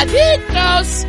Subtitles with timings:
[0.00, 1.04] Adictos.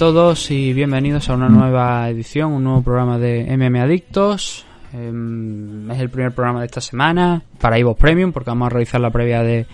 [0.00, 4.64] Todos y bienvenidos a una nueva edición, un nuevo programa de MM Adictos.
[4.94, 8.98] Em, es el primer programa de esta semana para Evo Premium porque vamos a realizar
[8.98, 9.66] la previa de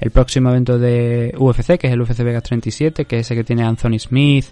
[0.00, 3.44] el próximo evento de UFC, que es el UFC Vegas 37, que es ese que
[3.44, 4.46] tiene Anthony Smith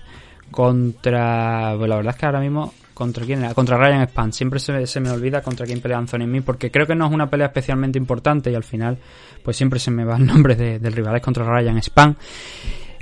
[0.50, 1.76] contra...
[1.78, 3.54] Pues la verdad es que ahora mismo ¿Contra quién era?
[3.54, 4.34] Contra Ryan Span.
[4.34, 7.12] Siempre se, se, me olvida contra quién pelea Anthony Smith porque creo que no es
[7.12, 8.98] una pelea especialmente importante y al final
[9.42, 11.16] pues siempre se me va el nombre del rival.
[11.16, 12.16] Es contra Ryan Span.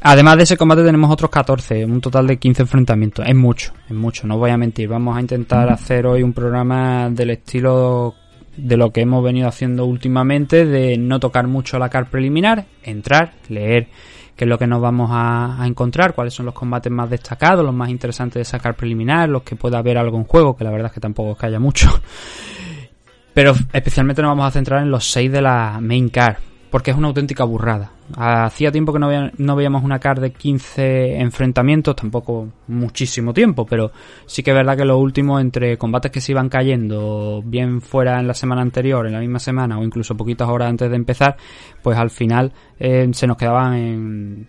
[0.02, 3.26] Además de ese combate tenemos otros 14, un total de 15 enfrentamientos.
[3.28, 4.88] Es mucho, es mucho, no voy a mentir.
[4.88, 8.14] Vamos a intentar hacer hoy un programa del estilo
[8.56, 13.34] de lo que hemos venido haciendo últimamente, de no tocar mucho la car preliminar, entrar,
[13.48, 13.88] leer
[14.36, 17.74] qué es lo que nos vamos a, encontrar, cuáles son los combates más destacados, los
[17.74, 20.86] más interesantes de sacar preliminar, los que pueda haber algo en juego, que la verdad
[20.86, 21.90] es que tampoco es que haya mucho.
[23.34, 26.38] Pero especialmente nos vamos a centrar en los 6 de la main car,
[26.70, 27.92] porque es una auténtica burrada.
[28.16, 33.90] Hacía tiempo que no, veíamos una card de 15 enfrentamientos, tampoco muchísimo tiempo, pero
[34.26, 38.20] sí que es verdad que los últimos entre combates que se iban cayendo, bien fuera
[38.20, 41.36] en la semana anterior, en la misma semana o incluso poquitas horas antes de empezar,
[41.82, 44.48] pues al final eh, se nos quedaban en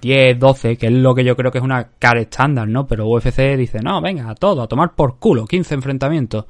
[0.00, 2.86] 10, 12, que es lo que yo creo que es una card estándar, ¿no?
[2.86, 6.46] Pero UFC dice, no, venga, a todo, a tomar por culo, 15 enfrentamientos.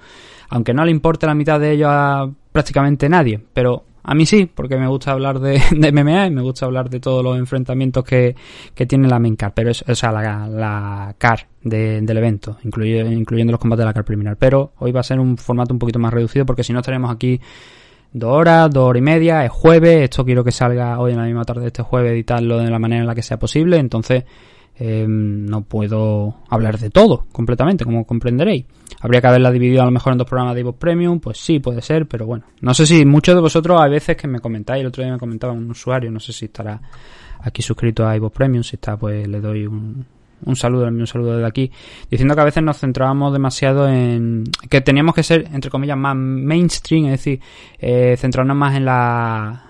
[0.51, 4.47] Aunque no le importe la mitad de ellos a prácticamente nadie, pero a mí sí,
[4.53, 5.61] porque me gusta hablar de,
[5.93, 8.35] MMA y me gusta hablar de todos los enfrentamientos que,
[8.87, 13.53] tiene la main car, pero es, o sea, la, la car del evento, incluyendo, incluyendo
[13.53, 14.37] los combates de la car preliminar.
[14.37, 17.11] Pero hoy va a ser un formato un poquito más reducido porque si no estaremos
[17.11, 17.41] aquí
[18.13, 21.25] dos horas, dos horas y media, es jueves, esto quiero que salga hoy en la
[21.25, 24.25] misma tarde de este jueves, editarlo de la manera en la que sea posible, entonces
[24.81, 28.65] Em, no puedo hablar de todo completamente, como comprenderéis.
[29.01, 31.59] Habría que haberla dividido a lo mejor en dos programas de Evo Premium, pues sí,
[31.59, 32.45] puede ser, pero bueno.
[32.61, 35.19] No sé si muchos de vosotros hay veces que me comentáis, el otro día me
[35.19, 36.81] comentaba un usuario, no sé si estará
[37.41, 40.07] aquí suscrito a Evo Premium, si está, pues le doy un,
[40.45, 41.73] un saludo, un saludo desde aquí,
[42.09, 46.15] diciendo que a veces nos centrábamos demasiado en que teníamos que ser, entre comillas, más
[46.17, 47.41] mainstream, es decir,
[47.81, 49.68] eh, centrarnos más en la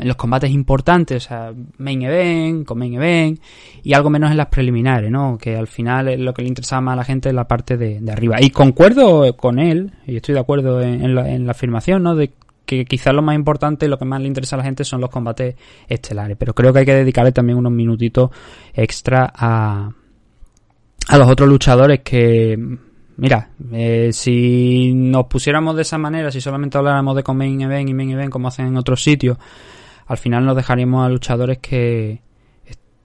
[0.00, 3.40] en los combates importantes, o sea, main event, con main event,
[3.82, 5.38] y algo menos en las preliminares, ¿no?
[5.38, 8.00] Que al final lo que le interesaba más a la gente es la parte de,
[8.10, 8.36] arriba.
[8.40, 12.14] Y concuerdo con él, y estoy de acuerdo en, la, afirmación, ¿no?
[12.14, 12.32] De
[12.64, 15.00] que quizás lo más importante y lo que más le interesa a la gente son
[15.00, 15.56] los combates
[15.88, 16.36] estelares.
[16.38, 18.30] Pero creo que hay que dedicarle también unos minutitos
[18.74, 19.90] extra a,
[21.08, 22.56] a los otros luchadores que,
[23.16, 27.88] mira, eh, si nos pusiéramos de esa manera, si solamente habláramos de con main event
[27.88, 29.36] y main event como hacen en otros sitios,
[30.10, 32.20] al final nos dejaremos a luchadores que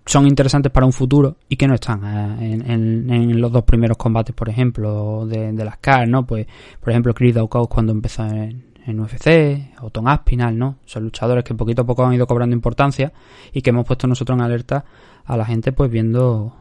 [0.07, 2.03] son interesantes para un futuro y que no están
[2.41, 6.25] eh, en, los dos primeros combates, por ejemplo, de, las CAR, ¿no?
[6.25, 6.47] Pues,
[6.79, 10.77] por ejemplo, Chris Daukaus cuando empezó en, UFC, o Tom Aspinal, ¿no?
[10.85, 13.13] Son luchadores que poquito a poco han ido cobrando importancia
[13.53, 14.83] y que hemos puesto nosotros en alerta
[15.25, 16.55] a la gente, pues viendo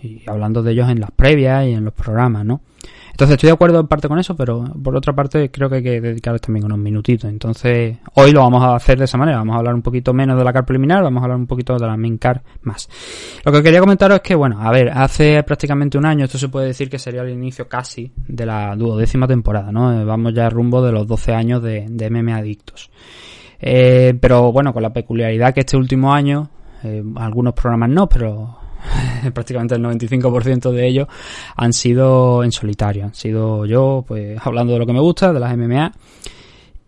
[0.00, 2.62] y hablando de ellos en las previas y en los programas, ¿no?
[3.10, 5.82] Entonces estoy de acuerdo en parte con eso, pero por otra parte creo que hay
[5.82, 7.30] que dedicarles también unos minutitos.
[7.30, 10.38] Entonces hoy lo vamos a hacer de esa manera, vamos a hablar un poquito menos
[10.38, 12.88] de la car preliminar, vamos a hablar un poquito de la main car más.
[13.44, 16.48] Lo que quería comentaros es que, bueno, a ver, hace prácticamente un año, esto se
[16.48, 20.04] puede decir que sería el inicio casi de la duodécima temporada, ¿no?
[20.04, 22.90] Vamos ya rumbo de los 12 años de, de MM Adictos.
[23.60, 26.48] Eh, pero bueno, con la peculiaridad que este último año,
[26.82, 28.59] eh, algunos programas no, pero
[29.34, 31.08] prácticamente el 95% de ellos
[31.56, 33.04] han sido en solitario.
[33.04, 35.92] Han sido yo, pues, hablando de lo que me gusta, de las MMA.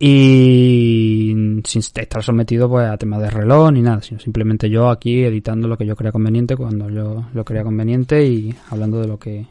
[0.05, 1.33] Y
[1.65, 5.69] sin estar sometido pues a temas de reloj ni nada, sino simplemente yo aquí editando
[5.69, 9.47] lo que yo crea conveniente cuando yo lo crea conveniente y hablando de lo que...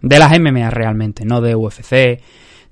[0.00, 2.22] De las MMA realmente, no de UFC,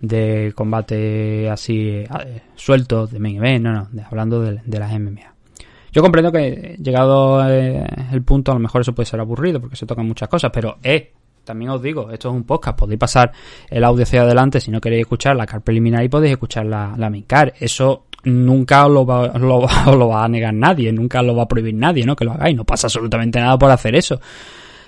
[0.00, 2.08] de combate así eh,
[2.56, 5.29] sueltos, de main event, no, no, hablando de, de las MMA.
[5.92, 9.76] Yo comprendo que llegado eh, el punto, a lo mejor eso puede ser aburrido porque
[9.76, 11.12] se tocan muchas cosas, pero eh,
[11.44, 13.32] también os digo, esto es un podcast, podéis pasar
[13.68, 16.94] el audio hacia adelante si no queréis escuchar la car preliminar y podéis escuchar la,
[16.96, 17.26] la main.
[17.58, 19.66] Eso nunca os lo, va, lo,
[19.96, 22.14] lo va a negar nadie, nunca lo va a prohibir nadie, ¿no?
[22.14, 24.20] Que lo hagáis, no pasa absolutamente nada por hacer eso.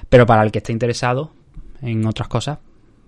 [0.09, 1.33] Pero para el que esté interesado
[1.81, 2.59] en otras cosas,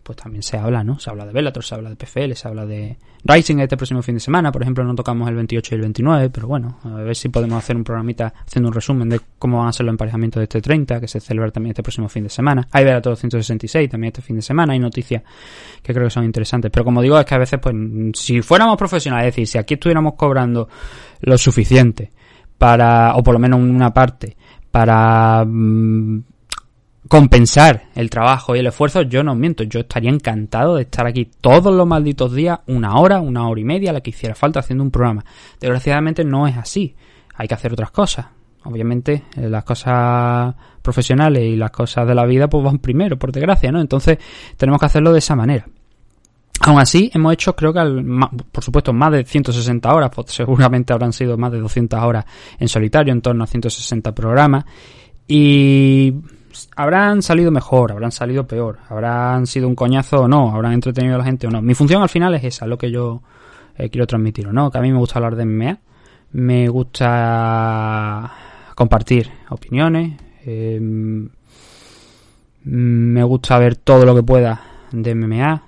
[0.04, 0.98] pues también se habla, ¿no?
[0.98, 4.16] Se habla de Bellator, se habla de PFL, se habla de Rising este próximo fin
[4.16, 7.16] de semana, por ejemplo, no tocamos el 28 y el 29, pero bueno, a ver
[7.16, 10.40] si podemos hacer un programita haciendo un resumen de cómo van a ser los emparejamientos
[10.40, 12.68] de este 30, que se celebra también este próximo fin de semana.
[12.70, 15.22] Hay Bellator 166 también este fin de semana, hay noticias
[15.82, 17.74] que creo que son interesantes, pero como digo, es que a veces, pues,
[18.14, 20.68] si fuéramos profesionales, es decir, si aquí estuviéramos cobrando
[21.20, 22.12] lo suficiente
[22.58, 24.36] para, o por lo menos una parte,
[24.70, 26.33] para mm,
[27.08, 31.30] compensar el trabajo y el esfuerzo, yo no miento, yo estaría encantado de estar aquí
[31.40, 34.84] todos los malditos días, una hora, una hora y media, la que hiciera falta haciendo
[34.84, 35.24] un programa.
[35.60, 36.94] Desgraciadamente no es así,
[37.34, 38.26] hay que hacer otras cosas.
[38.66, 43.30] Obviamente eh, las cosas profesionales y las cosas de la vida pues van primero, por
[43.30, 43.80] desgracia, ¿no?
[43.80, 44.18] Entonces
[44.56, 45.66] tenemos que hacerlo de esa manera.
[46.60, 47.80] Aún así, hemos hecho, creo que,
[48.50, 52.24] por supuesto, más de 160 horas, pues seguramente habrán sido más de 200 horas
[52.58, 54.64] en solitario, en torno a 160 programas.
[55.26, 56.14] Y
[56.76, 61.18] habrán salido mejor, habrán salido peor, habrán sido un coñazo o no, habrán entretenido a
[61.18, 61.62] la gente o no.
[61.62, 63.22] Mi función al final es esa, lo que yo
[63.76, 64.70] eh, quiero transmitir, ¿no?
[64.70, 65.78] Que a mí me gusta hablar de MMA,
[66.32, 68.32] me gusta
[68.74, 71.28] compartir opiniones, em,
[72.64, 74.60] me gusta ver todo lo que pueda
[74.90, 75.62] de MMA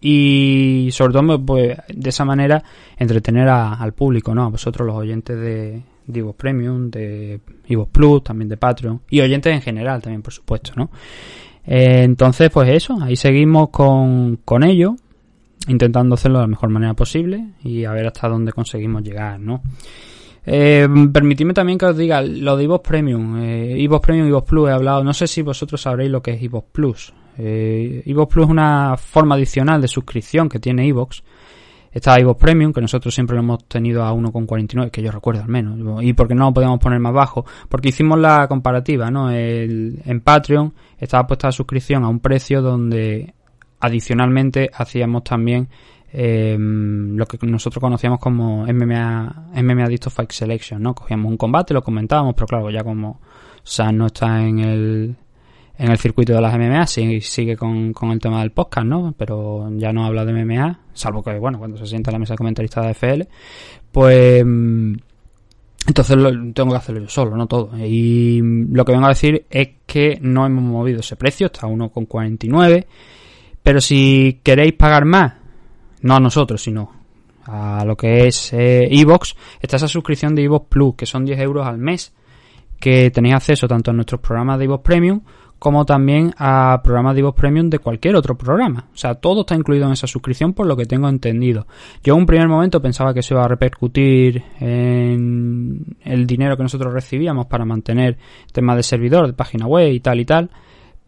[0.00, 2.62] y sobre todo pues, de esa manera
[2.96, 4.44] entretener al público, ¿no?
[4.44, 9.54] A vosotros los oyentes de, de Premium, de Evox Plus, también de Patreon y oyentes
[9.54, 10.90] en general también, por supuesto, ¿no?
[11.66, 14.96] Eh, entonces, pues eso, ahí seguimos con, con ello,
[15.68, 19.62] intentando hacerlo de la mejor manera posible y a ver hasta dónde conseguimos llegar, ¿no?
[20.50, 24.48] Eh, permitidme también que os diga lo de Evox Premium, eh, Evox Premium y Evox
[24.48, 27.12] Plus he hablado, no sé si vosotros sabréis lo que es Evox Plus.
[27.36, 31.22] Eh, Plus es una forma adicional de suscripción que tiene Evox
[31.92, 35.48] Está iVoox Premium, que nosotros siempre lo hemos tenido a 1,49, que yo recuerdo al
[35.48, 36.02] menos.
[36.02, 37.44] ¿Y porque no lo podíamos poner más bajo?
[37.68, 39.30] Porque hicimos la comparativa, ¿no?
[39.30, 43.34] en Patreon estaba puesta la suscripción a un precio donde
[43.80, 45.68] adicionalmente hacíamos también
[46.12, 50.94] em, lo que nosotros conocíamos como MMA, MMA Adicto Fight Selection, ¿no?
[50.94, 53.20] Cogíamos un combate, lo comentábamos, pero claro, ya como
[53.62, 55.16] Sam no está en el
[55.78, 59.14] en el circuito de las MMA, sí, sigue con, el tema del podcast, ¿no?
[59.16, 62.34] Pero ya no habla de MMA, salvo que, bueno, cuando se sienta en la mesa
[62.34, 63.22] de comentaristas de FL,
[63.92, 64.44] pues...
[64.44, 64.94] Mm,
[65.86, 67.70] entonces lo, tengo que hacerlo yo solo, no todo.
[67.78, 71.70] Y lo que vengo a decir es que no hemos movido ese precio, está a
[71.70, 72.84] 1,49.
[73.62, 75.34] Pero si queréis pagar más,
[76.02, 76.92] no a nosotros, sino
[77.44, 81.38] a lo que es eh, Evox, está esa suscripción de Evox Plus, que son 10
[81.40, 82.12] euros al mes,
[82.78, 85.22] que tenéis acceso tanto a nuestros programas de Evox Premium
[85.58, 88.86] como también a programas de voz premium de cualquier otro programa.
[88.92, 91.66] O sea, todo está incluido en esa suscripción por lo que tengo entendido.
[92.02, 96.62] Yo en un primer momento pensaba que se iba a repercutir en el dinero que
[96.62, 98.18] nosotros recibíamos para mantener
[98.52, 100.50] temas de servidor, de página web y tal y tal.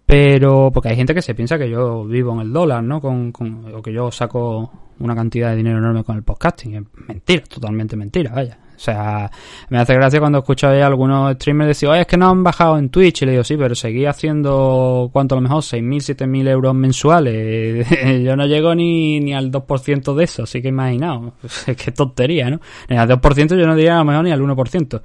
[0.04, 3.00] Pero, porque hay gente que se piensa que yo vivo en el dólar, ¿no?
[3.00, 6.84] Con, con, o que yo saco una cantidad de dinero enorme con el podcasting.
[7.06, 8.58] Mentira, totalmente mentira, vaya.
[8.80, 9.30] O sea,
[9.68, 12.78] me hace gracia cuando escucho a algunos streamers decir, oye, es que no han bajado
[12.78, 13.20] en Twitch.
[13.20, 15.62] Y le digo, sí, pero seguí haciendo, ¿cuánto a lo mejor?
[15.62, 17.86] 6.000, 7.000 euros mensuales.
[18.24, 21.34] Yo no llego ni, ni al 2% de eso, así que imaginaos.
[21.76, 22.58] Qué tontería, ¿no?
[22.88, 25.02] Ni al 2% yo no diría a lo mejor ni al 1%.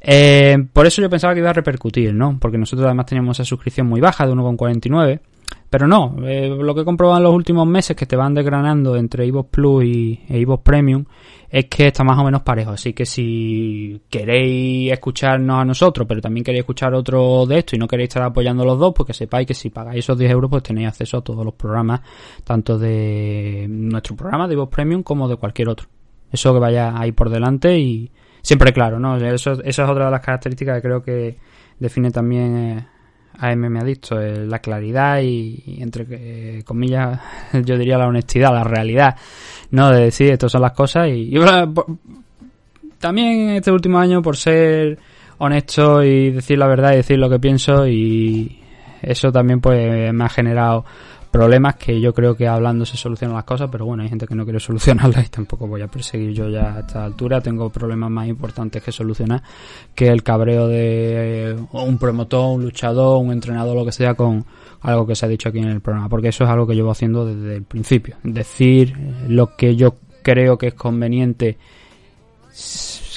[0.00, 2.38] Eh, por eso yo pensaba que iba a repercutir, ¿no?
[2.38, 5.20] Porque nosotros además teníamos esa suscripción muy baja de 1,49.
[5.74, 8.94] Pero no, eh, lo que he comprobado en los últimos meses que te van desgranando
[8.94, 11.04] entre Evox Plus y e Premium
[11.50, 12.70] es que está más o menos parejo.
[12.70, 17.80] Así que si queréis escucharnos a nosotros, pero también queréis escuchar otro de esto y
[17.80, 20.48] no queréis estar apoyando los dos, pues que sepáis que si pagáis esos 10 euros,
[20.48, 22.02] pues tenéis acceso a todos los programas,
[22.44, 25.88] tanto de nuestro programa de Evox Premium como de cualquier otro.
[26.30, 29.16] Eso que vaya ahí por delante y siempre claro, ¿no?
[29.16, 31.36] Eso, esa es otra de las características que creo que
[31.80, 32.86] define también
[33.38, 37.20] a me Adicto, eh, la claridad y, entre eh, comillas,
[37.64, 39.16] yo diría la honestidad, la realidad,
[39.70, 39.90] ¿no?
[39.90, 41.34] De decir, estas son las cosas y,
[42.98, 44.98] también este último año por ser
[45.38, 48.60] honesto y decir la verdad y decir lo que pienso y
[49.02, 50.86] eso también pues me ha generado
[51.34, 54.36] problemas que yo creo que hablando se solucionan las cosas, pero bueno, hay gente que
[54.36, 57.40] no quiere solucionarlas y tampoco voy a perseguir yo ya a esta altura.
[57.40, 59.42] Tengo problemas más importantes que solucionar
[59.96, 64.46] que el cabreo de eh, un promotor, un luchador, un entrenador, lo que sea, con
[64.82, 66.92] algo que se ha dicho aquí en el programa, porque eso es algo que llevo
[66.92, 68.14] haciendo desde el principio.
[68.22, 71.58] Decir lo que yo creo que es conveniente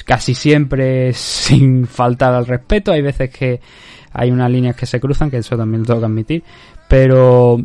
[0.04, 2.90] casi siempre sin faltar al respeto.
[2.90, 3.60] Hay veces que
[4.12, 6.42] hay unas líneas que se cruzan, que eso también lo tengo que admitir,
[6.88, 7.62] pero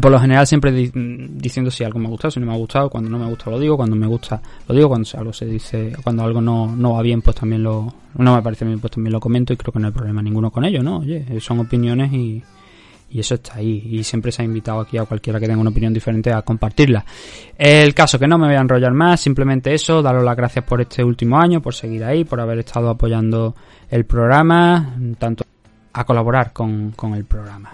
[0.00, 2.90] por lo general siempre diciendo si algo me ha gustado, si no me ha gustado,
[2.90, 5.92] cuando no me gusta lo digo, cuando me gusta lo digo, cuando algo se dice,
[6.02, 9.12] cuando algo no, no va bien, pues también lo, no me parece bien, pues también
[9.12, 10.98] lo comento y creo que no hay problema ninguno con ello, ¿no?
[10.98, 12.42] Oye, son opiniones y,
[13.10, 15.70] y eso está ahí y siempre se ha invitado aquí a cualquiera que tenga una
[15.70, 17.04] opinión diferente a compartirla.
[17.56, 20.80] El caso que no me voy a enrollar más, simplemente eso, daros las gracias por
[20.80, 23.54] este último año, por seguir ahí, por haber estado apoyando
[23.90, 25.44] el programa, tanto
[25.92, 27.72] a colaborar con, con el programa.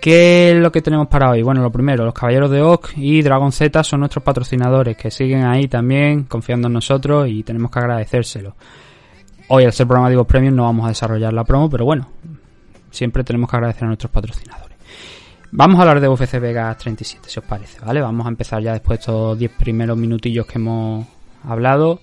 [0.00, 1.42] ¿Qué es lo que tenemos para hoy?
[1.42, 5.44] Bueno, lo primero, los Caballeros de Oak y Dragon Z son nuestros patrocinadores que siguen
[5.44, 8.56] ahí también confiando en nosotros y tenemos que agradecérselo.
[9.48, 12.08] Hoy al ser programa de Premium no vamos a desarrollar la promo, pero bueno,
[12.90, 14.78] siempre tenemos que agradecer a nuestros patrocinadores.
[15.50, 18.00] Vamos a hablar de UFC Vegas 37, si os parece, ¿vale?
[18.00, 21.06] Vamos a empezar ya después de estos 10 primeros minutillos que hemos
[21.44, 22.00] hablado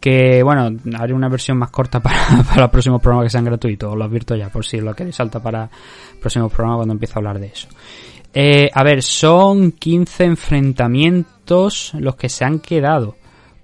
[0.00, 3.98] que bueno, haré una versión más corta para, los próximos programas que sean gratuitos, os
[3.98, 5.68] lo advierto ya, por si lo queréis salta para
[6.18, 7.68] próximos programas cuando empiece a hablar de eso.
[8.32, 13.16] Eh, a ver, son 15 enfrentamientos los que se han quedado,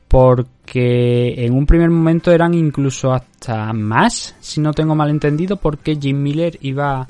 [0.09, 5.97] porque en un primer momento eran incluso hasta más, si no tengo mal entendido, porque
[5.97, 7.07] Jim Miller iba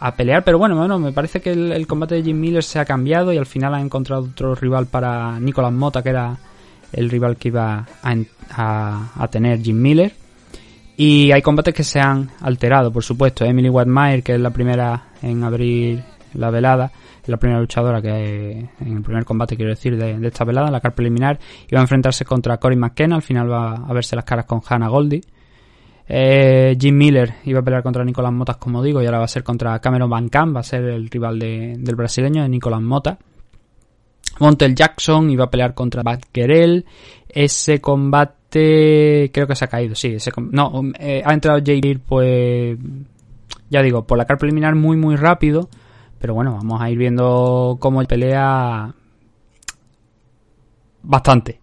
[0.00, 2.78] a pelear, pero bueno, bueno, me parece que el, el combate de Jim Miller se
[2.78, 6.38] ha cambiado y al final ha encontrado otro rival para Nicolás Mota, que era
[6.92, 10.12] el rival que iba a, tener Jim Miller.
[10.96, 13.44] Y hay combates que se han alterado, por supuesto.
[13.44, 16.02] Emily Whitmire, que es la primera en abrir
[16.34, 16.90] la velada,
[17.26, 20.94] la primera luchadora que en el primer combate, quiero decir, de, esta velada, la car
[20.94, 21.38] preliminar,
[21.70, 23.16] iba a enfrentarse contra Cory McKenna.
[23.16, 25.20] Al final va a verse las caras con Hannah Goldie.
[26.10, 29.28] Eh, Jim Miller iba a pelear contra Nicolás Motas, como digo, y ahora va a
[29.28, 33.18] ser contra Cameron Van Camp, va a ser el rival del brasileño, de Nicolás Mota.
[34.40, 36.02] Montel Jackson iba a pelear contra
[36.32, 36.84] Gerel.
[37.28, 40.14] Ese combate creo que se ha caído, sí.
[40.14, 42.78] Ese no, eh, ha entrado Jay pues
[43.70, 45.68] ya digo, por la car preliminar muy muy rápido.
[46.18, 48.92] Pero bueno, vamos a ir viendo cómo pelea
[51.02, 51.60] bastante.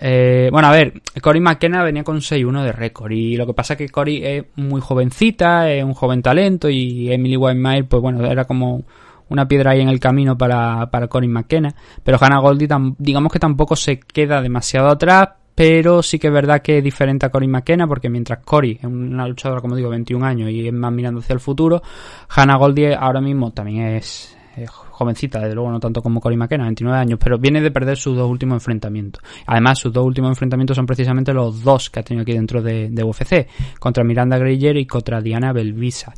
[0.00, 3.74] Eh, bueno, a ver, Cory McKenna venía con 6-1 de récord y lo que pasa
[3.74, 8.24] es que Cory es muy jovencita, es un joven talento y Emily Whitemire, pues bueno,
[8.24, 8.84] era como
[9.28, 11.74] una piedra ahí en el camino para, para Corin McKenna.
[12.02, 12.68] Pero Hannah Goldie,
[12.98, 17.26] digamos que tampoco se queda demasiado atrás, pero sí que es verdad que es diferente
[17.26, 20.72] a Corin McKenna, porque mientras Cory es una luchadora, como digo, 21 años y es
[20.72, 21.82] más mirando hacia el futuro,
[22.28, 26.98] Hannah Goldie ahora mismo también es jovencita, desde luego no tanto como Cory McKenna, 29
[26.98, 29.22] años, pero viene de perder sus dos últimos enfrentamientos.
[29.46, 32.90] Además, sus dos últimos enfrentamientos son precisamente los dos que ha tenido aquí dentro de,
[33.02, 33.48] UFC,
[33.78, 36.12] contra Miranda Greyer y contra Diana Belvisa.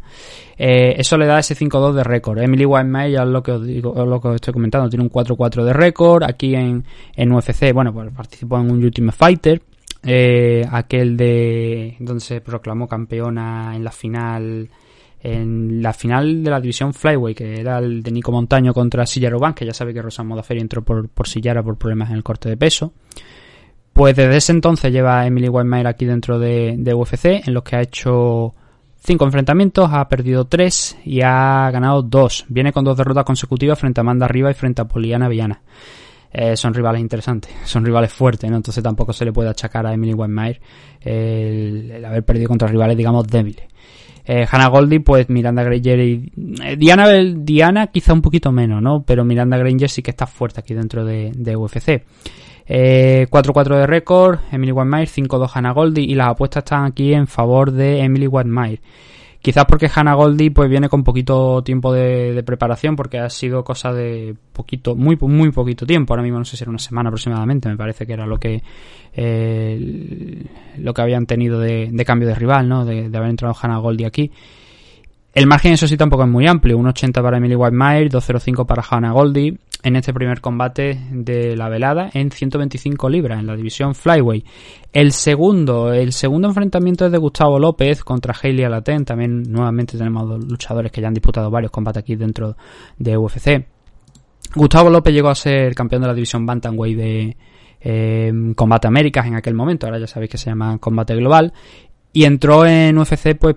[0.56, 2.38] Eh, eso le da ese 5-2 de récord.
[2.38, 5.10] Emily White ya es lo que os digo, lo que os estoy comentando, tiene un
[5.10, 6.24] 4-4 de récord.
[6.24, 9.62] Aquí en, en UFC, bueno, pues participó en un Ultimate Fighter.
[10.02, 14.70] Eh, aquel de donde se proclamó campeona en la final
[15.22, 19.36] en la final de la división Flyway, que era el de Nico Montaño contra Sillara
[19.36, 22.22] Oban, que ya sabe que Rosa Modafferi entró por, por Sillara por problemas en el
[22.22, 22.92] corte de peso.
[23.92, 27.82] Pues desde ese entonces lleva Emily Whitemire aquí dentro de, UFC, en los que ha
[27.82, 28.54] hecho
[28.98, 32.46] cinco enfrentamientos, ha perdido tres y ha ganado dos.
[32.48, 35.60] Viene con dos derrotas consecutivas frente a Amanda Riva y frente a Poliana Viana.
[36.32, 38.56] Eh, son rivales interesantes, son rivales fuertes, ¿no?
[38.56, 40.60] Entonces tampoco se le puede achacar a Emily Whitemire
[41.02, 43.66] el haber perdido contra rivales, digamos, débiles.
[44.32, 46.32] Eh, Hannah Goldie, pues Miranda Granger y
[46.62, 49.02] eh, Diana, Diana quizá un poquito menos, ¿no?
[49.02, 52.04] Pero Miranda Granger sí que está fuerte aquí dentro de, UFC.
[52.68, 57.26] 4-4 eh, de récord, Emily Whitmire, 5-2 Hannah Goldie y las apuestas están aquí en
[57.26, 58.80] favor de Emily Whitmire.
[59.42, 63.90] Quizás porque Hannah Goldie pues viene con poquito tiempo de, preparación porque ha sido cosa
[63.90, 66.12] de poquito, muy muy poquito tiempo.
[66.12, 68.62] Ahora mismo no sé si era una semana aproximadamente, me parece que era lo que
[69.14, 70.44] eh,
[70.76, 72.84] lo que habían tenido de, cambio de rival, ¿no?
[72.84, 74.30] De, haber entrado Hannah Goldie aquí.
[75.32, 76.76] El margen, eso sí, tampoco es muy amplio.
[76.78, 82.10] 1.80 para Emily Whitmire, 2.05 para Hannah Goldie en este primer combate de la velada
[82.12, 84.44] en 125 libras en la división Flyway.
[84.92, 89.04] El segundo, el segundo enfrentamiento es de Gustavo López contra Hailey Alaten.
[89.04, 92.56] También nuevamente tenemos dos luchadores que ya han disputado varios combates aquí dentro
[92.98, 93.66] de UFC.
[94.54, 97.36] Gustavo López llegó a ser campeón de la división Bantamweight de
[97.80, 99.86] eh, Combate Américas en aquel momento.
[99.86, 101.52] Ahora ya sabéis que se llama Combate Global.
[102.12, 103.56] Y entró en UFC pues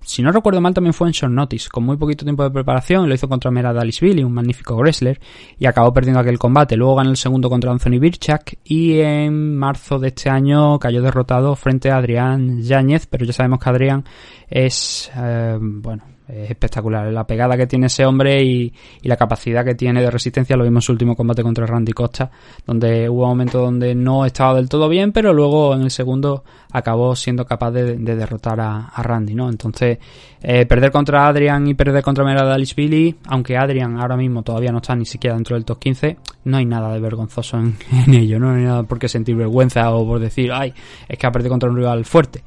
[0.00, 3.08] si no recuerdo mal, también fue en Short Notice, con muy poquito tiempo de preparación.
[3.08, 5.20] Lo hizo contra Mera Billy, un magnífico wrestler,
[5.58, 6.76] y acabó perdiendo aquel combate.
[6.76, 11.54] Luego ganó el segundo contra Anthony Birchak y en marzo de este año cayó derrotado
[11.56, 14.04] frente a Adrián Yáñez, pero ya sabemos que Adrián
[14.48, 17.12] es, eh, bueno, es espectacular.
[17.12, 18.72] La pegada que tiene ese hombre y,
[19.02, 22.30] la capacidad que tiene de resistencia lo vimos en su último combate contra Randy Costa,
[22.66, 27.14] donde hubo momentos donde no estaba del todo bien, pero luego en el segundo acabó
[27.14, 29.50] siendo capaz de, derrotar a, Randy, ¿no?
[29.50, 29.98] Entonces,
[30.40, 34.78] eh, perder contra Adrian y perder contra Mera Billy, aunque Adrian ahora mismo todavía no
[34.78, 37.76] está ni siquiera dentro del top 15, no hay nada de vergonzoso en,
[38.14, 38.54] ello, ¿no?
[38.54, 40.72] hay nada por qué sentir vergüenza o por decir, ay,
[41.08, 42.42] es que ha perdido contra un rival fuerte.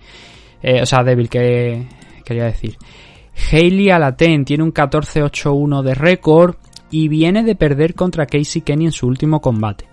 [0.61, 1.87] Eh, o sea, débil, que
[2.23, 2.75] quería decir.
[3.51, 6.55] Hayley Alaten tiene un 14-8-1 de récord
[6.89, 9.87] y viene de perder contra Casey Kenny en su último combate.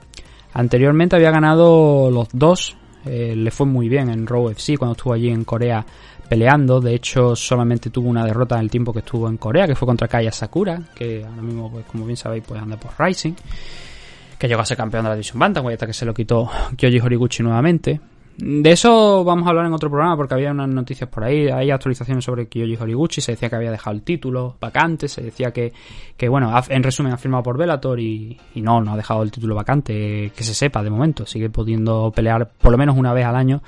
[0.55, 5.13] Anteriormente había ganado los dos, eh, le fue muy bien en Raw FC cuando estuvo
[5.13, 5.85] allí en Corea
[6.29, 6.81] peleando.
[6.81, 9.87] De hecho, solamente tuvo una derrota en el tiempo que estuvo en Corea, que fue
[9.87, 13.35] contra Kaya Sakura, que ahora mismo, pues, como bien sabéis, pues anda por Rising,
[14.39, 17.01] que llegó a ser campeón de la División Bantamweight hasta que se lo quitó Kyoji
[17.01, 18.01] Horiguchi nuevamente.
[18.39, 21.71] De eso vamos a hablar en otro programa porque había unas noticias por ahí, hay
[21.71, 25.73] actualizaciones sobre Kiyoji Horiguchi, se decía que había dejado el título vacante, se decía que,
[26.17, 29.55] que bueno, en resumen ha firmado por Velator y, no, no ha dejado el título
[29.55, 33.37] vacante, que se sepa de momento, sigue pudiendo pelear por lo menos una vez al
[33.37, 33.63] año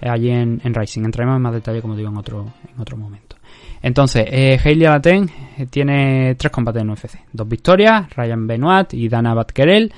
[0.00, 1.04] eh, allí en, en Rising.
[1.04, 3.36] Entraremos en más detalle como digo en otro, en otro momento.
[3.82, 9.32] Entonces, eh, Alaten eh, tiene tres combates en UFC, dos victorias, Ryan Benoit y Dana
[9.32, 9.92] Batkerel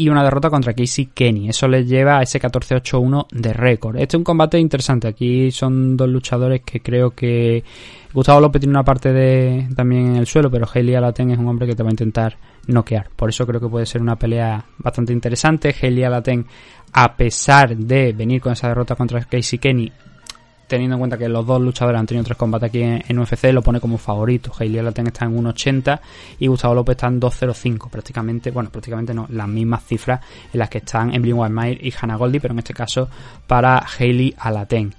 [0.00, 1.50] y una derrota contra Casey Kenny.
[1.50, 3.96] Eso les lleva a ese 14-8-1 de récord.
[3.96, 5.08] Este es un combate interesante.
[5.08, 7.62] Aquí son dos luchadores que creo que
[8.10, 11.48] Gustavo López tiene una parte de también en el suelo, pero Hailey Alaten es un
[11.48, 12.34] hombre que te va a intentar
[12.66, 13.10] noquear.
[13.14, 15.74] Por eso creo que puede ser una pelea bastante interesante.
[15.78, 16.46] Hailey Alaten,
[16.94, 19.92] a pesar de venir con esa derrota contra Casey Kenny,
[20.70, 23.60] teniendo en cuenta que los dos luchadores han tenido tres combates aquí en, UFC, lo
[23.60, 24.52] pone como favorito.
[24.56, 26.00] Hailey Alaten está en 1.80
[26.38, 27.90] y Gustavo López está en 2.05.
[27.90, 30.20] Prácticamente, bueno, prácticamente no, las mismas cifras
[30.52, 33.08] en las que están Emily Whitemeyer y Hannah Goldie, pero en este caso
[33.46, 34.94] para Hailey Alaten.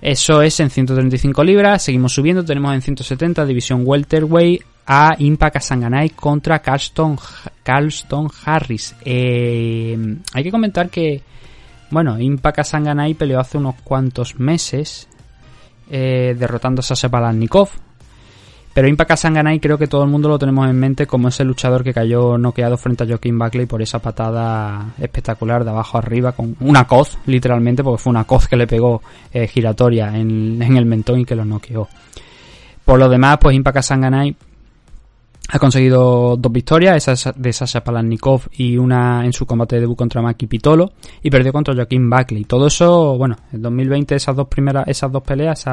[0.00, 6.10] Eso es en 135 libras, seguimos subiendo, tenemos en 170 división welterweight a Impact Sanganay
[6.10, 7.18] contra Carlston,
[7.62, 8.96] Carlston Harris.
[9.04, 9.98] Eh,
[10.32, 11.20] hay que comentar que,
[11.90, 15.09] bueno, Impact Sanganay peleó hace unos cuantos meses
[15.90, 17.70] eh, derrotando a Sasha Palannikov.
[18.72, 21.82] Pero Impact Sanganay creo que todo el mundo lo tenemos en mente como ese luchador
[21.82, 26.56] que cayó noqueado frente a Joaquín Buckley por esa patada espectacular de abajo arriba con
[26.60, 31.18] una coz, literalmente, porque fue una coz que le pegó eh, giratoria en, el mentón
[31.20, 31.88] y que lo noqueó.
[32.84, 34.36] Por lo demás, pues Impact Sanganay
[35.52, 39.96] ha conseguido dos victorias, esa de Sasha Palannikov y una en su combate de debut
[39.96, 42.44] contra Maki Pitolo y perdió contra Joaquín Buckley.
[42.44, 45.64] Todo eso, bueno, en 2020 esas dos primeras, esas dos peleas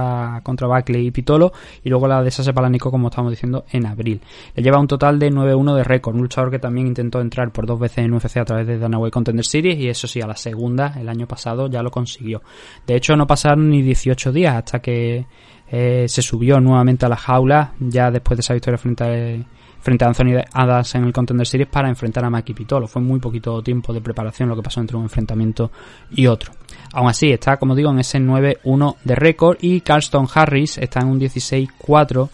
[0.42, 1.52] contra Buckley y Pitolo
[1.84, 4.20] y luego la de Sasha Palannikov como estamos diciendo en abril.
[4.56, 7.68] Le lleva un total de 9-1 de récord, un luchador que también intentó entrar por
[7.68, 10.36] dos veces en UFC a través de Danaway Contender Series y eso sí, a la
[10.36, 12.42] segunda, el año pasado ya lo consiguió.
[12.88, 15.28] De hecho no pasaron ni 18 días hasta que
[15.70, 19.08] eh, se subió nuevamente a la jaula ya después de esa victoria frente a
[19.80, 22.88] frente a Anthony Adas en el Contender Series para enfrentar a Maki Pitolo.
[22.88, 25.72] Fue muy poquito tiempo de preparación lo que pasó entre un enfrentamiento
[26.12, 26.52] y otro.
[26.94, 31.08] Aún así, está, como digo, en ese 9-1 de récord y Carlston Harris está en
[31.08, 32.30] un 16-4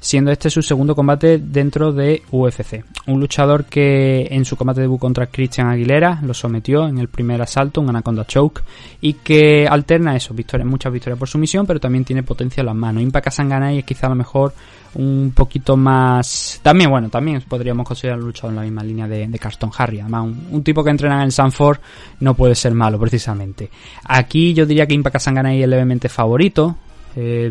[0.00, 2.82] siendo este su segundo combate dentro de UFC.
[3.06, 7.42] Un luchador que en su combate debut contra Christian Aguilera lo sometió en el primer
[7.42, 8.62] asalto, un Anaconda Choke,
[9.00, 12.74] y que alterna eso, victorias, muchas victorias por sumisión, pero también tiene potencia en las
[12.74, 13.02] manos.
[13.02, 14.54] Impact Sanganay es quizá a lo mejor
[14.94, 16.60] un poquito más...
[16.62, 19.40] También, bueno, también podríamos considerar luchador en la misma línea de, de
[19.78, 20.00] Harry.
[20.00, 21.78] Además, un, tipo que entrena en Sanford
[22.20, 23.70] no puede ser malo, precisamente.
[24.04, 26.76] Aquí yo diría que Impact Sanganay es levemente favorito,
[27.16, 27.50] eh,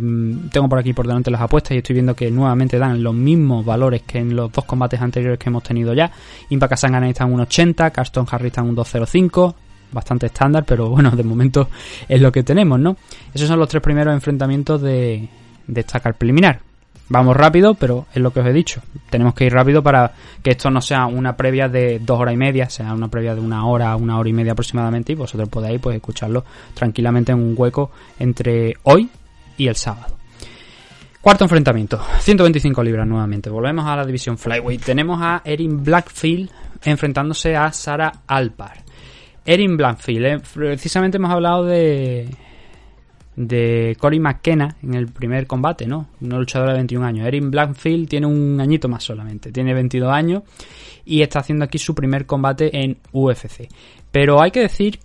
[0.52, 3.66] tengo por aquí por delante las apuestas y estoy viendo que nuevamente dan los mismos
[3.66, 6.12] valores que en los dos combates anteriores que hemos tenido ya.
[6.50, 9.56] Impact Sangana está en un 80, Carston Harry está en un 205,
[9.92, 11.70] bastante estándar, pero bueno, de momento
[12.08, 12.98] es lo que tenemos, ¿no?
[13.34, 15.28] Esos son los tres primeros enfrentamientos de,
[15.68, 16.62] de esta car preliminar.
[17.12, 18.82] Vamos rápido, pero es lo que os he dicho.
[19.10, 22.38] Tenemos que ir rápido para que esto no sea una previa de dos horas y
[22.38, 25.82] media, sea una previa de una hora, una hora y media aproximadamente, y vosotros podáis
[25.82, 26.46] pues escucharlo
[26.76, 29.10] tranquilamente en un hueco entre hoy
[29.60, 30.18] y el sábado.
[31.22, 33.52] Cuarto enfrentamiento, 125 libras nuevamente.
[33.52, 34.84] Volvemos a la división Flyweight.
[34.84, 36.50] Tenemos a Erin Blackfield
[36.84, 38.84] enfrentándose a Sara Alpar.
[39.46, 42.30] Erin Blackfield, eh, precisamente hemos hablado de
[43.40, 46.08] de Cory McKenna en el primer combate, ¿no?
[46.20, 47.26] Una luchadora de 21 años.
[47.26, 50.44] Erin Blackfield tiene un añito más solamente, tiene 22 años
[51.06, 53.70] y está haciendo aquí su primer combate en UFC.
[54.12, 55.00] Pero hay que decir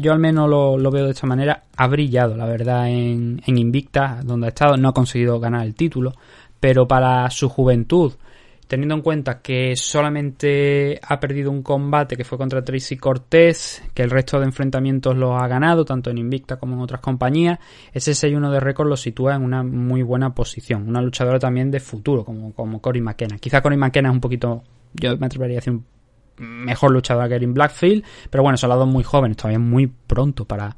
[0.00, 4.46] yo al menos lo, veo de esta manera, ha brillado, la verdad, en, Invicta, donde
[4.46, 6.12] ha estado, no ha conseguido ganar el título,
[6.58, 8.12] pero para su juventud
[8.66, 14.02] teniendo en cuenta que solamente ha perdido un combate que fue contra Tracy Cortez, que
[14.02, 17.60] el resto de enfrentamientos los ha ganado, tanto en Invicta como en otras compañías,
[17.92, 20.88] ese 6-1 de récord lo sitúa en una muy buena posición.
[20.88, 23.38] Una luchadora también de futuro, como, como Cory McKenna.
[23.38, 25.84] Quizá Cory McKenna es un poquito, yo me atrevería a decir un
[26.38, 30.44] mejor luchadora que Erin Blackfield, pero bueno, son las dos muy jóvenes, todavía muy pronto
[30.44, 30.76] para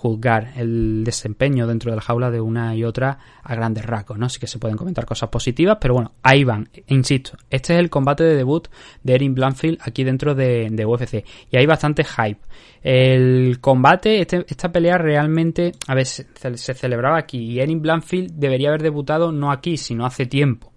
[0.00, 4.24] juzgar el desempeño dentro de la jaula de una y otra a grandes rasgos, ¿no?
[4.24, 6.70] Así que se pueden comentar cosas positivas, pero bueno, ahí van.
[6.86, 8.66] Insisto, este es el combate de debut
[9.02, 12.40] de Erin Blanfield aquí dentro de, UFC y hay bastante hype.
[12.82, 16.24] El combate, este, esta pelea realmente, a ver, se,
[16.56, 20.72] celebraba aquí y Erin Blanfield debería haber debutado no aquí, sino hace tiempo.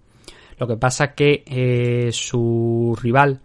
[0.58, 3.40] Lo que pasa que eh, su rival,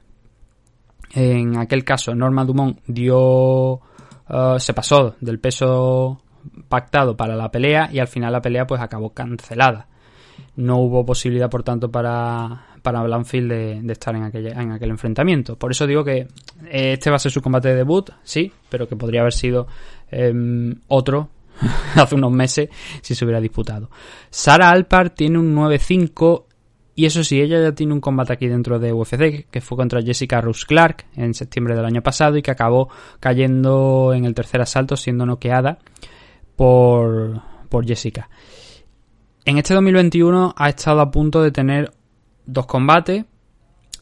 [1.13, 3.81] en aquel caso Norma Dumont, dio
[4.29, 6.21] eh, se pasó del peso
[6.67, 9.87] pactado para la pelea y al final la pelea pues acabó cancelada.
[10.55, 15.57] No hubo posibilidad, por tanto, para, para Blanfield de, estar en, en aquel enfrentamiento.
[15.57, 16.27] Por eso digo que
[16.69, 19.67] este va a ser su combate de debut, sí, pero que podría haber sido
[20.11, 21.29] em, otro
[21.95, 22.69] hace unos meses
[23.01, 23.89] si se hubiera disputado.
[24.29, 26.45] Sara Alpar tiene un 9-5
[26.99, 30.01] y eso sí, ella ya tiene un combate aquí dentro de UFC, que fue contra
[30.01, 32.89] Jessica Rose Clark en septiembre del año pasado y que acabó
[33.21, 35.79] cayendo en el tercer asalto, siendo noqueada
[36.57, 38.29] por, por Jessica.
[39.45, 41.89] En este 2021 ha estado a punto de tener
[42.45, 43.23] dos combates.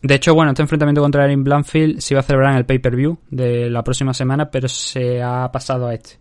[0.01, 3.19] De hecho, bueno, este enfrentamiento contra Erin Blanfield se iba a celebrar en el pay-per-view
[3.29, 6.17] de la próxima semana, pero se ha pasado a este.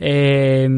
[0.00, 0.68] Eh,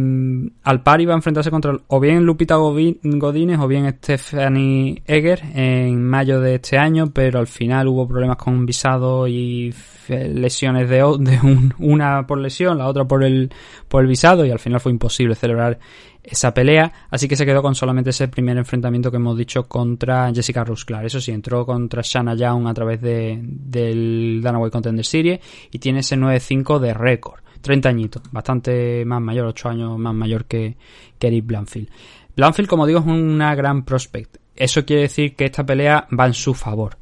[0.62, 6.40] Alpar iba a enfrentarse contra o bien Lupita Godínez o bien Stephanie Egger en mayo
[6.40, 9.74] de este año, pero al final hubo problemas con un visado y
[10.09, 13.50] lesiones de, de una por lesión, la otra por el,
[13.88, 15.78] por el visado y al final fue imposible celebrar
[16.22, 20.30] esa pelea, así que se quedó con solamente ese primer enfrentamiento que hemos dicho contra
[20.33, 21.04] Jessica Rusclar.
[21.06, 26.00] Eso sí, entró contra Shanna Young a través de, del Danaway Contender Series y tiene
[26.00, 27.40] ese 9-5 de récord.
[27.61, 30.77] 30 añitos, bastante más mayor, 8 años más mayor que,
[31.18, 31.88] que Eric Blanfield.
[32.37, 34.38] Blanfield, como digo, es una gran prospect.
[34.57, 36.96] Eso quiere decir que esta pelea va en su favor.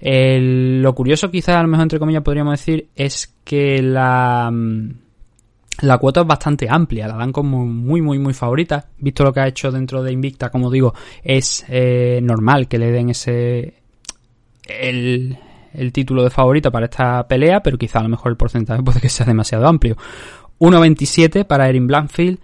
[0.00, 4.90] lo curioso, quizás a lo mejor entre comillas podríamos decir, es que la, mm,
[5.80, 8.88] la cuota es bastante amplia, la dan como muy, muy, muy favorita.
[8.98, 12.90] Visto lo que ha hecho dentro de Invicta, como digo, es eh, normal que le
[12.92, 13.74] den ese.
[14.66, 15.36] El,
[15.74, 19.00] el título de favorito para esta pelea, pero quizá a lo mejor el porcentaje puede
[19.00, 19.96] que sea demasiado amplio.
[20.58, 22.38] 1.27 para Erin Blanfield,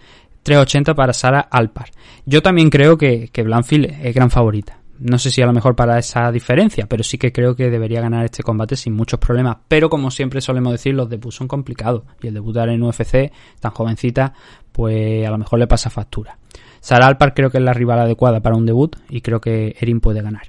[0.44, 1.90] 3.80 para Sara Alpar.
[2.26, 4.78] Yo también creo que, que Blanfield es gran favorita.
[4.98, 8.00] No sé si a lo mejor para esa diferencia, pero sí que creo que debería
[8.00, 9.58] ganar este combate sin muchos problemas.
[9.68, 12.02] Pero como siempre solemos decir, los debuts son complicados.
[12.20, 14.32] Y el debutar en UFC, tan jovencita,
[14.72, 16.38] pues a lo mejor le pasa factura.
[16.80, 20.00] Sara Alpar creo que es la rival adecuada para un debut y creo que Erin
[20.00, 20.48] puede ganar.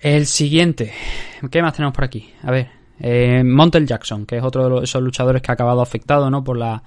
[0.00, 0.92] El siguiente.
[1.50, 2.32] ¿Qué más tenemos por aquí?
[2.42, 2.68] A ver.
[2.98, 6.42] Eh, Montel Jackson, que es otro de esos luchadores que ha acabado afectado ¿no?
[6.42, 6.82] por la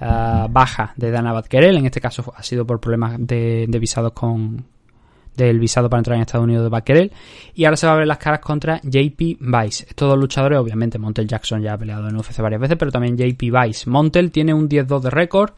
[0.00, 1.76] eh, baja de Dana Badkerel.
[1.76, 4.64] En este caso ha sido por problemas de, visados con,
[5.34, 7.12] del visado para entrar en Estados Unidos de Badkerel.
[7.54, 9.86] Y ahora se va a ver las caras contra JP Vice.
[9.88, 13.16] Estos dos luchadores, obviamente, Montel Jackson ya ha peleado en UFC varias veces, pero también
[13.16, 13.90] JP Vice.
[13.90, 15.50] Montel tiene un 10-2 de récord.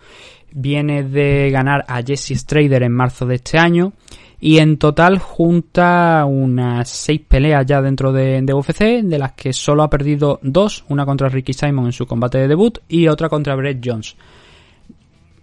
[0.52, 3.92] Viene de ganar a Jesse Strader en marzo de este año
[4.40, 9.83] y en total junta unas seis peleas ya dentro de, UFC, de las que solo
[9.83, 13.55] ha perdido dos, una contra Ricky Simon en su combate de debut y otra contra
[13.55, 14.16] Brett Jones.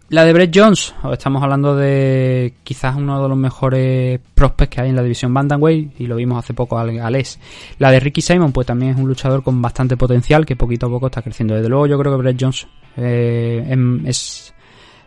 [0.10, 4.90] La de Brett Jones, estamos hablando de quizás uno de los mejores prospects que hay
[4.90, 7.40] en la división Bantamweight y lo vimos hace poco al Gales.
[7.78, 10.90] La de Ricky Simon, pues también es un luchador con bastante potencial que poquito a
[10.90, 11.56] poco está creciendo.
[11.56, 14.54] Desde luego, yo creo que Brett Jones eh, em, es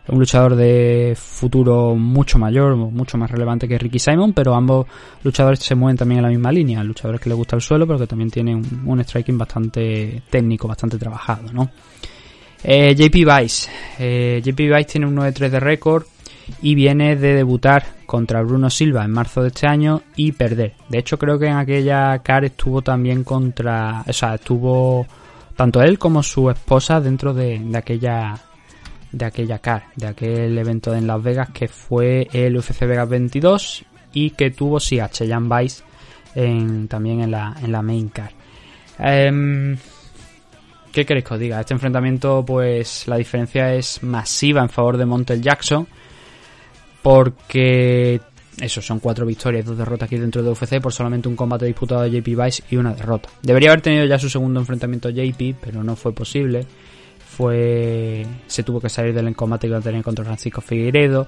[0.07, 4.87] un luchador de futuro mucho mayor, mucho más relevante que Ricky Simon, pero ambos
[5.23, 6.83] luchadores se mueven también en la misma línea.
[6.83, 10.97] Luchadores que le gusta el suelo, pero que también tienen un, striking bastante técnico, bastante
[10.97, 11.69] trabajado, ¿no?
[12.63, 13.69] Eh, JP Vice.
[13.99, 16.03] Eh, JP Vice tiene un 9-3 de récord
[16.61, 20.73] y viene de debutar contra Bruno Silva en marzo de este año y perder.
[20.89, 24.03] De hecho, creo que en aquella car estuvo también contra.
[24.07, 25.05] O sea, estuvo
[25.55, 28.35] tanto él como su esposa dentro de aquella
[29.11, 33.85] de aquella car, de aquel evento en Las Vegas que fue el UFC Vegas 22
[34.13, 35.83] y que tuvo sí a Cheyenne Vice
[36.35, 38.31] en, también en la, en la main car.
[38.99, 39.77] Em,
[40.91, 41.59] ¿Qué queréis que os diga?
[41.59, 45.87] Este enfrentamiento, pues la diferencia es masiva en favor de Montel Jackson.
[47.01, 48.21] Porque
[48.59, 52.01] eso son cuatro victorias dos derrotas aquí dentro de UFC por solamente un combate disputado
[52.01, 53.29] de JP Vice y una derrota.
[53.41, 56.67] Debería haber tenido ya su segundo enfrentamiento JP, pero no fue posible
[57.41, 61.27] fue se tuvo que salir del combate que iba a tener contra Francisco Figueiredo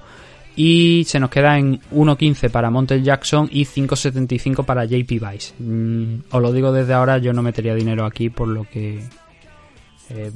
[0.54, 5.54] Y se nos queda en 1.15 para Montel Jackson y 5.75 para JP Vice.
[5.58, 9.02] Mm, os lo digo desde ahora, yo no metería dinero aquí por lo que...
[10.10, 10.30] Eh,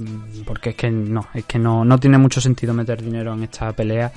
[0.44, 3.72] porque es que no, es que no, no tiene mucho sentido meter dinero en esta
[3.72, 4.10] pelea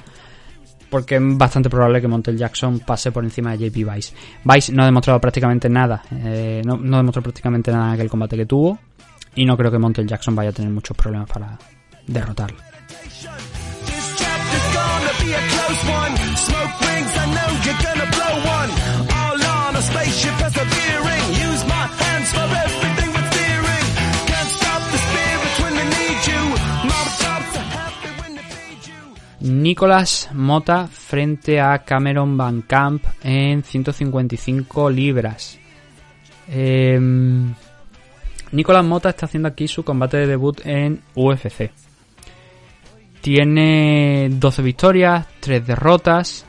[0.90, 4.14] porque es bastante probable que Montel Jackson pase por encima de JP Vice.
[4.44, 8.36] Vice no ha demostrado prácticamente nada, eh, no, no, demostró prácticamente nada en aquel combate
[8.36, 8.80] que tuvo
[9.36, 11.58] y no creo que Montel Jackson vaya a tener muchos problemas para
[12.08, 12.58] derrotarlo.
[29.40, 35.58] Nicolás Mota frente a Cameron Van Camp en 155 libras.
[36.48, 37.00] Eh,
[38.52, 41.72] Nicolás Mota está haciendo aquí su combate de debut en UFC.
[43.22, 46.46] Tiene 12 victorias, 3 derrotas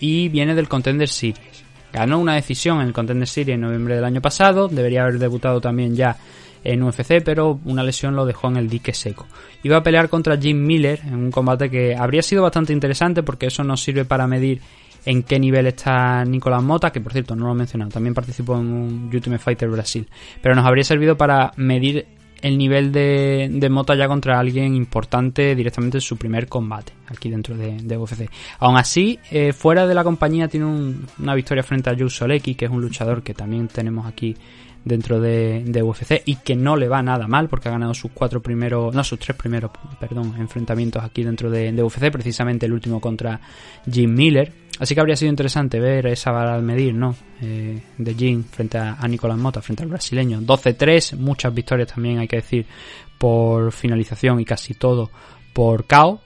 [0.00, 1.64] y viene del Contender Series.
[1.92, 5.60] Ganó una decisión en el Contender Series en noviembre del año pasado, debería haber debutado
[5.60, 6.16] también ya
[6.64, 9.26] en UFC, pero una lesión lo dejó en el dique seco.
[9.62, 13.46] Iba a pelear contra Jim Miller en un combate que habría sido bastante interesante porque
[13.46, 14.60] eso nos sirve para medir
[15.04, 18.54] en qué nivel está Nicolás Mota, que por cierto no lo he mencionado, también participó
[18.54, 20.08] en un Ultimate Fighter Brasil,
[20.40, 22.06] pero nos habría servido para medir
[22.42, 27.56] el nivel de, Mota ya contra alguien importante directamente en su primer combate aquí dentro
[27.56, 28.28] de, UFC.
[28.58, 30.66] Aún así, eh, fuera de la compañía tiene
[31.18, 34.36] una victoria frente a Joe Solecki, que es un luchador que también tenemos aquí
[34.84, 38.42] dentro de, UFC y que no le va nada mal porque ha ganado sus cuatro
[38.42, 43.00] primeros, no, sus tres primeros, perdón, enfrentamientos aquí dentro de, de UFC, precisamente el último
[43.00, 43.40] contra
[43.90, 44.61] Jim Miller.
[44.82, 47.14] Así que habría sido interesante ver esa vara de medir, ¿no?
[47.40, 50.40] Eh, de Jim frente a, a, Nicolás Mota, frente al brasileño.
[50.40, 52.66] 12-3, muchas victorias también hay que decir
[53.16, 55.08] por finalización y casi todo
[55.52, 56.20] por KO.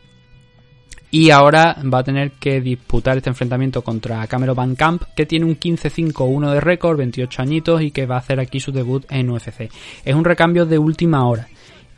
[1.11, 5.45] Y ahora va a tener que disputar este enfrentamiento contra Cameron Van Camp, que tiene
[5.45, 9.29] un 15-5-1 de récord, 28 añitos, y que va a hacer aquí su debut en
[9.29, 9.71] UFC.
[10.03, 11.47] Es un recambio de última hora.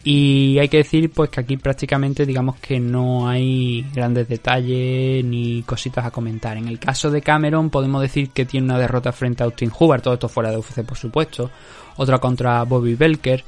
[0.05, 5.63] Y hay que decir pues que aquí prácticamente digamos que no hay grandes detalles ni
[5.65, 6.57] cositas a comentar.
[6.57, 10.05] En el caso de Cameron podemos decir que tiene una derrota frente a Austin Hubert,
[10.05, 11.51] todo esto fuera de UFC por supuesto,
[11.97, 13.45] otra contra Bobby Belker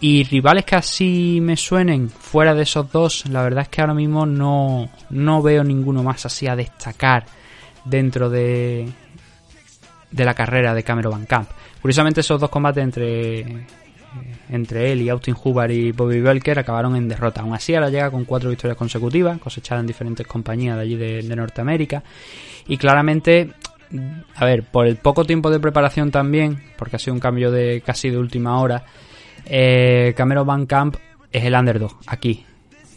[0.00, 3.92] y rivales que así me suenen fuera de esos dos, la verdad es que ahora
[3.92, 7.26] mismo no, no veo ninguno más así a destacar
[7.84, 8.88] dentro de,
[10.10, 11.50] de la carrera de Cameron Van Camp.
[11.82, 13.66] Curiosamente esos dos combates entre,
[14.48, 17.42] entre él y Austin Hubbard y Bobby Belker acabaron en derrota.
[17.42, 21.36] Aún así ahora llega con cuatro victorias consecutivas, cosechadas en diferentes compañías de allí de,
[21.36, 22.02] Norteamérica.
[22.66, 23.50] Y claramente
[24.36, 27.82] a ver, por el poco tiempo de preparación también, porque ha sido un cambio de
[27.84, 28.84] casi de última hora,
[29.46, 30.96] eh, Cameron Van Camp
[31.32, 32.46] es el underdog aquí.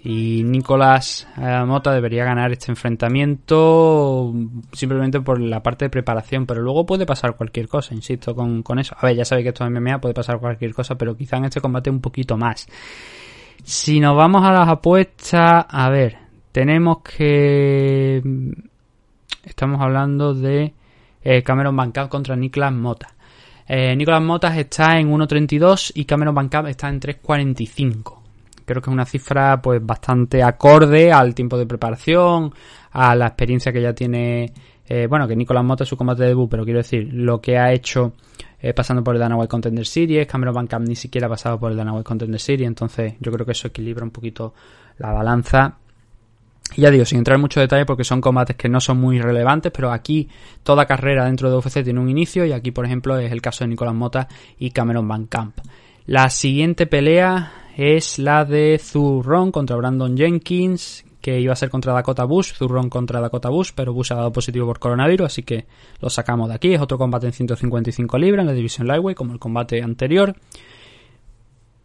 [0.05, 4.33] Y Nicolás eh, Mota debería ganar este enfrentamiento
[4.73, 6.45] simplemente por la parte de preparación.
[6.45, 8.95] Pero luego puede pasar cualquier cosa, insisto con, eso.
[8.99, 11.45] A ver, ya sabéis que esto es MMA, puede pasar cualquier cosa, pero quizá en
[11.45, 12.67] este combate un poquito más.
[13.63, 16.17] Si nos vamos a las apuestas, a ver,
[16.51, 18.21] tenemos que...
[19.45, 20.73] Estamos hablando de
[21.21, 23.07] eh, Cameron Van Camp contra Nicolás Mota.
[23.65, 28.22] Eh, Nicolás Motas está en 1.32 y Cameron Van Camp está en 3.45.
[28.65, 32.53] Creo que es una cifra pues bastante acorde al tiempo de preparación,
[32.91, 34.53] a la experiencia que ya tiene,
[34.87, 37.57] eh, bueno, que Nicolás Motas es su combate de debut, pero quiero decir, lo que
[37.57, 38.13] ha hecho
[38.59, 41.59] eh, pasando por el Dana White Contender Series, Cameron Van Camp ni siquiera ha pasado
[41.59, 44.53] por el Dana White Contender Series, entonces yo creo que eso equilibra un poquito
[44.97, 45.77] la balanza
[46.75, 49.19] y ya digo, sin entrar en mucho detalle porque son combates que no son muy
[49.19, 50.29] relevantes, pero aquí
[50.63, 53.63] toda carrera dentro de UFC tiene un inicio y aquí, por ejemplo, es el caso
[53.63, 55.57] de Nicolás Mota y Cameron Van Camp.
[56.05, 61.93] La siguiente pelea es la de Zurron contra Brandon Jenkins, que iba a ser contra
[61.93, 65.65] Dakota Bush, Zurron contra Dakota Bush, pero Bush ha dado positivo por coronavirus, así que
[66.01, 66.73] lo sacamos de aquí.
[66.73, 70.35] Es otro combate en 155 libras en la división Lightweight, como el combate anterior.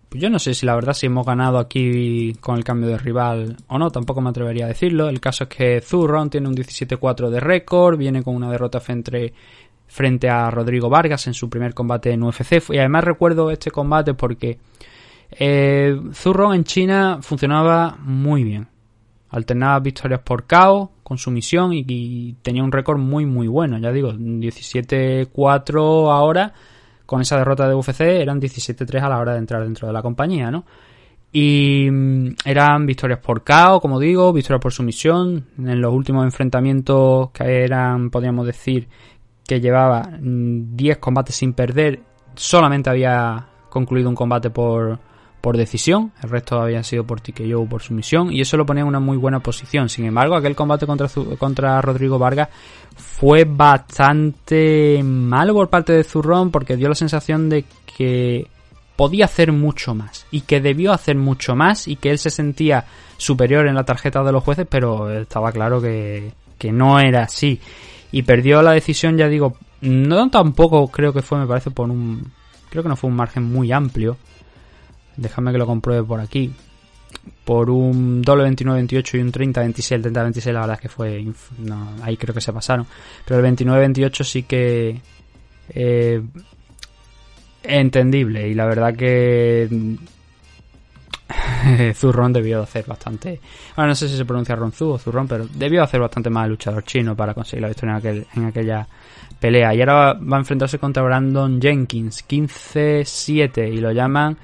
[0.08, 2.98] Pues yo no sé si la verdad si hemos ganado aquí con el cambio de
[2.98, 5.08] rival o no, tampoco me atrevería a decirlo.
[5.08, 9.34] El caso es que Zurron tiene un 17-4 de récord, viene con una derrota frente,
[9.86, 12.70] frente a Rodrigo Vargas en su primer combate en UFC.
[12.70, 14.58] Y además recuerdo este combate porque
[15.30, 18.68] eh, Zurron en China funcionaba muy bien.
[19.30, 23.78] Alternaba victorias por KO con su misión y, y tenía un récord muy muy bueno.
[23.78, 26.52] Ya digo, 17-4 ahora
[27.08, 30.02] con esa derrota de UFC eran 17-3 a la hora de entrar dentro de la
[30.02, 30.64] compañía, ¿no?
[31.32, 35.46] Y mm, eran victorias por KO, como digo, victorias por sumisión.
[35.58, 38.88] En los últimos enfrentamientos que eran, podríamos decir,
[39.46, 42.00] que llevaba 10 mm, combates sin perder,
[42.34, 44.98] solamente había concluido un combate por,
[45.40, 48.88] por decisión, el resto habían sido por TKO por sumisión y eso lo ponía en
[48.88, 49.88] una muy buena posición.
[49.88, 52.48] Sin embargo, aquel combate contra, contra Rodrigo Vargas
[52.96, 57.64] fue bastante malo por parte de Zurrón porque dio la sensación de
[57.96, 58.48] que
[58.96, 62.84] podía hacer mucho más y que debió hacer mucho más y que él se sentía
[63.16, 67.60] superior en la tarjeta de los jueces, pero estaba claro que, que no era así.
[68.10, 72.32] Y perdió la decisión, ya digo, no tampoco creo que fue, me parece, por un...
[72.70, 74.16] Creo que no fue un margen muy amplio
[75.18, 76.50] déjame que lo compruebe por aquí,
[77.44, 79.92] por un doble 29-28 y un 30-26.
[79.92, 81.26] El 30-26 la verdad es que fue...
[81.58, 82.86] No, ahí creo que se pasaron.
[83.24, 85.00] Pero el 29-28 sí que...
[85.70, 86.22] Eh,
[87.62, 89.68] entendible y la verdad que
[91.94, 93.40] Zurrón debió hacer bastante.
[93.76, 96.52] Bueno, no sé si se pronuncia Ronzu o Zurrón, pero debió hacer bastante más el
[96.52, 98.88] luchador chino para conseguir la victoria en, aquel, en aquella
[99.38, 99.74] pelea.
[99.74, 104.36] Y ahora va a enfrentarse contra Brandon Jenkins, 15-7, y lo llaman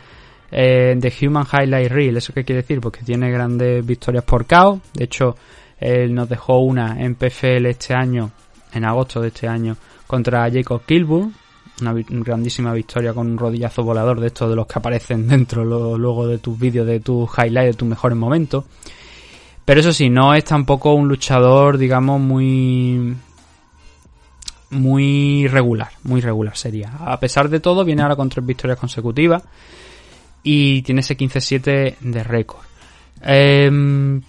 [0.56, 2.16] eh, The Human Highlight Reel.
[2.16, 2.80] ¿Eso qué quiere decir?
[2.80, 4.80] Porque tiene grandes victorias por KO.
[4.92, 5.36] De hecho,
[5.78, 8.30] él nos dejó una en PFL este año,
[8.72, 11.34] en agosto de este año, contra Jacob Kilburn.
[11.80, 16.28] Una grandísima victoria con un rodillazo volador de estos de los que aparecen dentro luego
[16.28, 18.64] de tus vídeos, de tus highlights, de tus mejores momentos.
[19.64, 23.16] Pero eso sí, no es tampoco un luchador, digamos, muy
[24.70, 26.92] muy regular, muy regular sería.
[26.98, 29.42] A pesar de todo, viene ahora con tres victorias consecutivas
[30.44, 32.62] y tiene ese 15-7 de récord.
[33.22, 34.20] Em,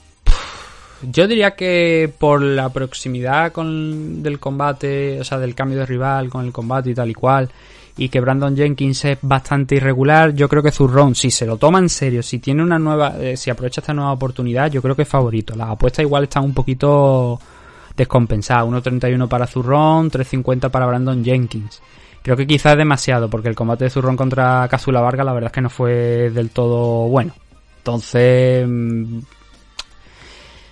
[1.04, 6.30] yo diría que por la proximidad con, del combate, o sea, del cambio de rival
[6.30, 7.52] con el combate y tal y cual,
[7.98, 11.80] y que Brandon Jenkins es bastante irregular, yo creo que Zurrón, si se lo toma
[11.80, 15.04] en serio, si tiene una nueva, eh, si aprovecha esta nueva oportunidad, yo creo que
[15.04, 15.56] es favorito.
[15.56, 17.40] Las apuestas igual están un poquito
[17.96, 18.66] descompensadas.
[18.66, 21.82] 1.31 para Zurrón, 3.50 para Brandon Jenkins.
[22.26, 25.50] Creo que quizás es demasiado, porque el combate de Zurrón contra Casula Varga la verdad
[25.50, 27.36] es que no fue del todo bueno.
[27.78, 29.20] Entonces, mm,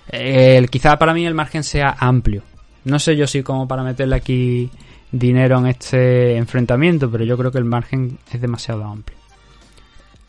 [0.08, 2.42] el, quizá para mí el margen sea amplio.
[2.82, 4.68] No sé yo si como para meterle aquí
[5.12, 9.16] dinero en este enfrentamiento, pero yo creo que el margen es demasiado amplio.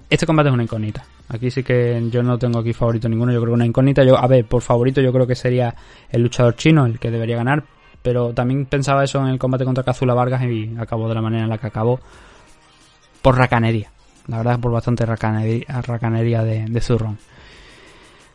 [0.07, 1.05] Este combate es una incógnita.
[1.29, 4.03] Aquí sí que yo no tengo aquí favorito ninguno, yo creo que una incógnita.
[4.03, 5.73] Yo, a ver, por favorito yo creo que sería
[6.07, 7.63] el luchador chino el que debería ganar,
[8.05, 11.45] pero también pensaba eso en el combate contra Cazula Vargas y acabó de la manera
[11.45, 11.99] en la que acabó.
[13.23, 13.89] Por racanería.
[14.27, 17.17] La verdad es por bastante racanería, de, de Zurron.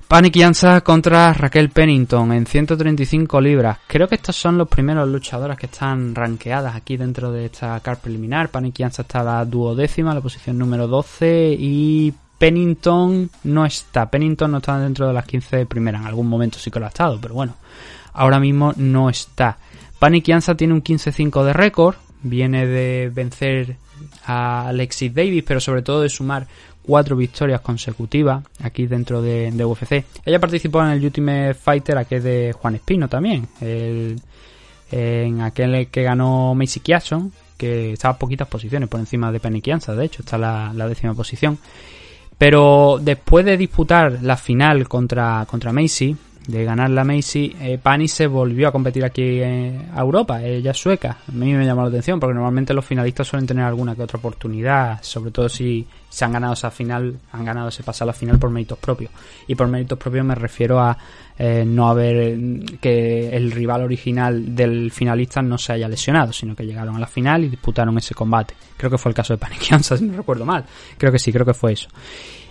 [0.09, 3.78] Panic Yanza contra Raquel Pennington en 135 libras.
[3.87, 8.00] Creo que estos son los primeros luchadoras que están rankeadas aquí dentro de esta car
[8.00, 8.48] preliminar.
[8.48, 14.11] Panic Yanza está la duodécima, la posición número 12 y Pennington no está.
[14.11, 16.00] Pennington no está dentro de las 15 primeras.
[16.00, 17.54] En algún momento sí que lo ha estado, pero bueno
[18.20, 19.56] ahora mismo no está.
[19.98, 23.76] Panic Yanza tiene un 15-5 de récord, viene de vencer
[24.26, 26.46] a Alexis Davis, pero sobre todo de sumar
[26.83, 30.04] cuatro victorias consecutivas aquí dentro de, UFC.
[30.22, 36.54] Ella participó en el Ultimate Fighter, aquel de Juan Espino también, en aquel que ganó
[36.54, 40.37] Macy Kiason, que estaba a poquitas posiciones por encima de Panic Yanza, de hecho está
[40.37, 41.59] la, la décima posición.
[42.37, 48.09] Pero después de disputar la final contra, contra Macy, de ganar la Macy, eh, Pani
[48.09, 51.18] se volvió a competir aquí a Europa, ella es sueca.
[51.29, 54.18] A mí me llamó la atención porque normalmente los finalistas suelen tener alguna que otra
[54.18, 58.12] oportunidad, sobre todo si se han ganado esa final, han ganado ese paso a la
[58.12, 59.12] final por méritos propios.
[59.46, 60.96] Y por méritos propios me refiero a
[61.38, 62.37] eh, no haber
[62.81, 67.07] que el rival original del finalista no se haya lesionado, sino que llegaron a la
[67.07, 68.55] final y disputaron ese combate.
[68.76, 70.64] Creo que fue el caso de Panikianza, si no recuerdo mal.
[70.98, 71.88] Creo que sí, creo que fue eso.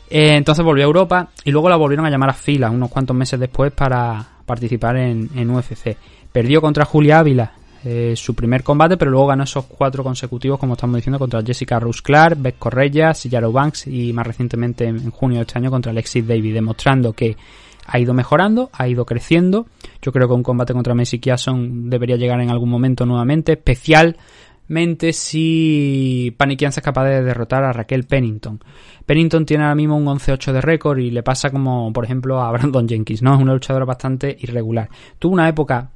[0.10, 3.16] Eh, entonces volvió a Europa y luego la volvieron a llamar a fila unos cuantos
[3.16, 5.96] meses después para participar en, UFC.
[6.32, 7.52] Perdió contra Julia Ávila
[7.84, 11.80] eh, su primer combate, pero luego ganó esos cuatro consecutivos, como estamos diciendo, contra Jessica
[11.80, 15.92] Rose Clark, Beth Correia, Sillaro Banks y más recientemente en, junio de este año contra
[15.92, 17.38] Alexis Davis, demostrando que
[17.86, 19.68] ha ido mejorando, ha ido creciendo.
[20.02, 24.18] Yo creo que un combate contra Messi Kiason debería llegar en algún momento nuevamente, especial
[24.70, 28.60] mente si Panikianza es capaz de derrotar a Raquel Pennington.
[29.06, 32.52] Pennington tiene ahora mismo un 11-8 de récord y le pasa como, por ejemplo, a
[32.52, 33.36] Brandon Jenkins, ¿no?
[33.36, 34.90] Es una luchadora bastante irregular.
[35.18, 35.90] Tuvo una época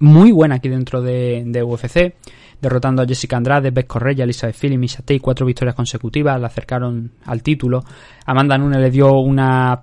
[0.00, 2.14] muy buena aquí dentro de, UFC,
[2.60, 7.12] derrotando a Jessica Andrade, Beth Correia, Elizabeth Philly, Misha Tate, cuatro victorias consecutivas, la acercaron
[7.24, 7.84] al título.
[8.26, 9.80] Amanda Nunes le dio una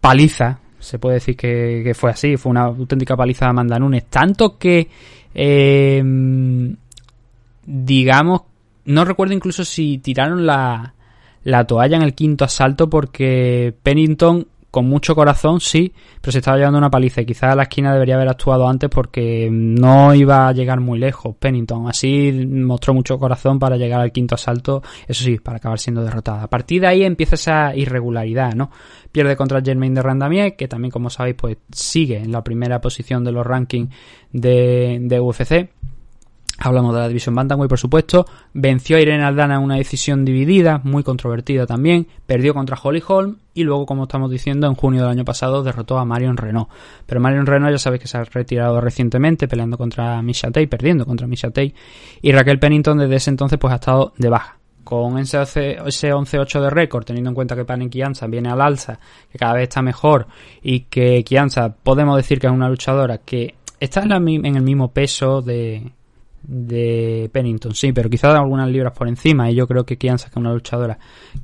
[0.00, 4.56] paliza, se puede decir que, fue así, fue una auténtica paliza a Amanda Nunes, tanto
[4.56, 4.88] que...
[5.34, 6.02] Eh,
[7.70, 8.42] digamos,
[8.84, 10.94] no recuerdo incluso si tiraron la,
[11.44, 16.56] la toalla en el quinto asalto porque Pennington con mucho corazón, sí, pero se estaba
[16.56, 20.52] llevando una paliza y quizás la esquina debería haber actuado antes porque no iba a
[20.52, 21.88] llegar muy lejos Pennington.
[21.88, 26.44] Así mostró mucho corazón para llegar al quinto asalto, eso sí, para acabar siendo derrotada.
[26.44, 28.70] A partir de ahí empieza esa irregularidad, ¿no?
[29.10, 33.24] Pierde contra Germain de Randamier, que también, como sabéis, pues sigue en la primera posición
[33.24, 33.92] de los rankings
[34.32, 35.68] de, de UFC
[36.62, 38.26] Hablamos de la división Bantamweight, por supuesto.
[38.52, 42.06] Venció a Irene Aldana en una decisión dividida, muy controvertida también.
[42.26, 45.98] Perdió contra Holly Holm y luego, como estamos diciendo, en junio del año pasado derrotó
[45.98, 46.68] a Marion Renault.
[47.06, 51.06] Pero Marion Renault ya sabéis que se ha retirado recientemente peleando contra Misha Tate, perdiendo
[51.06, 51.50] contra Misha.
[52.20, 54.58] Y Raquel Pennington desde ese entonces pues ha estado de baja.
[54.84, 58.98] Con ese 11-8 de récord, teniendo en cuenta que Pani Kianza viene al alza,
[59.32, 60.26] que cada vez está mejor
[60.60, 65.42] y que Kianza podemos decir que es una luchadora que está en el mismo peso
[65.42, 65.92] de,
[66.42, 69.50] de Pennington, sí, pero quizás algunas libras por encima.
[69.50, 70.98] Y yo creo que Kianza, que es una luchadora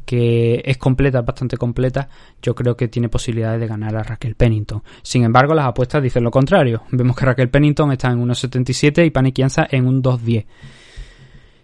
[0.04, 2.08] que es completa, bastante completa,
[2.42, 4.82] yo creo que tiene posibilidades de ganar a Raquel Pennington.
[5.02, 6.82] Sin embargo, las apuestas dicen lo contrario.
[6.90, 10.46] Vemos que Raquel Pennington está en 1.77 y Pani Kianza en un 2.10.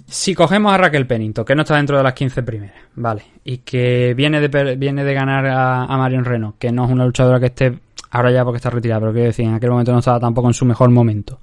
[0.07, 3.59] Si cogemos a Raquel Pennington, que no está dentro de las 15 primeras, vale, y
[3.59, 7.41] que viene de, viene de ganar a, a Marion Reno, que no es una luchadora
[7.41, 7.79] que esté,
[8.11, 10.55] ahora ya porque está retirada, pero quiero decir, en aquel momento no estaba tampoco en
[10.55, 11.39] su mejor momento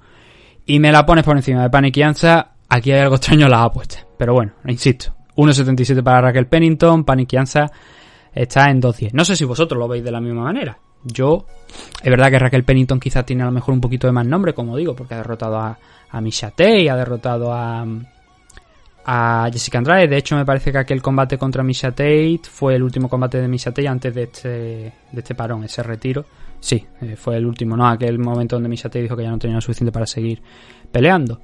[0.66, 4.06] y me la pones por encima de Paniquianza, aquí hay algo extraño en las apuestas.
[4.16, 7.70] Pero bueno, insisto, 1.77 para Raquel Pennington, Paniquianza
[8.32, 9.10] está en 2.10.
[9.12, 10.78] No sé si vosotros lo veis de la misma manera.
[11.02, 11.46] Yo,
[12.02, 14.52] es verdad que Raquel Pennington quizás tiene a lo mejor un poquito de más nombre,
[14.52, 15.78] como digo, porque ha derrotado a,
[16.10, 17.86] a Misha y ha derrotado a,
[19.04, 20.08] a Jessica Andrade.
[20.08, 23.48] De hecho, me parece que aquel combate contra Misha Tate fue el último combate de
[23.48, 26.26] Misha Tate antes de este, de este parón, ese retiro.
[26.60, 27.88] Sí, eh, fue el último, ¿no?
[27.88, 30.42] Aquel momento donde Misha Tate dijo que ya no tenía lo suficiente para seguir
[30.92, 31.40] peleando.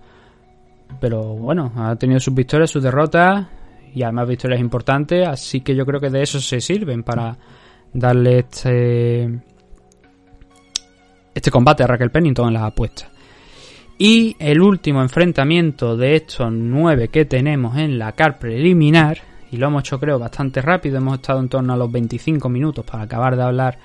[1.01, 3.47] Pero bueno, ha tenido sus victorias, sus derrotas
[3.95, 7.37] y además victorias importantes, así que yo creo que de eso se sirven para
[7.93, 9.41] darle este
[11.35, 13.11] este combate a Raquel Pennington en las apuestas.
[13.99, 19.19] Y el último enfrentamiento de estos nueve que tenemos en la car preliminar,
[19.51, 22.85] y lo hemos hecho creo bastante rápido, hemos estado en torno a los 25 minutos
[22.85, 23.79] para acabar de hablar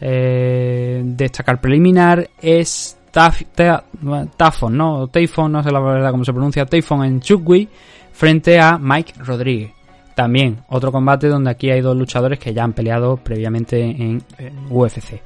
[0.00, 5.08] eh, de esta car preliminar, es Tafon, ¿no?
[5.08, 7.68] Tafon, no sé la verdad cómo se pronuncia, Tafon en Chukwi
[8.12, 9.72] frente a Mike Rodríguez.
[10.14, 14.22] También otro combate donde aquí hay dos luchadores que ya han peleado previamente en,
[14.70, 15.20] UFC.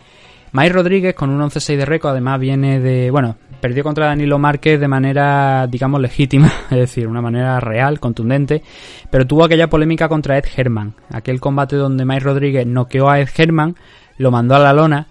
[0.53, 4.81] Mike Rodríguez con un 11-6 de récord además viene de, bueno, perdió contra Danilo Márquez
[4.81, 8.63] de manera, digamos, legítima, es decir, una manera real, contundente,
[9.11, 13.29] pero tuvo aquella polémica contra Ed Herman, aquel combate donde Mike Rodríguez noqueó a Ed
[13.37, 13.77] Herman,
[14.21, 15.07] lo mandó a la lona,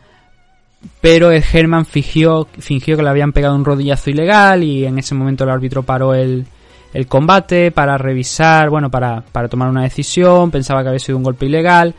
[1.01, 5.15] pero Ed Herman fingió, fingió que le habían pegado un rodillazo ilegal y en ese
[5.15, 6.45] momento el árbitro paró el,
[6.93, 11.23] el combate para revisar, bueno, para, para tomar una decisión, pensaba que había sido un
[11.23, 11.95] golpe ilegal.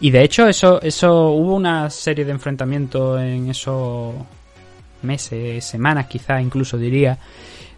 [0.00, 4.14] Y de hecho, eso, eso hubo una serie de enfrentamientos en esos
[5.02, 7.18] meses, semanas quizás incluso diría,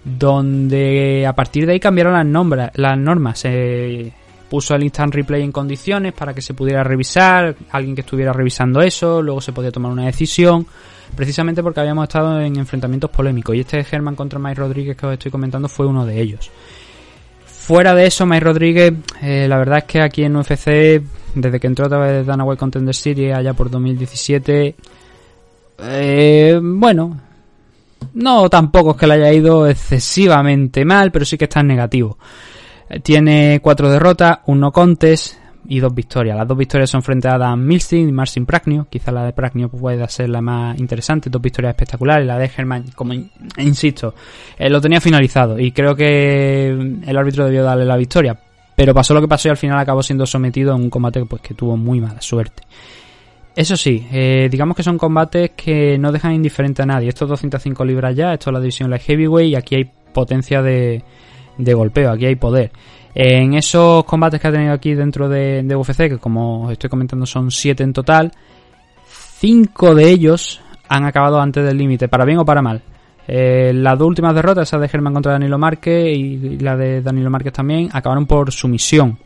[0.04, 3.40] donde a partir de ahí cambiaron las, nombras, las normas.
[3.40, 4.12] Se
[4.48, 8.80] puso el instant replay en condiciones para que se pudiera revisar, alguien que estuviera revisando
[8.80, 10.66] eso, luego se podía tomar una decisión,
[11.14, 15.12] precisamente porque habíamos estado en enfrentamientos polémicos y este German contra Mike Rodríguez que os
[15.12, 16.50] estoy comentando fue uno de ellos.
[17.44, 21.02] Fuera de eso, Mike Rodríguez, eh, la verdad es que aquí en UFC,
[21.34, 24.76] desde que entró a través de Dana White Contender Series allá por 2017,
[25.78, 27.20] eh, bueno,
[28.14, 32.18] no tampoco es que le haya ido excesivamente mal, pero sí que está en negativo.
[33.02, 35.36] Tiene cuatro derrotas, un no contest
[35.68, 36.36] y dos victorias.
[36.36, 38.86] Las dos victorias son frente a Adam Milstein y Marcin Pragnio.
[38.88, 41.30] Quizá la de Pragnio pueda ser la más interesante.
[41.30, 42.26] Dos victorias espectaculares.
[42.26, 43.14] La de Germán, como
[43.58, 44.14] insisto,
[44.58, 48.38] eh, lo tenía finalizado y creo que el árbitro debió darle la victoria.
[48.74, 51.40] Pero pasó lo que pasó y al final acabó siendo sometido en un combate pues,
[51.42, 52.62] que tuvo muy mala suerte.
[53.54, 57.08] Eso sí, eh, digamos que son combates que no dejan indiferente a nadie.
[57.08, 60.60] Esto es 205 libras ya, esto es la división light heavyweight y aquí hay potencia
[60.60, 61.02] de,
[61.58, 62.70] de golpeo, aquí hay poder.
[63.14, 67.24] En esos combates que ha tenido aquí dentro de, UFC, que como os estoy comentando
[67.24, 68.32] son 7 en total,
[69.38, 72.82] 5 de ellos han acabado antes del límite, para bien o para mal.
[73.26, 77.30] Eh, las dos últimas derrotas, esa de Germán contra Danilo Márquez y la de Danilo
[77.30, 79.18] Márquez también, acabaron por sumisión.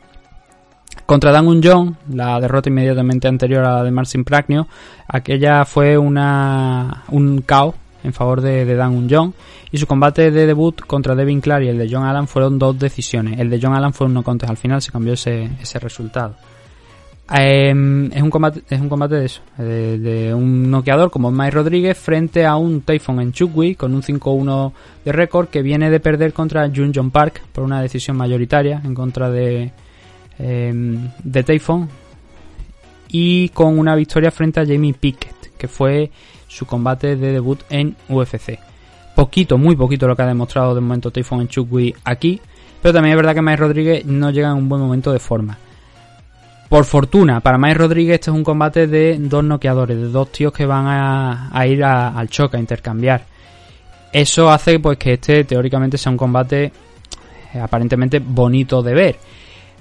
[1.04, 4.68] Contra Dan Unjon, la derrota inmediatamente anterior a la de Marcin Pragnio,
[5.08, 7.74] aquella fue una, un caos
[8.05, 9.34] en favor de, de Dan Unjon
[9.72, 12.78] y su combate de debut contra Devin Clark y el de John Allen fueron dos
[12.78, 13.38] decisiones.
[13.38, 16.36] El de John Allen fue un no contest, al final se cambió ese, ese resultado.
[17.32, 21.96] Em, es un combate es un combate de eso, de, un noqueador como Mike Rodríguez
[21.96, 24.72] frente a un Typhon en Chukwi con un 5-1
[25.05, 28.94] de récord que viene de perder contra Jun John Park por una decisión mayoritaria en
[28.96, 29.70] contra de,
[30.40, 31.88] eh, de Typhon
[33.12, 36.11] y con una victoria frente a Jamie Pickett, que fue
[36.51, 38.59] su combate de debut en UFC.
[39.14, 42.40] Poquito, muy poquito lo que ha demostrado de momento Typhoon Chukwi aquí,
[42.82, 45.57] pero también es verdad que Mike Rodríguez no llega en un buen momento de forma.
[46.68, 50.53] Por fortuna, para Mike Rodríguez este es un combate de dos noqueadores, de dos tíos
[50.53, 53.24] que van a, ir al choque, a intercambiar.
[54.12, 56.72] Eso hace pues que este teóricamente sea un combate
[57.55, 59.16] eh, aparentemente bonito de ver.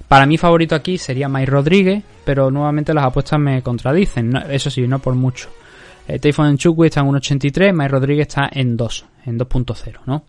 [0.06, 4.86] Para mí favorito aquí sería Mike Rodríguez, pero nuevamente las apuestas me contradicen, eso sí,
[4.86, 5.48] no por mucho.
[6.10, 10.24] Eh, Typhon Chukwi está en 1.83, Mike Rodríguez está en 2, en 2.0, ¿no?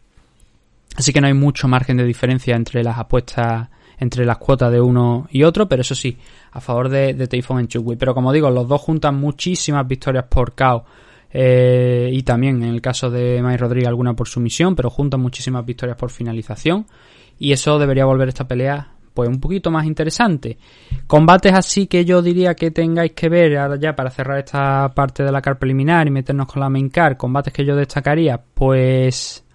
[0.95, 4.81] Así que no hay mucho margen de diferencia entre las apuestas entre las cuotas de
[4.81, 6.17] uno y otro, pero eso sí,
[6.51, 7.97] a favor de, de Typhon Chukwi.
[7.97, 10.85] Pero como digo, los dos juntan muchísimas victorias por KO.
[11.31, 15.63] Eh, y también en el caso de Mike Rodríguez alguna por sumisión, pero juntan muchísimas
[15.65, 16.87] victorias por finalización.
[17.37, 18.89] Y eso debería volver esta pelea
[19.21, 20.57] pues un poquito más interesante.
[21.05, 25.23] Combates así que yo diría que tengáis que ver ahora ya para cerrar esta parte
[25.23, 27.17] de la car preliminar y meternos con la main car.
[27.17, 29.45] Combates que yo destacaría, pues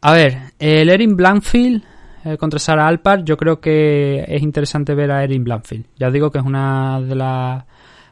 [0.00, 1.82] a ver, el Erin Blankfield
[2.24, 5.86] eh, contra Sara Alpar, yo creo que es interesante ver a Erin Blanfield.
[5.98, 7.64] Ya os digo que es una de las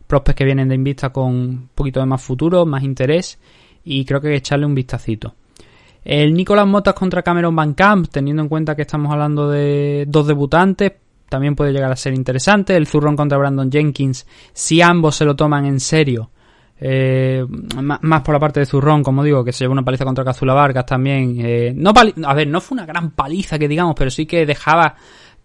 [0.08, 3.38] prospects que vienen de Invista con un poquito de más futuro, más interés
[3.84, 5.36] y creo que hay que echarle un vistacito.
[6.04, 10.26] El Nicolas Motas contra Cameron Van Camp, teniendo en cuenta que estamos hablando de dos
[10.26, 10.92] debutantes,
[11.28, 12.76] también puede llegar a ser interesante.
[12.76, 16.30] El Zurron contra Brandon Jenkins, si ambos se lo toman en serio,
[16.84, 17.46] eh,
[17.80, 20.52] más por la parte de Zurrón, como digo, que se llevó una paliza contra Cazula
[20.52, 21.36] Vargas también.
[21.38, 21.92] Eh, no
[22.24, 24.96] a ver, no fue una gran paliza que digamos, pero sí que dejaba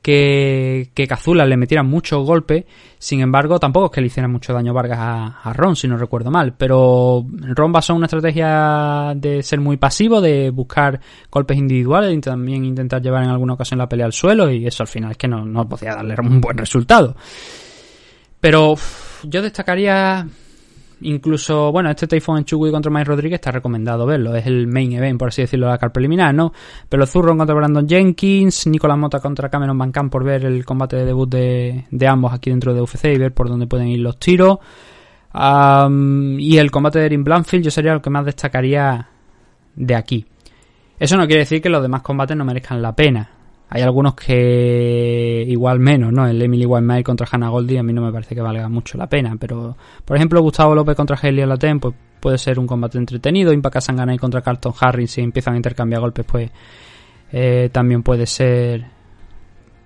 [0.07, 2.63] que, que Cazula le metiera muchos golpes.
[2.97, 6.31] Sin embargo, tampoco es que le hiciera mucho daño Vargas a, Ron, si no recuerdo
[6.31, 6.53] mal.
[6.53, 12.63] Pero Ron basó una estrategia de ser muy pasivo, de buscar golpes individuales y también
[12.63, 14.49] intentar llevar en alguna ocasión la pelea al suelo.
[14.49, 17.13] Y eso al final es que no, no podía darle un buen resultado.
[18.39, 18.75] Pero
[19.23, 20.25] yo destacaría
[21.01, 24.35] Incluso, bueno, este Typhoon Chugui contra Mike Rodríguez está recomendado verlo.
[24.35, 26.51] Es el main event, por así decirlo, de la car preliminar, ¿no?
[26.89, 30.95] Pero Zurron contra Brandon Jenkins, Nicolás Mota contra Cameron Van Camp por ver el combate
[30.95, 33.99] de debut de, de ambos aquí dentro de UFC y ver por dónde pueden ir
[33.99, 34.57] los tiros.
[35.33, 39.07] y el combate de Erin Blanfield yo sería el que más destacaría
[39.75, 40.25] de aquí.
[40.99, 43.36] Eso no quiere decir que los demás combates no merezcan la pena.
[43.69, 46.25] Hay algunos que igual menos, ¿no?
[46.25, 49.07] El Emily White contra Hannah Goldie a mí no me parece que valga mucho la
[49.07, 53.51] pena, pero por ejemplo Gustavo López contra Helio Laten pues puede ser un combate entretenido,
[53.51, 56.49] Impact Sanganay contra Carlton Harris si empiezan a intercambiar golpes pues
[57.31, 58.85] eh, también puede ser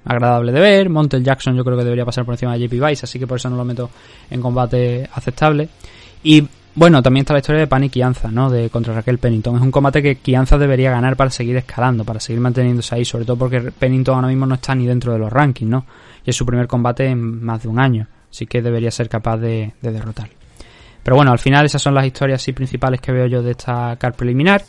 [0.05, 3.05] agradable de ver, Montel Jackson yo creo que debería pasar por encima de JP Vice,
[3.05, 3.89] así que por eso no lo meto
[4.29, 5.69] en combate aceptable.
[6.23, 8.49] Y bueno, también está la historia de Pan y Kianza, ¿no?
[8.49, 9.55] De contra Raquel Pennington.
[9.55, 13.25] Es un combate que Kianza debería ganar para seguir escalando, para seguir manteniéndose ahí, sobre
[13.25, 15.85] todo porque Pennington ahora mismo no está ni dentro de los rankings, ¿no?
[16.25, 19.37] Y es su primer combate en más de un año, así que debería ser capaz
[19.37, 20.29] de, de derrotar.
[21.03, 24.13] Pero bueno, al final esas son las historias principales que veo yo de esta car
[24.13, 24.61] preliminar.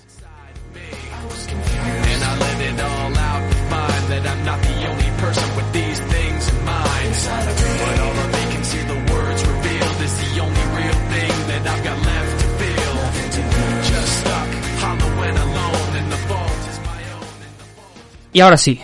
[18.35, 18.81] Y ahora sí,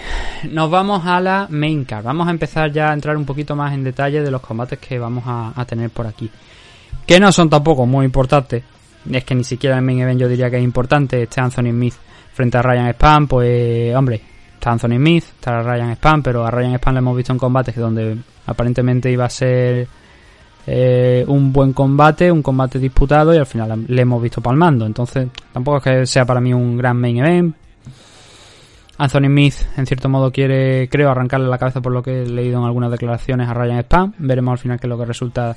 [0.51, 2.05] nos vamos a la main card.
[2.05, 4.99] Vamos a empezar ya a entrar un poquito más en detalle de los combates que
[4.99, 6.31] vamos a, tener por aquí.
[7.07, 8.63] Que no son tampoco muy importantes.
[9.11, 11.23] Es que ni siquiera el main event yo diría que es importante.
[11.23, 11.95] Este Anthony Smith
[12.35, 14.21] frente a Ryan Spam, pues hombre,
[14.53, 17.75] está Anthony Smith, está Ryan Spam, pero a Ryan Spam le hemos visto en combates
[17.75, 19.89] donde aparentemente iba a ser
[20.67, 24.85] eh, un buen combate, un combate disputado y al final le hemos visto palmando.
[24.85, 27.57] Entonces tampoco es que sea para mí un gran main event
[28.99, 32.59] Anthony Smith, en cierto modo, quiere, creo, arrancarle la cabeza por lo que he leído
[32.59, 34.13] en algunas declaraciones a Ryan Spam.
[34.19, 35.57] Veremos al final qué es lo que resulta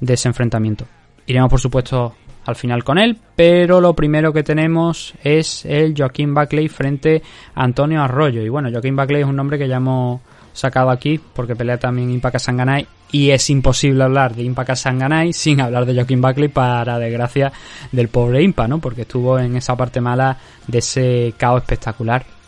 [0.00, 0.86] de ese enfrentamiento.
[1.26, 2.16] Iremos, por supuesto,
[2.46, 7.22] al final con él, pero lo primero que tenemos es el Joaquín Buckley frente
[7.54, 8.42] a Antonio Arroyo.
[8.42, 10.20] Y bueno, Joaquín Buckley es un nombre que ya hemos
[10.52, 15.60] sacado aquí porque pelea también Impaka Sanganay y es imposible hablar de Impaka Sanganay sin
[15.60, 17.52] hablar de Joaquín Buckley para desgracia
[17.92, 18.80] del pobre Impa, ¿no?
[18.80, 20.36] Porque estuvo en esa parte mala
[20.66, 22.39] de ese caos espectacular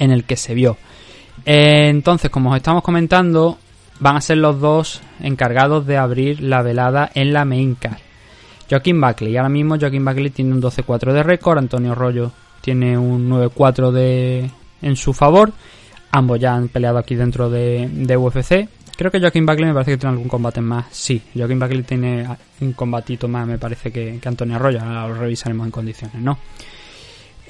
[0.00, 0.76] en el que se vio.
[1.46, 3.58] Eh, entonces, como os estamos comentando,
[4.00, 7.98] van a ser los dos encargados de abrir la velada en la main car.
[8.68, 13.28] Joaquín Buckley, ahora mismo Joaquín Buckley tiene un 12-4 de récord, Antonio Rollo tiene un
[13.30, 14.50] 9-4 de
[14.82, 15.52] en su favor.
[16.12, 18.68] Ambos ya han peleado aquí dentro de, de UFC.
[18.96, 20.86] Creo que Joaquín Buckley me parece que tiene algún combate más.
[20.90, 22.26] Sí, Joaquín Buckley tiene
[22.60, 24.80] un combatito más, me parece que, que Antonio Arroyo.
[24.80, 26.38] Ahora lo revisaremos en condiciones, ¿no?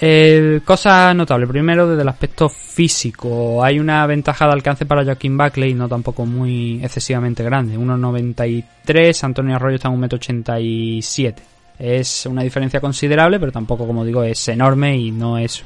[0.02, 5.36] Eh, cosa notable, primero desde el aspecto físico, hay una ventaja de alcance para Joaquín
[5.36, 11.34] Buckley, no tampoco muy excesivamente grande, 1,93, Antonio Arroyo está en 1,87m.
[11.78, 15.62] Es una diferencia considerable, pero tampoco, como digo, es enorme y no es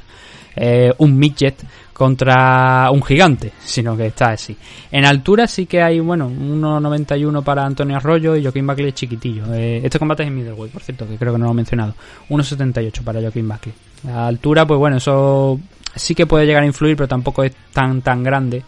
[0.55, 1.55] eh, un midget
[1.93, 4.55] contra un gigante, sino que está así.
[4.91, 9.53] En altura sí que hay, bueno, 1.91 para Antonio Arroyo y Joaquín Buckley es chiquitillo.
[9.53, 11.95] Eh, este combate es en middleweight, por cierto, que creo que no lo he mencionado.
[12.29, 13.73] 1.78 para Joaquín Buckley.
[14.05, 15.59] La altura, pues bueno, eso
[15.95, 18.63] sí que puede llegar a influir, pero tampoco es tan tan grande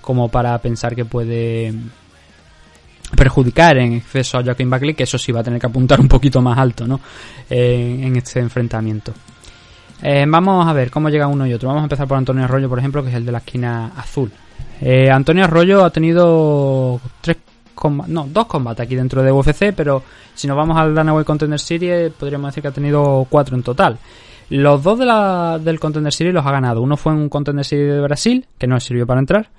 [0.00, 1.72] como para pensar que puede
[3.16, 6.08] perjudicar en exceso a Joaquín Buckley, que eso sí va a tener que apuntar un
[6.08, 7.00] poquito más alto, ¿no?
[7.48, 9.12] Eh, en este enfrentamiento.
[10.02, 11.68] Eh, vamos a ver cómo llega uno y otro.
[11.68, 14.30] Vamos a empezar por Antonio Arroyo, por ejemplo, que es el de la esquina azul.
[14.80, 17.38] Eh, Antonio Arroyo ha tenido tres
[18.08, 20.02] no, dos combates aquí dentro de UFC, pero
[20.34, 23.98] si nos vamos al Danaway Contender Series, podríamos decir que ha tenido cuatro en total.
[24.50, 26.80] Los dos de la, del Contender Series los ha ganado.
[26.80, 29.50] Uno fue un Contender Series de Brasil, que no sirvió para entrar,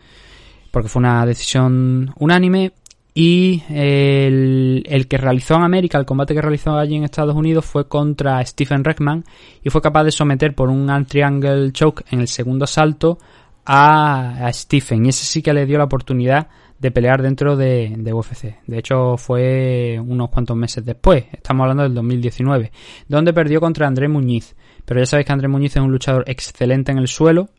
[0.71, 2.73] porque fue una decisión unánime.
[3.13, 7.87] Y el, que realizó en América, el combate que realizó allí en Estados Unidos fue
[7.87, 9.25] contra Stephen Reckman
[9.63, 13.17] y fue capaz de someter por un triangle choke en el segundo asalto
[13.65, 15.05] a, a, Stephen.
[15.05, 16.47] Y ese sí que le dio la oportunidad
[16.79, 18.55] de pelear dentro de, de, UFC.
[18.65, 21.25] De hecho, fue unos cuantos meses después.
[21.33, 22.71] Estamos hablando del 2019.
[23.07, 24.55] Donde perdió contra André Muñiz.
[24.89, 27.49] Pero ya sabéis que André Muñiz es un luchador excelente en el suelo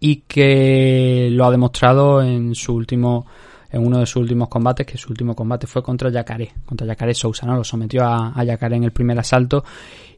[0.00, 3.26] y que lo ha demostrado en su último
[3.70, 7.12] en uno de sus últimos combates, que su último combate fue contra Yacaré, contra Yacaré
[7.12, 7.54] Sousa, ¿no?
[7.56, 9.62] Lo sometió a, a Yacaré en el primer asalto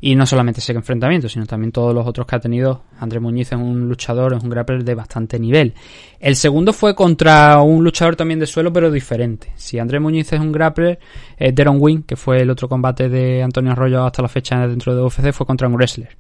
[0.01, 2.83] y no solamente ese enfrentamiento, sino también todos los otros que ha tenido.
[3.01, 5.75] André Muñiz es un luchador, es un grappler de bastante nivel.
[6.21, 9.53] El segundo fue contra un luchador también de suelo, pero diferente.
[9.57, 10.99] Si André Muñiz es un grappler,
[11.37, 14.95] eh, Deron Wing, que fue el otro combate de Antonio Arroyo hasta la fecha dentro
[14.95, 16.17] de UFC, fue contra un wrestler.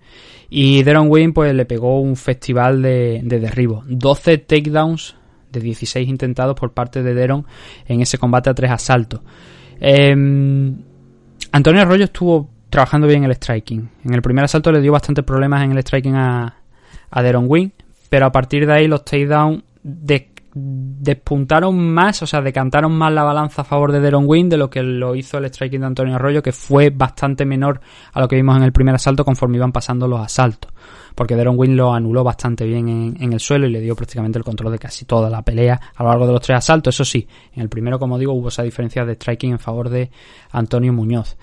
[0.50, 3.84] Y Deron Wing pues le pegó un festival de, de derribo.
[3.86, 5.14] 12 takedowns
[5.52, 7.46] de 16 intentados por parte de Deron
[7.86, 9.20] en ese combate a tres asaltos.
[9.80, 10.76] Em,
[11.52, 13.88] Antonio Arroyo estuvo trabajando bien el striking.
[14.04, 16.56] En el primer asalto le dio bastantes problemas en el striking a,
[17.10, 17.70] a Deron Wing,
[18.08, 23.22] pero a partir de ahí los takedowns de, despuntaron más, o sea, decantaron más la
[23.22, 26.16] balanza a favor de Deron Wing de lo que lo hizo el striking de Antonio
[26.16, 27.80] Arroyo, que fue bastante menor
[28.12, 30.72] a lo que vimos en el primer asalto conforme iban pasando los asaltos
[31.18, 34.44] porque Deron Wing lo anuló bastante bien en, el suelo y le dio prácticamente el
[34.44, 36.94] control de casi toda la pelea a lo largo de los tres asaltos.
[36.94, 40.12] Eso sí, en el primero, como digo, hubo esa diferencia de striking en favor de
[40.52, 41.36] Antonio Muñoz.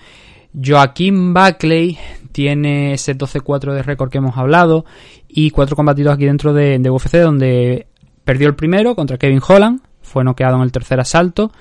[0.62, 1.98] Joaquín Buckley
[2.32, 4.84] tiene ese 12-4 de récord que hemos hablado
[5.28, 7.86] y cuatro combatidos aquí dentro de, UFC donde
[8.24, 11.52] perdió el primero contra Kevin Holland, fue noqueado en el tercer asalto,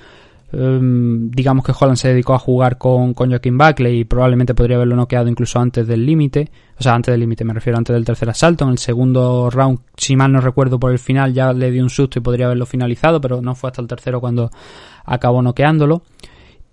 [0.57, 4.77] Em, digamos que Holland se dedicó a jugar con, con Joaquín Buckley y probablemente podría
[4.77, 8.05] haberlo noqueado incluso antes del límite, o sea, antes del límite, me refiero antes del
[8.05, 8.63] tercer asalto.
[8.63, 11.89] En el segundo round, si mal no recuerdo por el final, ya le dio un
[11.89, 14.49] susto y podría haberlo finalizado, pero no fue hasta el tercero cuando
[15.03, 16.03] acabó noqueándolo.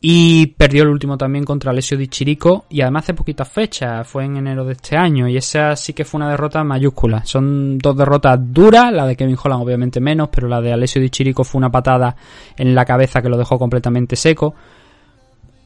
[0.05, 4.25] Y perdió el último también contra Alessio Di Chirico y además hace poquitas fechas, fue
[4.25, 7.25] en enero de este año y esa sí que fue una derrota mayúscula.
[7.25, 11.09] Son dos derrotas duras, la de Kevin Holland obviamente menos, pero la de Alessio Di
[11.09, 12.17] Chirico fue una patada
[12.57, 14.57] en la cabeza que lo dejó completamente seco.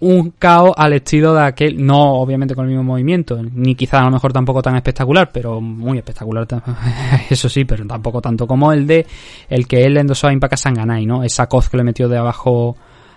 [0.00, 4.04] Un caos al estilo de aquel, no obviamente con el mismo movimiento, ni quizás a
[4.04, 6.46] lo mejor tampoco tan espectacular, pero muy espectacular,
[7.30, 9.06] eso sí, pero tampoco tanto como el de
[9.48, 11.22] el que él endosó a Impaka Sanganay, ¿no?
[11.22, 12.76] Esa coz que le metió de abajo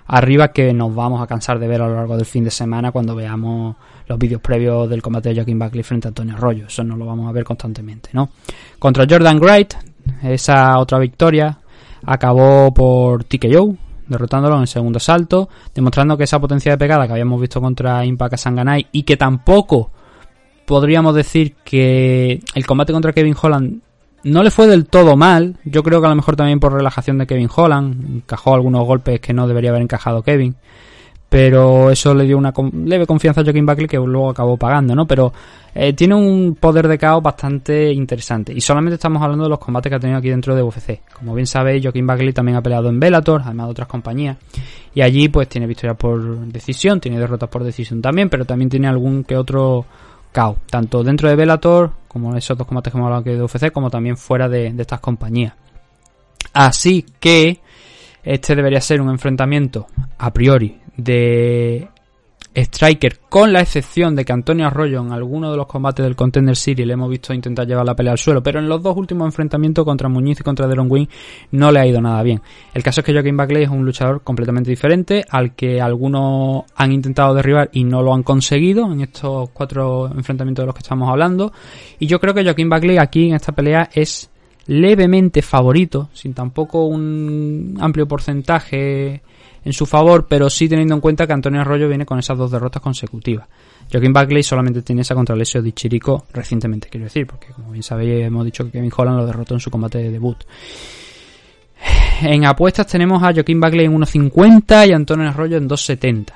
[0.10, 2.92] arriba que nos vamos a cansar de ver a lo largo del fin de semana
[2.92, 3.76] cuando veamos
[4.08, 6.66] los vídeos previos del combate de Joaquín Buckley frente a Antonio Arroyo.
[6.66, 8.30] Eso no lo vamos a ver constantemente, ¿no?
[8.80, 9.76] Contra Jordan Wright,
[10.24, 11.60] esa otra victoria
[12.04, 13.76] acabó por TKO,
[14.08, 18.04] derrotándolo en el segundo asalto, demostrando que esa potencia de pegada que habíamos visto contra
[18.04, 19.92] Impact Sanganay y que tampoco
[20.66, 23.82] podríamos decir que el combate contra Kevin Holland
[24.24, 25.58] no le fue del todo mal.
[25.64, 28.18] Yo creo que a lo mejor también por relajación de Kevin Holland.
[28.18, 30.56] Encajó algunos golpes que no debería haber encajado Kevin.
[31.30, 35.06] Pero eso le dio una leve confianza a Joaquín Buckley que luego acabó pagando, ¿no?
[35.06, 35.32] Pero
[35.76, 38.52] eh, tiene un poder de caos bastante interesante.
[38.52, 41.02] Y solamente estamos hablando de los combates que ha tenido aquí dentro de UFC.
[41.14, 44.38] Como bien sabéis, Joaquín Buckley también ha peleado en Bellator, además de otras compañías.
[44.96, 48.88] Y allí pues tiene victorias por decisión, tiene derrotas por decisión también, pero también tiene
[48.88, 49.86] algún que otro
[50.32, 50.58] caos.
[50.70, 54.18] Tanto dentro de Bellator como esos dos combates que hemos hablado de UFC, como también
[54.18, 55.54] fuera de, estas compañías.
[56.54, 57.62] Así que
[58.24, 61.88] este debería ser un enfrentamiento a priori de
[62.62, 66.56] striker, con la excepción de que Antonio Arroyo en alguno de los combates del Contender
[66.56, 69.26] Series le hemos visto intentar llevar la pelea al suelo, pero en los dos últimos
[69.26, 71.08] enfrentamientos contra Muñiz y contra Deron Wing
[71.52, 72.42] no le ha ido nada bien.
[72.74, 76.92] El caso es que Joaquín Buckley es un luchador completamente diferente, al que algunos han
[76.92, 81.10] intentado derribar y no lo han conseguido en estos cuatro enfrentamientos de los que estamos
[81.10, 81.52] hablando,
[82.00, 84.30] y yo creo que Joaquín Buckley aquí en esta pelea es
[84.68, 89.24] levemente favorito, sin tampoco un amplio porcentaje
[89.64, 92.52] en su favor, pero sí teniendo en cuenta que Antonio Arroyo viene con esas dos
[92.52, 93.48] derrotas consecutivas.
[93.92, 97.84] Joaquín Buckley solamente tiene esa contra Lesio Di Chirico recientemente, quiero decir, porque como bien
[97.84, 100.38] sabéis hemos dicho que Kevin Holland lo derrotó en su combate de debut.
[102.22, 106.34] En apuestas tenemos a Joaquín Buckley en 1.50 y Antonio Arroyo en 2.70.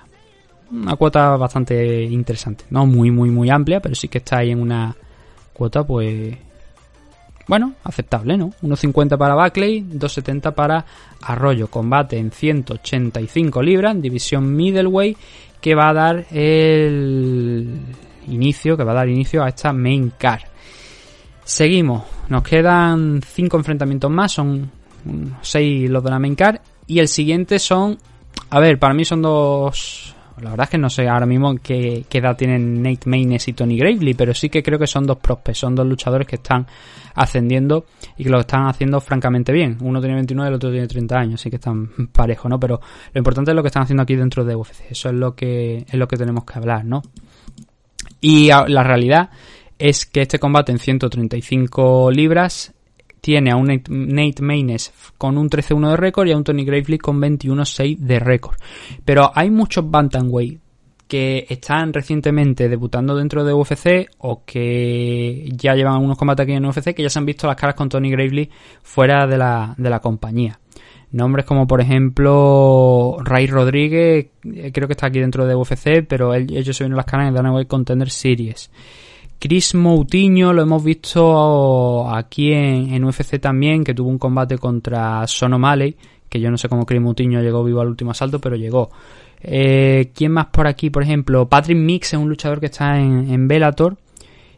[0.71, 4.59] Una cuota bastante interesante, no muy muy muy amplia, pero sí que está ahí en
[4.59, 4.95] una
[5.53, 6.35] cuota pues
[7.47, 8.51] bueno, aceptable, ¿no?
[8.61, 10.85] 1.50 para Buckley, 2.70 para
[11.21, 11.67] Arroyo.
[11.67, 15.17] Combate en 185 libras, división middleweight,
[15.59, 17.79] que va a dar el
[18.27, 20.41] inicio, que va a dar inicio a esta main car.
[21.43, 24.71] Seguimos, nos quedan 5 enfrentamientos más, son
[25.41, 27.97] 6 los de la main car, y el siguiente son,
[28.49, 32.05] a ver, para mí son dos la verdad es que no sé ahora mismo qué,
[32.11, 35.59] edad tienen Nate Maynes y Tony Gravely, pero sí que creo que son dos prospects,
[35.59, 36.65] son dos luchadores que están
[37.15, 37.85] ascendiendo
[38.17, 39.77] y que lo están haciendo francamente bien.
[39.81, 42.59] Uno tiene 29 y el otro tiene 30 años, así que están parejos, ¿no?
[42.59, 42.79] Pero
[43.13, 44.91] lo importante es lo que están haciendo aquí dentro de UFC.
[44.91, 47.01] Eso es lo que es lo que tenemos que hablar, ¿no?
[48.21, 49.29] Y la realidad
[49.77, 52.73] es que este combate en 135 libras
[53.23, 56.97] tiene a un Nate Maynes con un 13-1 de récord y a un Tony Gravely
[56.97, 58.57] con 21-6 de récord.
[59.05, 60.59] Pero hay muchos Bantamweight
[61.07, 66.65] que están recientemente debutando dentro de UFC o que ya llevan algunos combates aquí en
[66.65, 68.49] UFC que ya se han visto las caras con Tony Gravely
[68.81, 70.59] fuera de la, de la compañía.
[71.13, 76.33] Nombres como por ejemplo Ray Rodríguez, eh, creo que está aquí dentro de UFC, pero
[76.33, 78.69] ellos se vienen las caras en Dana White Contender Series.
[79.43, 85.51] Chris Moutinho lo hemos visto aquí en, UFC también, que tuvo un combate contra Son
[85.51, 85.97] O'Malley,
[86.29, 88.89] que yo no sé cómo Chris Moutinho llegó vivo al último asalto, pero llegó.
[89.41, 90.89] Eh, ¿Quién más por aquí?
[90.89, 93.97] Por ejemplo, Patrick Mix es un luchador que está en, en Bellator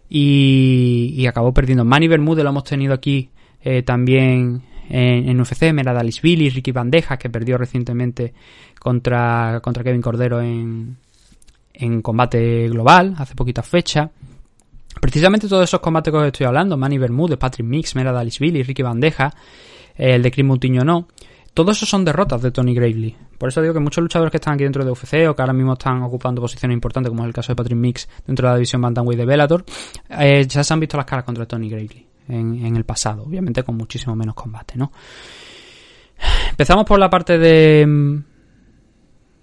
[0.07, 1.83] y, acabó perdiendo.
[1.83, 3.31] Manny Bermúdez lo hemos tenido aquí
[3.63, 8.36] eh, también en, en UFC, Meradalis Billy, Ricky Bandeja, que perdió recientemente
[8.79, 10.95] contra, contra Kevin Cordero en,
[11.73, 14.11] en combate global, hace poquita fecha.
[15.01, 18.81] Precisamente todos esos combates que os estoy hablando, Manny Bermúdez, Patrick Mix, Mera Billy, Ricky
[18.81, 19.33] Bandeja,
[19.95, 21.07] el de Chris Moutinho no,
[21.53, 23.15] todos esos son derrotas de Tony Gravely.
[23.37, 25.53] Por eso digo que muchos luchadores que están aquí dentro de UFC o que ahora
[25.53, 28.57] mismo están ocupando posiciones importantes, como es el caso de Patrick Mix dentro de la
[28.57, 29.65] división Bantamweight de Bellator,
[30.09, 33.63] eh, ya se han visto las caras contra Tony Gravely en, en el pasado, obviamente
[33.63, 34.91] con muchísimo menos combate, ¿no?
[36.49, 38.21] Empezamos por la parte de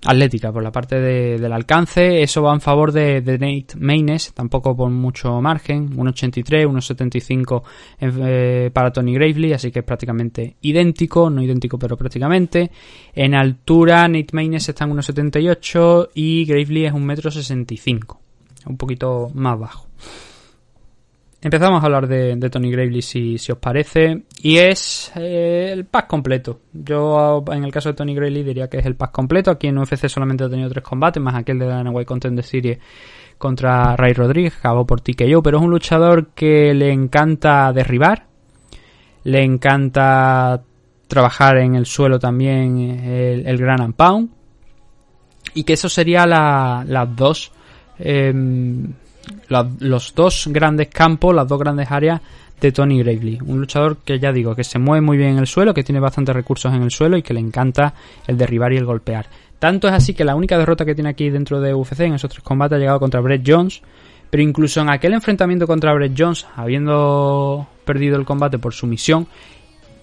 [0.04, 2.22] atlética por la parte del alcance.
[2.22, 5.96] Eso va en favor de, Nate Maynes, tampoco por mucho margen.
[5.96, 7.62] 1.83, 1.75
[8.00, 12.70] eh, para Tony Gravely, así que es prácticamente idéntico, no idéntico pero prácticamente.
[13.14, 18.16] En altura Nate Maynes está en 1.78 y Gravely es 1.65
[18.66, 19.86] un poquito más bajo.
[21.44, 24.22] Empezamos a hablar de, Tony Gravely si, os parece.
[24.42, 26.60] Y es eh, el pack completo.
[26.72, 29.50] Yo en el caso de Tony Gravely diría que es el pack completo.
[29.50, 32.78] Aquí en UFC solamente ha tenido tres combates, más aquel de la Content de Serie
[33.38, 38.26] contra Ray Rodríguez, acabó por TKO, pero es un luchador que le encanta derribar,
[39.24, 40.62] le encanta
[41.08, 44.30] trabajar en el suelo también el, Gran and Pound,
[45.54, 47.50] y que eso sería las dos
[47.98, 48.92] em,
[49.48, 52.20] los dos grandes campos, las dos grandes áreas
[52.60, 53.40] de Tony Gravely.
[53.44, 56.00] Un luchador que ya digo, que se mueve muy bien en el suelo, que tiene
[56.00, 57.92] bastantes recursos en el suelo y que le encanta
[58.26, 59.26] el derribar y el golpear.
[59.58, 62.30] Tanto es así que la única derrota que tiene aquí dentro de UFC en esos
[62.30, 63.82] tres combates ha llegado contra Brett Jones.
[64.30, 69.26] Pero incluso en aquel enfrentamiento contra Brett Jones, habiendo perdido el combate por sumisión,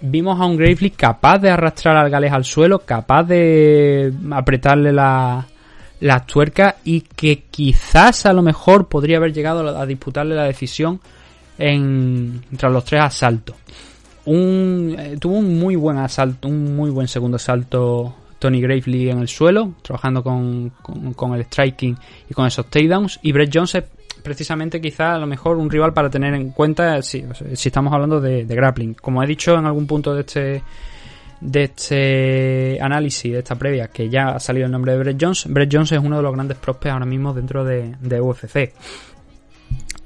[0.02, 5.48] vimos a un Gravely capaz de arrastrar al Gales al suelo, capaz de apretarle la,
[6.02, 11.00] las tuercas y que quizás a lo mejor podría haber llegado a disputarle la decisión
[11.58, 13.56] en, tras los tres asaltos.
[14.26, 19.20] Un, eh, tuvo un muy buen asalto, un muy buen segundo asalto Tony Gravely en
[19.20, 20.72] el suelo, trabajando con,
[21.16, 21.98] con, el striking
[22.30, 23.20] y con esos takedowns.
[23.22, 23.84] Y Brett Jones es
[24.24, 28.22] precisamente quizá a lo mejor un rival para tener en cuenta si, si estamos hablando
[28.22, 28.94] de, de grappling.
[28.94, 30.64] Como he dicho en algún punto de este
[31.42, 35.46] de este análisis, de esta previa, que ya ha salido el nombre de Brett Jones.
[35.48, 38.74] Brett Jones es uno de los grandes prospects ahora mismo dentro de, UFC.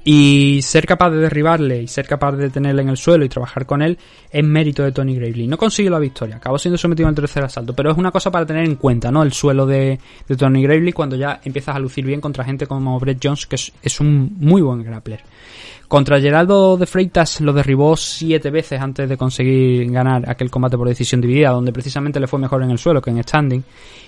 [0.06, 3.64] Y ser capaz de derribarle y ser capaz de tenerle en el suelo y trabajar
[3.64, 3.98] con él
[4.30, 5.46] es mérito de Tony Gravely.
[5.46, 8.30] No consiguió la victoria, acabó siendo sometido en el tercer asalto, pero es una cosa
[8.30, 9.22] para tener en cuenta, ¿no?
[9.22, 9.98] El suelo de,
[10.36, 14.00] Tony Gravely cuando ya empiezas a lucir bien contra gente como Brett Jones, que es
[14.00, 15.22] un muy buen grappler.
[15.88, 20.88] Contra Geraldo de Freitas lo derribó siete veces antes de conseguir ganar aquel combate por
[20.88, 23.62] decisión dividida, donde precisamente le fue mejor en el suelo que en standing.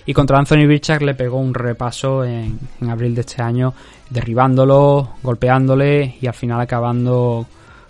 [0.05, 2.59] Y contra Anthony Birchak le pegó un repaso en,
[2.89, 3.73] abril de este año,
[4.09, 7.45] derribándolo, golpeándole y al final acabando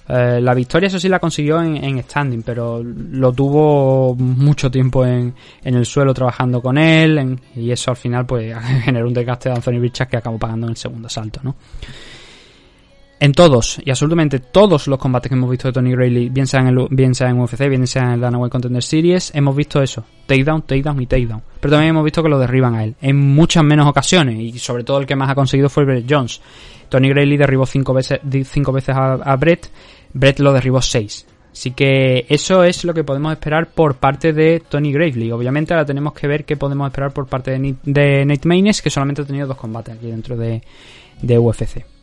[0.10, 5.34] eh, la victoria, eso sí, la consiguió en, standing, pero lo tuvo mucho tiempo en,
[5.64, 9.80] el suelo trabajando con él, y eso al final pues generó un desgaste de Anthony
[9.80, 11.56] Birchak que acabó pagando en el segundo asalto, ¿no?
[13.20, 16.62] En todos y absolutamente todos los combates que hemos visto de Tony Grayley, bien sea
[16.62, 19.82] en, bien sea en UFC, bien sea en el Dana White Contender Series, hemos visto
[19.82, 21.42] eso, takedown, takedown y takedown.
[21.60, 24.84] Pero también hemos visto que lo derriban a él en muchas menos ocasiones y sobre
[24.84, 26.42] todo el que más ha conseguido fue Brett Jones.
[26.90, 29.70] Tony Grayley derribó cinco veces, cinco veces a, Brett,
[30.14, 31.26] Brett lo derribó seis.
[31.52, 35.32] Así que eso es lo que podemos esperar por parte de Tony Gravely.
[35.32, 37.52] Obviamente ahora tenemos que ver qué podemos esperar por parte
[37.84, 40.62] de, Nate Maynes, que solamente ha tenido dos combates aquí dentro de,
[41.20, 41.97] de UFC.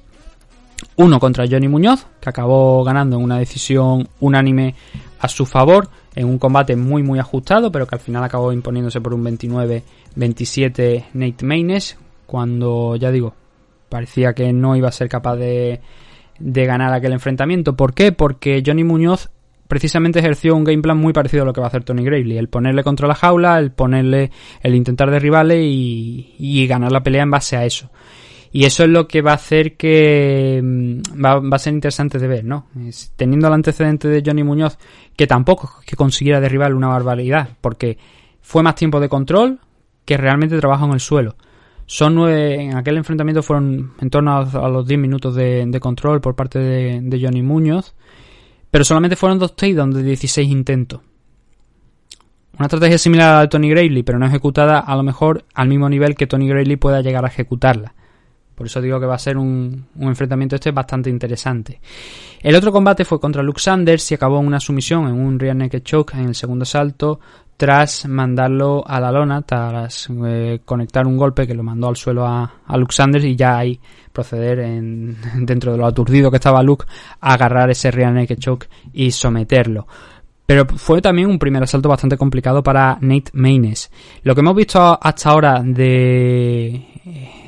[0.97, 4.75] Uno contra Johnny Muñoz, que acabó ganando en una decisión unánime
[5.19, 9.01] a su favor, en un combate muy muy ajustado, pero que al final acabó imponiéndose
[9.01, 13.35] por un 29-27 Nate Maynes, cuando ya digo,
[13.89, 15.81] parecía que no iba a ser capaz de,
[16.39, 17.77] de ganar aquel enfrentamiento.
[17.77, 18.13] ¿Por qué?
[18.13, 19.31] Porque Johnny Muñoz
[19.69, 22.39] precisamente ejerció un game plan muy parecido a lo que va a hacer Tony Gravely,
[22.39, 24.31] el ponerle contra la jaula, el ponerle,
[24.63, 27.91] el intentar derribarle y, y ganar la pelea en base a eso.
[28.57, 32.29] Y eso es lo que va a hacer que mm, va, a ser interesante de
[32.29, 32.69] ver, ¿no?
[33.17, 34.79] teniendo el antecedente de Johnny Muñoz,
[35.17, 37.99] que tampoco que consiguiera derribar una barbaridad, porque
[38.43, 39.59] fue más tiempo de control
[40.05, 41.35] que realmente trabajo en el suelo.
[41.85, 46.37] Son nueve, en aquel enfrentamiento fueron en torno a, los 10 minutos de, control por
[46.37, 47.97] parte de, Johnny Muñoz,
[48.71, 51.01] pero solamente fueron dos takedowns de 16 intentos.
[52.57, 55.67] Una estrategia similar a la de Tony Gravely, pero no ejecutada a lo mejor al
[55.67, 57.95] mismo nivel que Tony Gravely pueda llegar a ejecutarla.
[58.55, 61.81] Por eso digo que va a ser un, enfrentamiento este bastante interesante.
[62.41, 65.57] El otro combate fue contra Luke Sanders y acabó en una sumisión, en un rear
[65.57, 67.19] naked choke en el segundo salto,
[67.57, 72.27] tras mandarlo a la lona, tras eh, conectar un golpe que lo mandó al suelo
[72.27, 73.81] a, Luke Sanders y ya ahí
[74.13, 76.85] proceder en, dentro de lo aturdido que estaba Luke
[77.21, 79.87] a agarrar ese rear naked choke y someterlo.
[80.47, 83.91] Pero fue también un primer asalto bastante complicado para Nate Maynes.
[84.23, 86.94] Lo que hemos visto hasta ahora de,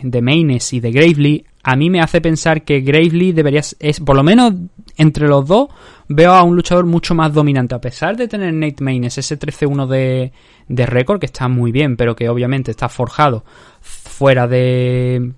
[0.02, 4.14] de Maynes y de Gravely, a mí me hace pensar que Gravely debería, es, por
[4.14, 4.54] lo menos
[4.96, 5.68] entre los dos,
[6.08, 7.74] veo a un luchador mucho más dominante.
[7.74, 10.32] A pesar de tener Nate Maynes ese 13-1 de,
[10.68, 13.44] de récord, que está muy bien, pero que obviamente está forjado
[13.80, 15.32] fuera de,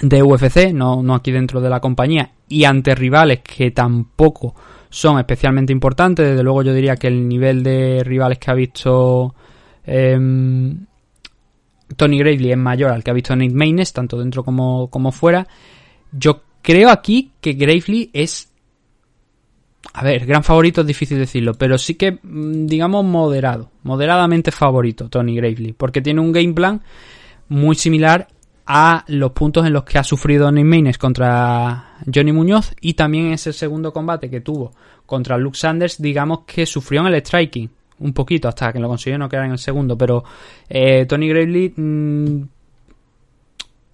[0.00, 4.54] de UFC, no, no aquí dentro de la compañía, y ante rivales que tampoco
[4.88, 6.28] son especialmente importantes.
[6.28, 9.34] Desde luego yo diría que el nivel de rivales que ha visto
[9.84, 10.86] em,
[11.94, 15.46] Tony Gravely es mayor al que ha visto Nate Maynes, tanto dentro como, como fuera.
[16.12, 18.52] Yo creo aquí que Gravely es...
[19.92, 23.70] A ver, gran favorito es difícil decirlo, pero sí que, mm, digamos, moderado.
[23.84, 26.82] Moderadamente favorito Tony Gravely, porque tiene un game plan
[27.48, 28.26] muy similar
[28.66, 33.32] a los puntos en los que ha sufrido Nick Maynes contra Johnny Muñoz y también
[33.32, 34.72] ese segundo combate que tuvo
[35.06, 37.70] contra Luke Sanders, digamos que sufrió en el striking
[38.00, 40.24] un poquito hasta que lo consiguió no quedar en el segundo, pero
[40.68, 42.42] eh, Tony Gravely mm,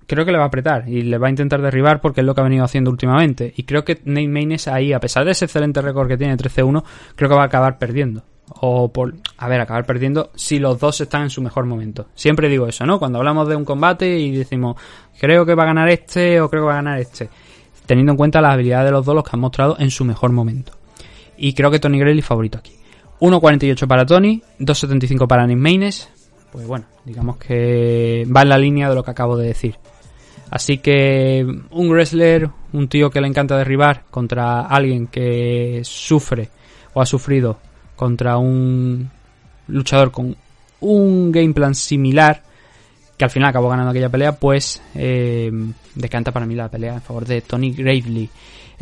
[0.07, 2.35] creo que le va a apretar y le va a intentar derribar porque es lo
[2.35, 5.47] que ha venido haciendo últimamente y creo que Nate Maynes ahí, a pesar de ese
[5.47, 6.85] excelente récord que tiene 13-1,
[7.17, 8.23] creo que va a acabar perdiendo
[8.61, 12.09] o por, a ver, acabar perdiendo si los dos están en su mejor momento.
[12.15, 12.99] Siempre digo eso, ¿no?
[12.99, 14.77] Cuando hablamos de un combate y decimos,
[15.19, 17.29] creo que va a ganar este o creo que va a ganar este,
[17.87, 20.33] teniendo en cuenta las habilidades de los dos los que han mostrado en su mejor
[20.33, 20.73] momento.
[21.37, 22.73] Y creo que Tony Grelly favorito aquí.
[23.23, 26.09] 1.48 para Tony, 2.75 para Nick Maynes.
[26.51, 29.77] Pues bueno, digamos que va en la línea de lo que acabo de decir.
[30.51, 36.49] Así que un wrestler, un tío que le encanta derribar contra alguien que sufre
[36.95, 37.59] o ha sufrido
[37.95, 39.09] contra un
[39.69, 40.37] luchador con
[40.81, 42.43] un game plan similar,
[43.17, 45.53] que al final acabó ganando aquella pelea, pues eh,
[45.95, 48.29] decanta para mí la pelea en favor de Tony Gravely.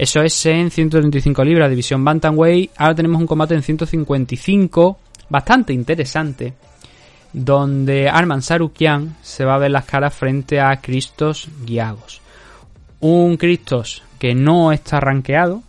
[0.01, 2.71] Eso es en 135 libras, división Bantamweight.
[2.79, 4.99] Ahora tenemos un combate en 155,
[5.29, 6.55] bastante interesante,
[7.35, 12.23] donde Arman Sarukian se va a ver las caras frente a Cristos Giagos.
[13.01, 15.63] Un Cristos que no está rankeado,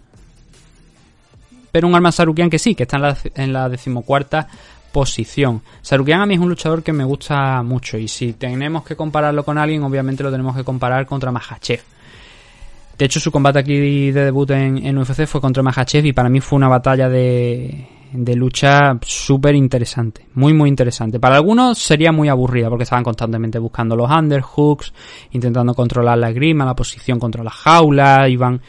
[1.74, 4.48] pero un arma Sarukian que sí, que está en la, en la decimocuarta
[4.94, 5.62] posición.
[5.82, 9.44] Sarukian a mí es un luchador que me gusta mucho y si tenemos que compararlo
[9.44, 11.82] con alguien, obviamente lo tenemos que comparar contra Mahachev.
[13.02, 16.40] De hecho, su combate aquí de debut en, UFC fue contra Mahachev y para mí
[16.40, 21.20] fue una batalla de, de lucha súper interesante, muy muy interesante.
[21.20, 24.94] Para algunos sería muy aburrida porque estaban constantemente buscando los underhooks,
[25.32, 28.62] intentando controlar la grima, la posición contra la jaula, iban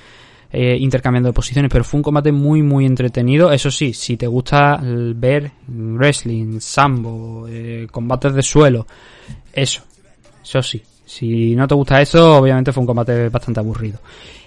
[0.51, 3.53] eh, intercambiando de posiciones, pero fue un combate muy muy entretenido.
[3.53, 8.87] Eso sí, si te gusta ver wrestling, sambo, eh, combates de suelo,
[9.53, 9.83] eso,
[10.43, 10.83] eso sí.
[11.15, 13.99] Si no te gusta eso, obviamente fue un combate bastante aburrido.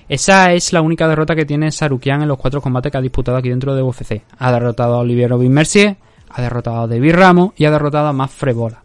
[0.10, 3.38] Esa es la única derrota que tiene Sarukian en los cuatro combates que ha disputado
[3.38, 4.24] aquí dentro de UFC.
[4.40, 5.96] Ha derrotado a Olivier Robin Mercier,
[6.28, 8.82] ha derrotado a David Ramos y ha derrotado a Matt Frebola.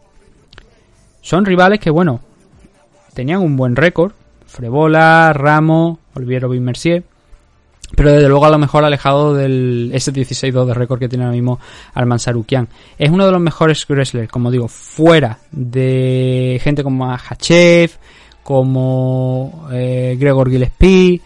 [1.23, 2.21] Son rivales que, bueno,
[3.15, 4.13] tenían un buen récord.
[4.45, 7.05] Frebola, Ramos, Olivier Robin Mercier.
[7.97, 11.59] Pero desde luego a lo mejor alejado del S16-2 de récord que tiene ahora mismo
[11.95, 12.69] Arman Sarukian.
[12.99, 17.91] Es uno de los mejores wrestlers, como digo, fuera de gente como Hachev,
[18.43, 21.21] como eh, Gregor Gillespie.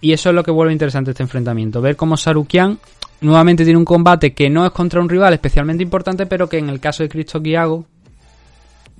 [0.00, 1.80] Y eso es lo que vuelve interesante este enfrentamiento.
[1.80, 2.78] Ver cómo Sarukian
[3.20, 6.68] nuevamente tiene un combate que no es contra un rival especialmente importante, pero que en
[6.68, 7.86] el caso de Cristo Giago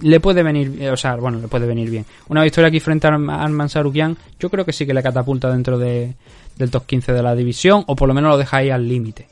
[0.01, 2.05] le puede venir, eh, o sea, bueno, le puede venir bien.
[2.29, 5.79] Una victoria aquí frente a Arman Sarukian, yo creo que sí que le catapulta dentro
[5.79, 6.15] de,
[6.57, 9.29] del top 15 de la división, o por lo menos lo deja ahí al límite.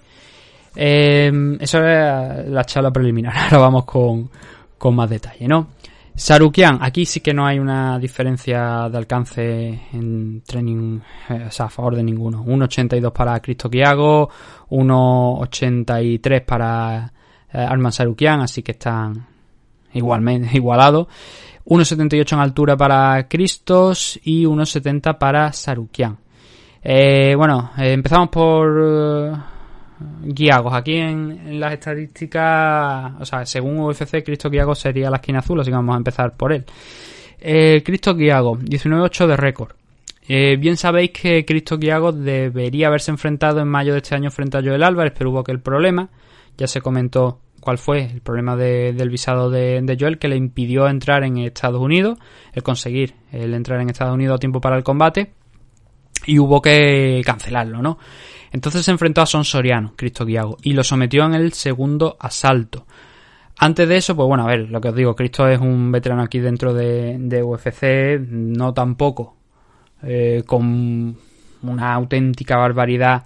[0.74, 3.36] Eh, eso es la charla preliminar.
[3.44, 4.30] Ahora vamos con,
[4.78, 5.68] con más detalle, ¿no?
[6.14, 11.00] Sarukian, aquí sí que no hay una diferencia de alcance en training,
[11.30, 12.44] eh, o sea, a favor de ninguno.
[12.44, 14.28] 1.82 para Cristo Kiago,
[14.70, 17.12] 1.83 para
[17.50, 19.31] eh, Arman Sarukian, así que están
[19.94, 21.08] igualmente igualados.
[21.64, 26.18] 1.78 en altura para Cristos y 1.70 para Sarukian.
[26.82, 29.52] Eh, bueno, empezamos por
[30.24, 30.74] Guiagos.
[30.74, 35.70] Aquí en, las estadísticas, o sea, según UFC, Cristo Guiagos sería la esquina azul, así
[35.70, 36.64] que vamos a empezar por él.
[37.40, 39.72] Eh, Cristo Guiago, 19-8 de récord.
[40.28, 44.56] Eh, bien sabéis que Cristo Guiago debería haberse enfrentado en mayo de este año frente
[44.56, 46.08] a Joel Álvarez, pero hubo aquel problema.
[46.56, 50.88] Ya se comentó cuál fue el problema del visado de, de, Joel que le impidió
[50.88, 52.18] entrar en Estados Unidos,
[52.52, 55.32] el conseguir el entrar en Estados Unidos a tiempo para el combate
[56.26, 57.98] y hubo que cancelarlo, ¿no?
[58.50, 62.84] Entonces se enfrentó a Son Soriano, Cristo Guiago, y lo sometió en el segundo asalto.
[63.58, 66.22] Antes de eso, pues bueno, a ver, lo que os digo, Cristo es un veterano
[66.22, 69.36] aquí dentro de, UFC, no tampoco
[70.02, 71.16] eh, con
[71.62, 73.24] una auténtica barbaridad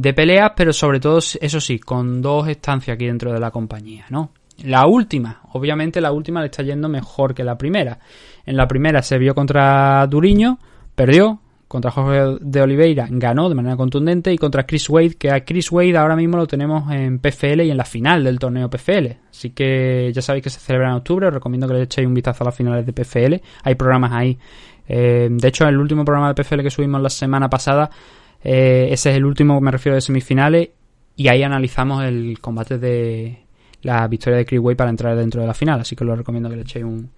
[0.00, 4.06] de peleas, pero sobre todo, eso sí, con dos estancias aquí dentro de la compañía,
[4.10, 4.30] ¿no?
[4.62, 7.98] La última, obviamente la última le está yendo mejor que la primera.
[8.46, 10.58] En la primera se vio contra Duriño,
[10.94, 15.44] perdió, contra Jorge de Oliveira ganó de manera contundente y contra Chris Wade, que a
[15.44, 19.06] Chris Wade ahora mismo lo tenemos en PFL y en la final del torneo PFL.
[19.30, 22.14] Así que ya sabéis que se celebra en octubre, os recomiendo que le echéis un
[22.14, 23.34] vistazo a las finales de PFL.
[23.64, 24.38] Hay programas ahí.
[24.88, 27.90] Eh, de hecho, el último programa de PFL que subimos la semana pasada,
[28.42, 30.70] eh, ese es el último, me refiero de semifinales,
[31.16, 33.38] y ahí analizamos el combate de
[33.82, 35.80] la victoria de Wade para entrar dentro de la final.
[35.80, 37.10] Así que os lo recomiendo que le echéis un,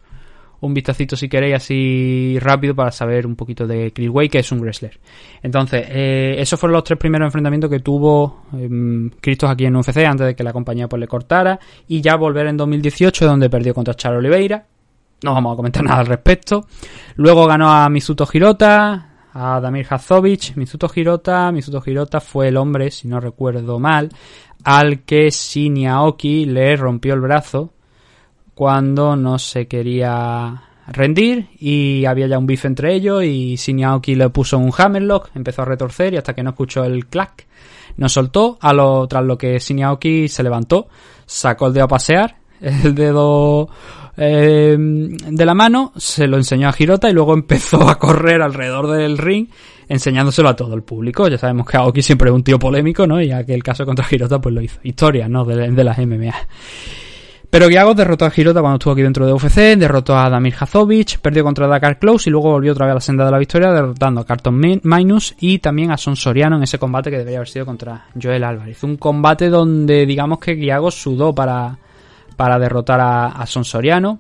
[0.61, 4.53] un vistacito si queréis así rápido para saber un poquito de Chris Way, que es
[4.53, 4.99] un wrestler.
[5.43, 9.99] Entonces, eh, esos fueron los tres primeros enfrentamientos que tuvo eh, Cristos aquí en UFC
[9.99, 11.59] antes de que la compañía pues le cortara
[11.89, 14.67] y ya volver en 2018 donde perdió contra Charo Oliveira.
[15.23, 16.67] No vamos a comentar nada al respecto.
[17.17, 22.91] Luego ganó a Mizuto Hirota, a Damir Hazovic, Mizuto Hirota, Mizuto Hirota fue el hombre,
[22.91, 24.11] si no recuerdo mal,
[24.65, 25.31] al que
[25.89, 27.73] Aoki le rompió el brazo
[28.55, 34.29] cuando no se quería rendir y había ya un bife entre ellos y Siniaoki le
[34.31, 37.47] puso un hammerlock, empezó a retorcer y hasta que no escuchó el clack
[37.97, 40.89] no soltó, a lo, tras lo que Siniaoki se levantó,
[41.27, 43.69] sacó el dedo a pasear, el dedo
[44.17, 48.91] eh, de la mano, se lo enseñó a Hirota y luego empezó a correr alrededor
[48.91, 49.49] del ring
[49.89, 51.29] enseñándoselo a todo el público.
[51.29, 53.21] Ya sabemos que Aoki siempre es un tío polémico, ¿no?
[53.21, 54.79] Y aquel caso contra Hirota pues lo hizo.
[54.85, 55.45] Historia, ¿no?
[55.45, 56.33] De, las MMA.
[57.51, 61.19] Pero Giago derrotó a Hirota cuando estuvo aquí dentro de UFC, derrotó a Damir Hazovic,
[61.19, 63.73] perdió contra Dakar Close y luego volvió otra vez a la senda de la victoria
[63.73, 67.49] derrotando a Carton Minus y también a Son Soriano en ese combate que debería haber
[67.49, 68.85] sido contra Joel Álvarez.
[68.85, 71.77] Un combate donde digamos que Giago sudó para,
[72.41, 74.19] para derrotar a, Son Soriano,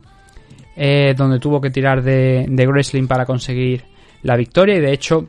[0.76, 3.82] eh, donde tuvo que tirar de, wrestling para conseguir
[4.24, 5.26] la victoria y de hecho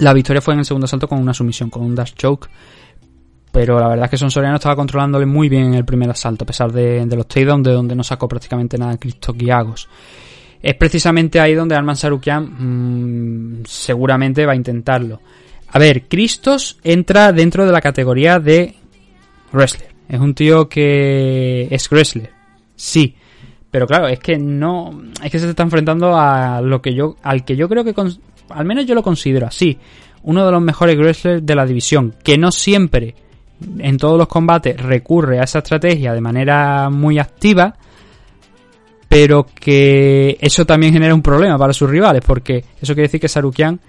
[0.00, 2.50] la victoria fue en el segundo asalto con una sumisión, con un dash choke
[3.50, 6.44] pero la verdad es que Son Soriano estaba controlándole muy bien en el primer asalto,
[6.44, 9.88] a pesar de, los takedowns, de donde no sacó prácticamente nada Cristo Guiagos.
[10.60, 15.22] Es precisamente ahí donde Arman Sarukian mm, seguramente va a intentarlo.
[15.68, 18.74] A ver, Cristos entra dentro de la categoría de
[19.54, 19.93] wrestler.
[20.08, 22.30] Es un tío que es wrestler.
[22.76, 23.14] Sí.
[23.70, 25.02] Pero claro, es que no.
[25.22, 27.16] Es que se está enfrentando a lo que yo.
[27.22, 27.94] al que yo creo que
[28.50, 29.78] al menos yo lo considero así,
[30.22, 33.14] uno de los mejores wrestlers de la división, que no siempre
[33.78, 37.74] en todos los combates recurre a esa estrategia de manera muy activa,
[39.08, 43.28] pero que eso también genera un problema para sus rivales, porque eso quiere decir que
[43.28, 43.80] Sarukian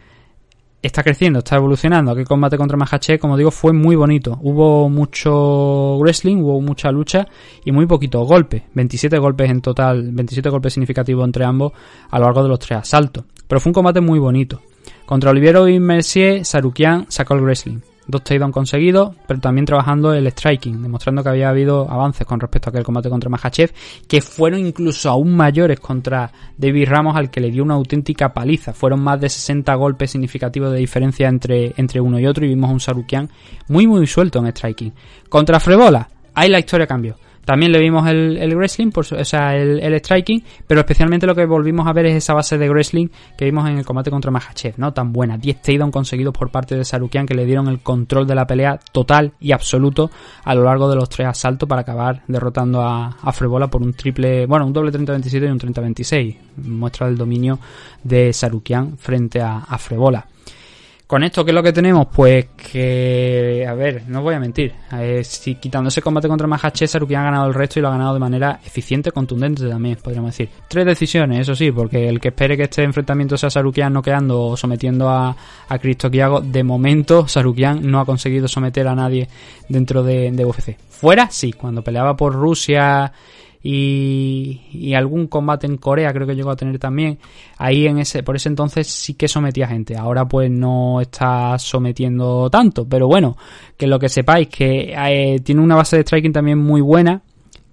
[0.85, 2.11] está creciendo, está evolucionando.
[2.11, 4.37] Aquel combate contra Mahache, como digo, fue muy bonito.
[4.41, 7.27] Hubo mucho wrestling, hubo mucha lucha
[7.63, 8.63] y muy poquitos golpes.
[8.73, 11.73] 27 golpes en total, 27 golpes significativos entre ambos
[12.09, 13.25] a lo largo de los tres asaltos.
[13.47, 14.61] Pero fue un combate muy bonito.
[15.05, 20.27] Contra Oliviero y Mercier, Sarukian sacó el wrestling dos takedowns conseguidos, pero también trabajando el
[20.27, 23.71] striking, demostrando que había habido avances con respecto a aquel combate contra Mahachev,
[24.07, 28.73] que fueron incluso aún mayores contra David Ramos, al que le dio una auténtica paliza.
[28.73, 32.69] Fueron más de 60 golpes significativos de diferencia entre, entre uno y otro y vimos
[32.69, 33.29] a un Sarukian
[33.67, 34.93] muy muy suelto en striking.
[35.29, 37.15] Contra Frebola, ahí la historia cambió.
[37.45, 41.45] También le vimos el, el wrestling, o sea, el, el, striking, pero especialmente lo que
[41.45, 44.73] volvimos a ver es esa base de wrestling que vimos en el combate contra Mahachev,
[44.77, 44.93] ¿no?
[44.93, 45.37] Tan buena.
[45.37, 48.79] 10 takedowns conseguidos por parte de Sarukian que le dieron el control de la pelea
[48.91, 50.09] total y absoluto
[50.43, 53.93] a lo largo de los tres asaltos para acabar derrotando a, a Frebola por un
[53.93, 56.37] triple, bueno, un doble 30-27 y un 30-26.
[56.63, 57.59] Muestra el dominio
[58.03, 60.25] de Sarukian frente a, a Frebola.
[61.07, 62.07] Con esto, ¿qué es lo que tenemos?
[62.07, 64.73] Pues que, a ver, no voy a mentir.
[64.91, 67.91] Eh, si quitando ese combate contra Mahache, Sarukian ha ganado el resto y lo ha
[67.91, 70.49] ganado de manera eficiente, contundente también, podríamos decir.
[70.67, 74.41] Tres decisiones, eso sí, porque el que espere que este enfrentamiento sea Sarukian no quedando
[74.41, 75.35] o sometiendo a,
[75.69, 79.27] a Cristo Kiago, de momento Sarukian no ha conseguido someter a nadie
[79.69, 80.75] dentro de, de UFC.
[80.89, 83.11] Fuera, sí, cuando peleaba por Rusia
[83.67, 87.17] y, algún combate en Corea creo que llegó a tener también.
[87.57, 89.97] Ahí en ese, por ese entonces sí que sometía gente.
[89.97, 92.87] Ahora pues no está sometiendo tanto.
[92.87, 93.35] Pero bueno,
[93.75, 97.23] que lo que sepáis que eh, tiene una base de striking también muy buena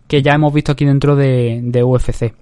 [0.09, 2.33] que ya hemos visto aquí dentro de, de UFC.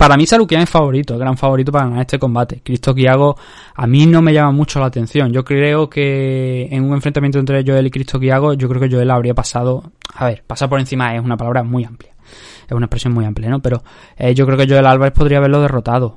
[0.00, 2.62] Para mí Sarukian es favorito, gran favorito para ganar este combate.
[2.64, 3.36] Cristo Kiago
[3.74, 5.30] a mí no me llama mucho la atención.
[5.30, 9.10] Yo creo que en un enfrentamiento entre Joel y Cristo Kiago, yo creo que Joel
[9.10, 9.92] habría pasado...
[10.14, 12.14] A ver, pasar por encima es una palabra muy amplia.
[12.66, 13.60] Es una expresión muy amplia, ¿no?
[13.60, 13.82] Pero
[14.16, 16.16] eh, yo creo que Joel Álvarez podría haberlo derrotado.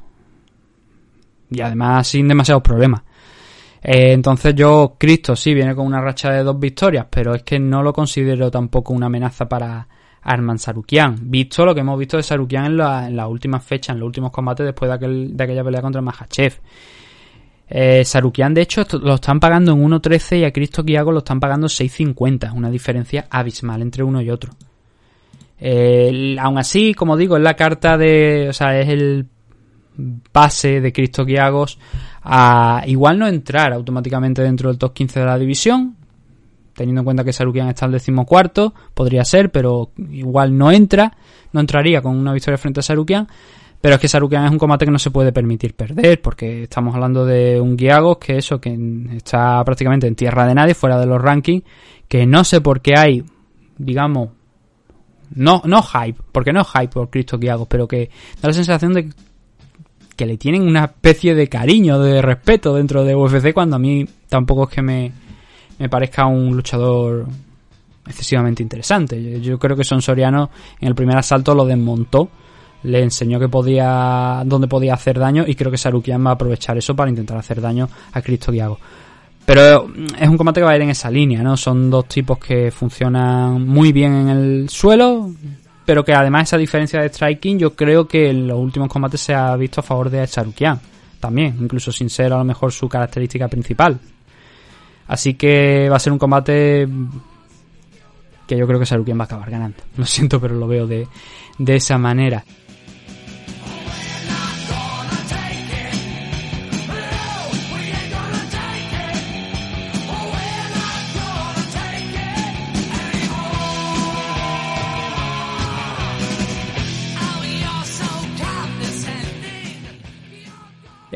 [1.52, 3.02] Y además sin demasiados problemas.
[3.82, 7.60] Eh, entonces yo, Cristo sí, viene con una racha de dos victorias, pero es que
[7.60, 9.90] no lo considero tampoco una amenaza para
[10.24, 11.18] Arman Sarukian.
[11.22, 14.08] Visto lo que hemos visto de Sarukian en, la, en las últimas fechas, en los
[14.08, 16.54] últimos combates después de, aquel, de aquella pelea contra Mahachev.
[17.70, 21.40] Eh, Sarukian, de hecho, lo están pagando en 1.13 y a Cristo Kiago lo están
[21.40, 22.54] pagando 6.50.
[22.54, 24.54] Una diferencia abismal entre uno y otro.
[25.60, 28.48] Eh, aún así, como digo, es la carta de.
[28.50, 29.28] O sea, es el
[29.96, 31.78] base de Cristo Kiagos
[32.24, 35.96] a igual no entrar automáticamente dentro del top 15 de la división,
[36.76, 41.16] teniendo en cuenta que Sarukian está al decimocuarto, podría ser, pero igual no entra,
[41.52, 43.28] no entraría con una victoria frente a Sarukian.
[43.82, 46.96] Pero es que Sarukian es un combate que no se puede permitir perder, porque estamos
[46.96, 48.74] hablando de un Giagos que eso, que
[49.14, 51.64] está prácticamente en tierra de nadie, fuera de los rankings,
[52.08, 53.26] que no sé por qué hay,
[53.78, 54.30] digamos,
[55.36, 58.10] no, no hype, porque no es hype por Cristo Giagos, pero que
[58.42, 59.10] da la sensación de
[60.16, 64.06] que le tienen una especie de cariño, de respeto dentro de UFC, cuando a mí
[64.30, 65.12] tampoco es que me,
[65.80, 67.26] me parezca un luchador
[68.08, 69.42] excesivamente interesante.
[69.42, 70.50] Yo, creo que Son Soriano
[70.80, 72.30] en el primer asalto lo desmontó,
[72.84, 76.78] le enseñó que podía, dónde podía hacer daño y creo que Sarukian va a aprovechar
[76.78, 78.78] eso para intentar hacer daño a Cristo Diago.
[79.46, 81.58] Pero es un combate que va a ir en esa línea, ¿no?
[81.58, 85.32] Son dos tipos que funcionan muy bien en el suelo,
[85.86, 89.34] pero que además esa diferencia de striking yo creo que en los últimos combates se
[89.34, 90.80] ha visto a favor de Sarukian
[91.20, 94.00] también, incluso sin ser a lo mejor su característica principal.
[95.08, 96.88] Así que va a ser un combate
[98.48, 99.78] que yo creo que Sarukian va a acabar ganando.
[99.98, 101.08] Lo siento, pero lo veo de,
[101.58, 102.44] de esa manera.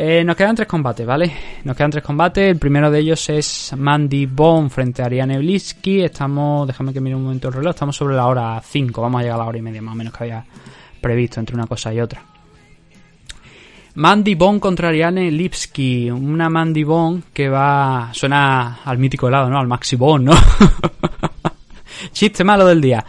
[0.09, 1.33] Eh, nos quedan tres combates, ¿vale?
[1.65, 2.51] Nos quedan tres combates.
[2.51, 5.99] El primero de ellos es Mandy Bone frente a Ariane Bliski.
[5.99, 9.01] Estamos, déjame que mire un momento el reloj, estamos sobre la hora 5.
[9.01, 10.45] Vamos a llegar a la hora y media más o menos que había
[11.01, 12.23] previsto entre una cosa y otra.
[13.95, 16.09] Mandy Bone contra Ariane Lipski.
[16.09, 18.07] Una Mandy Bone que va.
[18.13, 19.59] Suena al mítico helado, ¿no?
[19.59, 20.31] Al Maxi Bone, ¿no?
[22.13, 23.03] Chiste malo del día.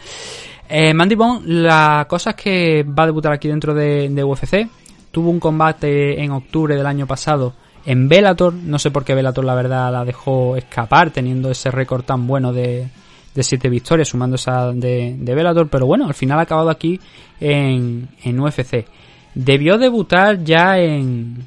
[0.69, 4.69] Eh, Mandy Bone, la cosa es que va a debutar aquí dentro de, de UFC
[5.11, 7.55] tuvo un combate en octubre del año pasado
[7.85, 8.53] en Bellator.
[8.53, 12.53] No sé por qué Bellator la verdad la dejó escapar teniendo ese récord tan bueno
[12.53, 12.89] de,
[13.35, 15.69] de siete victorias, sumando esa de, de Bellator.
[15.69, 17.01] Pero bueno, al final ha acabado aquí
[17.41, 18.87] en, en UFC.
[19.35, 21.47] Debió debutar ya en,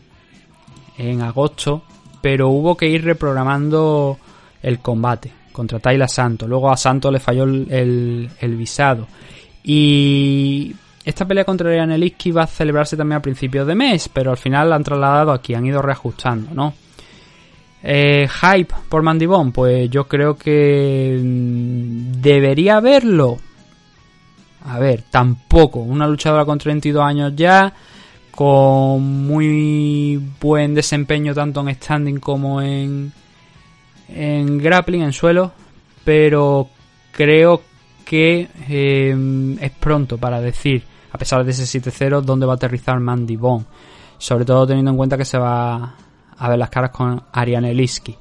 [0.97, 1.83] en agosto,
[2.21, 4.17] pero hubo que ir reprogramando
[4.61, 6.47] el combate contra Tayla Santos.
[6.47, 9.07] Luego a Santos le falló el, el, visado.
[9.63, 14.31] Y esta pelea contra Ariane Liski va a celebrarse también a principios de mes, pero
[14.31, 16.73] al final la han trasladado aquí, han ido reajustando, ¿no?
[17.83, 23.37] Eh, hype por Mandy pues yo creo que mm, debería haberlo.
[24.65, 25.79] A ver, tampoco.
[25.79, 27.73] Una luchadora con 32 años ya,
[28.29, 33.11] con muy buen desempeño tanto en standing como en,
[34.09, 35.51] en grappling, en suelo,
[36.03, 36.69] pero
[37.11, 37.63] creo
[38.05, 42.99] que eh, es pronto para decir, a pesar de ese 7-0, dónde va a aterrizar
[42.99, 43.65] Mandy Bone.
[44.17, 45.95] Sobre todo teniendo en cuenta que se va
[46.37, 48.15] a ver las caras con Ariane Liski.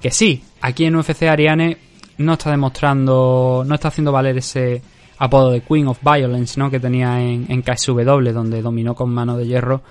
[0.00, 1.78] Que sí, aquí en UFC Ariane
[2.18, 4.82] no está demostrando, no está haciendo valer ese
[5.18, 6.70] apodo de Queen of Violence, ¿no?
[6.70, 9.82] Que tenía en, en KSW, donde dominó con mano de hierro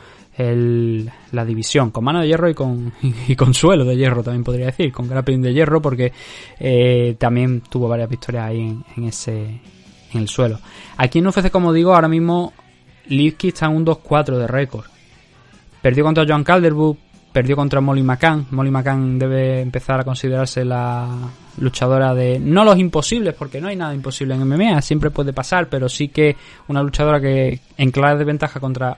[1.32, 2.94] la división, con mano de hierro y con,
[3.28, 6.11] y con suelo de hierro, también podría decir, con grappling de hierro, porque
[6.60, 9.60] eh, también tuvo varias victorias ahí en, ese
[10.14, 10.60] en el suelo.
[10.98, 12.54] Aquí en UFC, como digo, ahora mismo
[13.08, 14.86] Lipski está en un 2-4 de récord.
[15.82, 16.96] Perdió contra Joan Calderwood,
[17.32, 18.48] perdió contra Molly McCann.
[18.52, 21.08] Molly McCann debe empezar a considerarse la
[21.58, 25.70] luchadora de no los imposibles, porque no hay nada imposible en MMA, siempre puede pasar,
[25.70, 26.36] pero sí que
[26.68, 28.98] una luchadora que en clara desventaja contra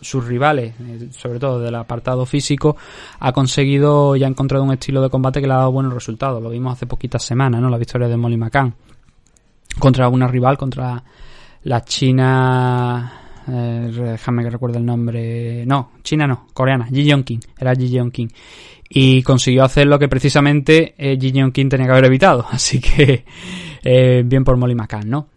[0.00, 2.76] sus rivales, eh, sobre todo del apartado físico,
[3.18, 6.42] ha conseguido y ha encontrado un estilo de combate que le ha dado buenos resultados.
[6.42, 7.70] Lo vimos hace poquitas semanas, ¿no?
[7.70, 8.74] La victoria de Molly McCann
[9.78, 11.02] contra una rival, contra
[11.64, 13.12] la China.
[13.48, 15.64] Eh, déjame que recuerde el nombre.
[15.66, 17.40] No, China no, coreana, Ji Yeon King.
[17.58, 18.28] Era Ji Yeon King.
[18.88, 22.46] Y consiguió hacer lo que precisamente eh, Ji Yeon King tenía que haber evitado.
[22.50, 23.24] Así que
[23.82, 25.28] eh, bien por Molly McCann, ¿no?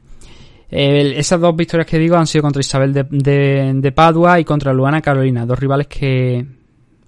[0.71, 5.43] esas dos victorias que digo han sido contra Isabel de, Padua y contra Luana Carolina,
[5.43, 6.45] dos rivales que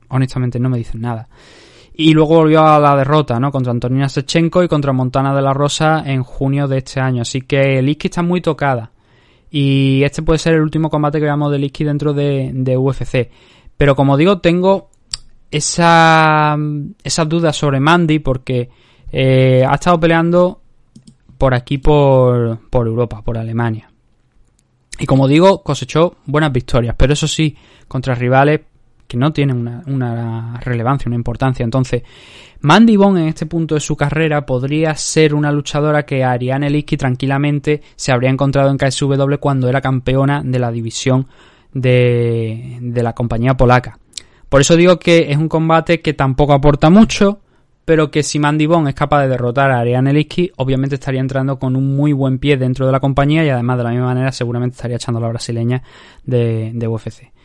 [0.07, 1.27] honestamente no me dicen nada.
[1.93, 3.51] Y luego volvió a la derrota, ¿no?
[3.51, 7.21] Contra Antonina Sechenko y contra Montana de la Rosa en junio de este año.
[7.21, 8.91] Así que Liski está muy tocada.
[9.49, 13.29] Y este puede ser el último combate que veamos de Liski dentro de, UFC.
[13.75, 14.89] Pero como digo, tengo
[15.49, 16.57] esa,
[17.03, 18.69] esas dudas sobre Mandy porque
[19.11, 20.61] eh, ha estado peleando
[21.37, 23.91] por aquí, por, por Europa, por Alemania.
[24.97, 27.57] Y como digo, cosechó buenas victorias, pero eso sí,
[27.87, 28.61] contra rivales
[29.11, 31.65] que no tienen una, relevancia, una importancia.
[31.65, 32.01] Entonces,
[32.61, 37.81] Mandy en este punto de su carrera podría ser una luchadora que Ariane Liski tranquilamente
[37.97, 41.27] se habría encontrado en KSW cuando era campeona de la división
[41.73, 43.99] de, la compañía polaca.
[44.47, 47.41] Por eso digo que es un combate que tampoco aporta mucho,
[47.83, 51.75] pero que si Mandy es capaz de derrotar a Ariane Liski, obviamente estaría entrando con
[51.75, 54.75] un muy buen pie dentro de la compañía y además de la misma manera seguramente
[54.75, 55.83] estaría echando a la brasileña
[56.23, 57.40] de, de UFC.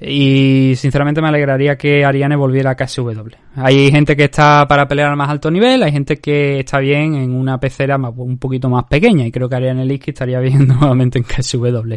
[0.00, 3.30] Y sinceramente me alegraría que Ariane volviera a KSW.
[3.56, 7.16] Hay gente que está para pelear al más alto nivel, hay gente que está bien
[7.16, 11.18] en una pecera un poquito más pequeña y creo que Ariane Liski estaría bien nuevamente
[11.18, 11.94] en KSW.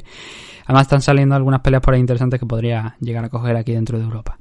[0.65, 3.99] Además están saliendo algunas peleas por ahí interesantes que podría llegar a coger aquí dentro
[3.99, 4.37] de Europa.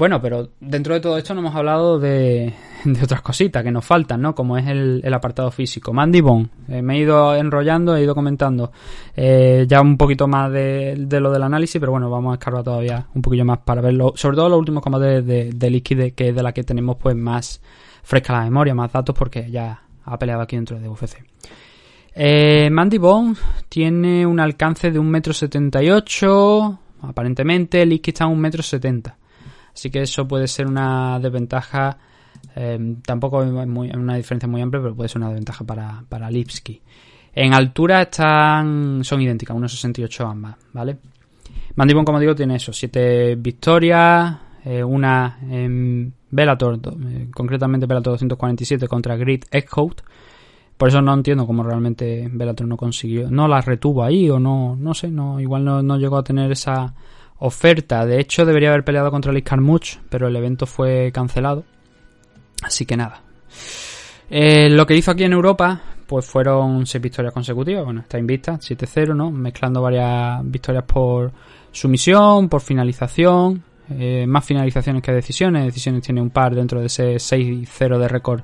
[0.00, 2.54] Bueno, pero dentro de todo esto no hemos hablado de,
[3.02, 4.34] otras cositas que nos faltan, ¿no?
[4.34, 5.92] Como es el, apartado físico.
[5.92, 8.72] Mandy Bone, eh, me he ido enrollando, he ido comentando
[9.14, 13.08] eh, ya un poquito más de, lo del análisis, pero bueno, vamos a escarbar todavía
[13.14, 14.14] un poquillo más para verlo.
[14.16, 17.14] Sobre todo los últimos combates de, de Liquid, que es de la que tenemos pues
[17.14, 17.60] más
[18.02, 21.22] fresca la memoria, más datos, porque ya ha peleado aquí dentro de UFC.
[22.14, 23.34] Eh, Mandy Bone
[23.68, 27.84] tiene un alcance de 1,78m, aparentemente.
[27.84, 29.19] Liquid está a 1,70m.
[29.72, 31.96] Así que eso puede ser una desventaja,
[32.56, 36.80] eh, tampoco es una diferencia muy amplia, pero puede ser una desventaja para, para Lipsky.
[37.32, 40.98] En altura están son idénticas, 1.68 ambas, ¿vale?
[41.76, 46.78] Mandibon, como digo, tiene eso, 7 victorias, eh, una en Bellator,
[47.08, 50.02] eh, concretamente Bellator 247 contra Grid Eckhout.
[50.76, 54.76] Por eso no entiendo cómo realmente Bellator no consiguió, no la retuvo ahí o no,
[54.76, 56.94] no sé, no, igual no, no llegó a tener esa
[57.40, 58.06] oferta.
[58.06, 61.64] De hecho, debería haber peleado contra Liz Carmuch, pero el evento fue cancelado.
[62.62, 63.22] Así que nada.
[64.30, 67.84] Eh, lo que hizo aquí en Europa, pues fueron seis victorias consecutivas.
[67.84, 69.30] Bueno, está invista, 7-0, ¿no?
[69.30, 71.32] Mezclando varias victorias por
[71.72, 73.62] sumisión, por finalización.
[73.92, 75.64] Eh, más finalizaciones que decisiones.
[75.64, 78.42] Decisiones tiene un par dentro de ese 6-0 de récord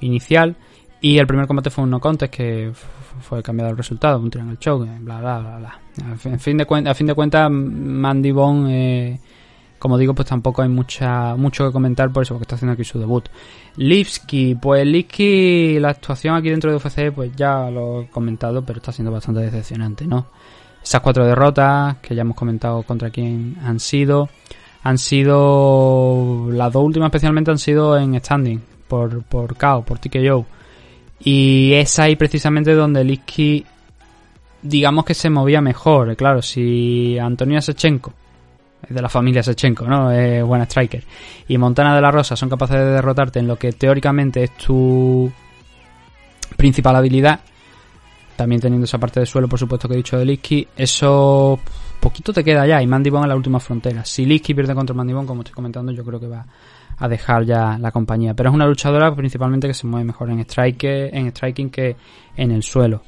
[0.00, 0.56] inicial.
[1.00, 2.72] Y el primer combate fue un no contest que
[3.20, 5.80] fue cambiado el resultado, un triangle choke, bla bla bla bla.
[6.24, 9.20] En fin de a fin de cuentas, Mandy Bone, eh,
[9.78, 12.84] como digo, pues tampoco hay mucha mucho que comentar por eso, porque está haciendo aquí
[12.84, 13.28] su debut.
[13.76, 18.78] Lipski, pues Lipski, la actuación aquí dentro de UFC, pues ya lo he comentado, pero
[18.78, 20.26] está siendo bastante decepcionante, ¿no?
[20.82, 24.28] Esas cuatro derrotas que ya hemos comentado contra quién han sido
[24.82, 30.46] han sido, las dos últimas especialmente han sido en standing, por, por KO, por TKO.
[31.20, 33.64] Y es ahí precisamente donde Liski,
[34.62, 36.14] digamos que se movía mejor.
[36.16, 38.12] Claro, si Antonio Sechenko,
[38.82, 40.12] es de la familia Sechenko, ¿no?
[40.12, 41.02] Es buena striker.
[41.48, 45.30] Y Montana de la Rosa son capaces de derrotarte en lo que teóricamente es tu
[46.56, 47.40] principal habilidad.
[48.36, 50.68] También teniendo esa parte de suelo, por supuesto, que he dicho de Liski.
[50.76, 51.58] Eso
[51.98, 52.80] poquito te queda ya.
[52.80, 54.04] Y Mandy en la última frontera.
[54.04, 56.46] Si Liski pierde contra Mandy como estoy comentando, yo creo que va
[56.98, 58.34] a dejar ya la compañía.
[58.34, 61.96] Pero es una luchadora principalmente que se mueve mejor en, strike, en striking que
[62.36, 63.02] en el suelo.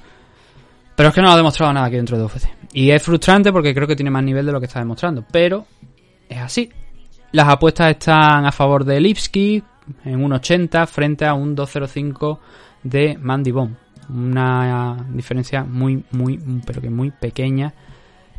[0.94, 2.48] Pero es que no ha demostrado nada aquí dentro de UFC.
[2.72, 5.24] Y es frustrante porque creo que tiene más nivel de lo que está demostrando.
[5.30, 5.66] Pero
[6.28, 6.70] es así.
[7.32, 9.62] Las apuestas están a favor de Lipsky
[10.04, 12.38] en 1.80 frente a un 2.05
[12.82, 13.74] de Mandy Bomb.
[14.08, 17.72] Una diferencia muy, muy, pero que muy pequeña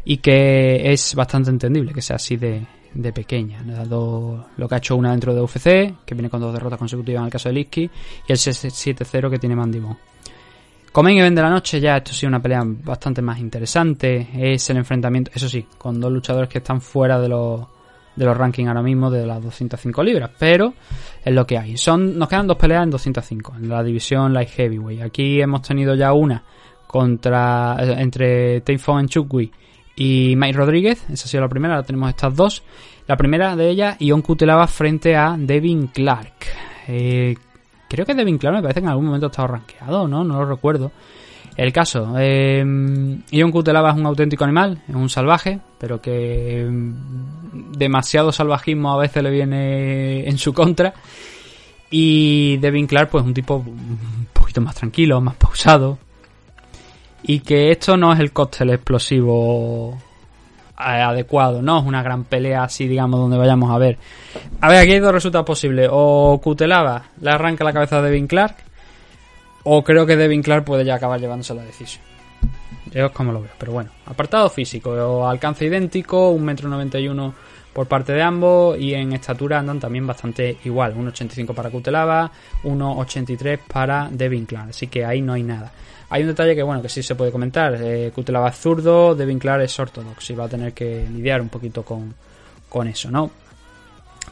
[0.04, 3.64] y que es bastante entendible que sea así de, de pequeña.
[3.64, 7.22] Dado lo que ha hecho una dentro de UFC, que viene con dos derrotas consecutivas
[7.22, 7.84] en el caso de Liski,
[8.28, 9.98] y el 7-0 que tiene Mandy Como
[10.92, 14.28] Como Event de la noche, ya esto sí una pelea bastante más interesante.
[14.34, 17.62] Es el enfrentamiento, eso sí, con dos luchadores que están fuera de los,
[18.16, 20.74] de los rankings ahora mismo de las 205 libras, pero
[21.24, 21.78] es lo que hay.
[21.78, 25.02] Son, nos quedan dos peleas en 205, en la división Light Heavyweight.
[25.02, 26.44] Aquí hemos tenido ya una
[26.88, 29.50] contra entre Taifon Chukwi
[30.04, 32.64] y Mike Rodríguez, esa ha sido la primera, ahora tenemos estas dos.
[33.06, 36.34] La primera de ellas, Ion Kutelava frente a Devin Clark.
[36.88, 37.36] Eh,
[37.88, 40.24] creo que Devin Clark me parece que en algún momento ha estado rankeado, ¿no?
[40.24, 40.92] No lo recuerdo.
[41.56, 42.66] El caso, eh,
[43.30, 48.98] Ion Kutelava es un auténtico animal, es un salvaje, pero que mm, demasiado salvajismo a
[48.98, 50.96] veces le viene en su contra.
[51.92, 56.00] Y Devin Clark, pues un tipo un poquito más tranquilo, más pausado,
[57.24, 59.98] y que esto no es el cóctel explosivo
[60.80, 63.98] eh, adecuado, no es una gran pelea así, digamos, donde vayamos a ver.
[64.60, 65.90] A ver, aquí hay dos resultados posibles.
[65.92, 68.56] O Cutelaba le arranca la cabeza de Devin Clark,
[69.64, 72.04] o creo que Devin Clark puede ya acabar llevándose la decisión.
[72.92, 73.92] Yo es como lo veo, pero bueno.
[74.06, 77.34] Apartado físico, alcance idéntico, 1,91m
[77.74, 80.96] por parte de ambos y en estatura andan también bastante igual.
[80.96, 82.30] 1,85 para Cutelaba,
[82.64, 85.72] 1,83 para Devin Clark, así que ahí no hay nada.
[86.12, 87.74] Hay un detalle que, bueno, que sí se puede comentar.
[87.82, 91.48] Eh, Kutelava es zurdo, Devin Clark es ortodoxo y va a tener que lidiar un
[91.48, 92.14] poquito con,
[92.68, 93.32] con eso, ¿no?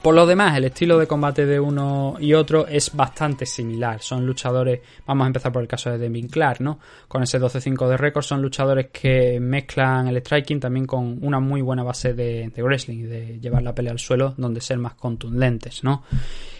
[0.01, 4.01] Por lo demás, el estilo de combate de uno y otro es bastante similar.
[4.01, 6.79] Son luchadores, vamos a empezar por el caso de Devin Clark, ¿no?
[7.07, 11.61] Con ese 12-5 de récord, son luchadores que mezclan el striking también con una muy
[11.61, 15.81] buena base de, de wrestling, de llevar la pelea al suelo, donde ser más contundentes,
[15.85, 16.03] ¿no?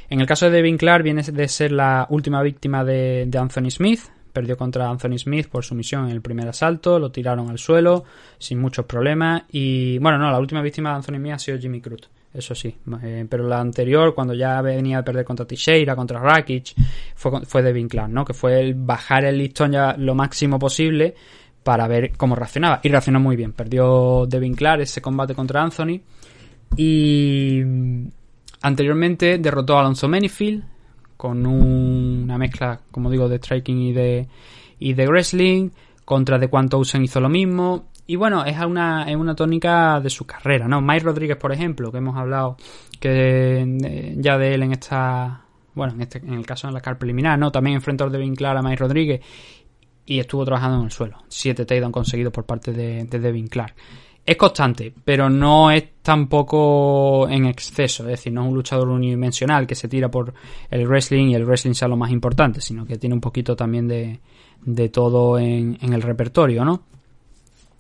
[0.10, 4.00] En el caso de Devin Clark, viene de ser la última víctima de Anthony Smith,
[4.32, 8.04] Perdió contra Anthony Smith por sumisión en el primer asalto, lo tiraron al suelo
[8.38, 11.82] sin muchos problemas y bueno, no, la última víctima de Anthony Smith ha sido Jimmy
[11.82, 16.20] Cruz, eso sí, eh, pero la anterior cuando ya venía a perder contra Teixeira, contra
[16.20, 16.74] Rakic,
[17.16, 18.24] fue, fue Devin Clark, ¿no?
[18.24, 21.16] Que fue el bajar el listón ya lo máximo posible
[21.64, 23.54] para ver cómo reaccionaba y reaccionó muy bien.
[23.54, 26.02] Perdió Devin Clark ese combate contra Anthony
[26.76, 27.62] y
[28.62, 30.64] anteriormente derrotó a Alonso Menifield
[31.20, 34.30] con una mezcla, como digo, de striking y de,
[34.80, 35.70] y de wrestling.
[36.06, 37.90] Contra de cuánto usan hizo lo mismo.
[38.08, 40.80] Y bueno, es una, es una tónica de su carrera, ¿no?
[40.80, 42.56] Mike Rodríguez, por ejemplo, que hemos hablado
[43.02, 45.41] que ya de él en esta.
[45.76, 47.52] Bueno, en, este, en el caso de la car preliminar, ¿no?
[47.52, 49.22] También enfrentó a Devin Clark a Mike Rodríguez
[50.06, 51.18] y estuvo trabajando en el suelo.
[51.28, 53.76] Siete takedowns conseguidos por parte de, de Devin Clark
[54.30, 58.04] es constante, pero no es tampoco en exceso.
[58.04, 60.36] Es decir, no es un luchador unidimensional que se tira por
[60.70, 63.88] el wrestling y el wrestling sea lo más importante, sino que tiene un poquito también
[63.88, 64.20] de,
[64.62, 66.84] de todo en, en el repertorio, ¿no?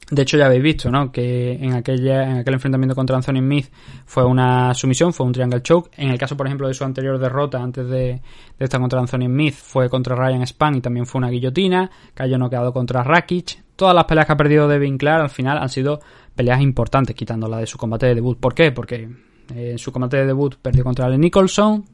[0.09, 1.11] De hecho, ya habéis visto, ¿no?
[1.11, 3.67] Que en, aquella, en aquel enfrentamiento contra Anthony Smith
[4.07, 5.91] fue una sumisión, fue un triangle choke.
[5.97, 8.21] En el caso, por ejemplo, de su anterior derrota antes de, de
[8.57, 11.91] esta contra Anthony Smith, fue contra Ryan Span y también fue una guillotina.
[12.15, 13.68] Cayó noqueado contra Rakic.
[13.79, 16.01] Todas las peleas que ha perdido de Vinclar al final han sido
[16.35, 18.37] peleas importantes, quitando la de su combate de debut.
[18.37, 18.73] ¿Por qué?
[18.73, 19.07] Porque
[19.55, 21.85] eh, en su combate de debut perdió contra Alex Nicholson.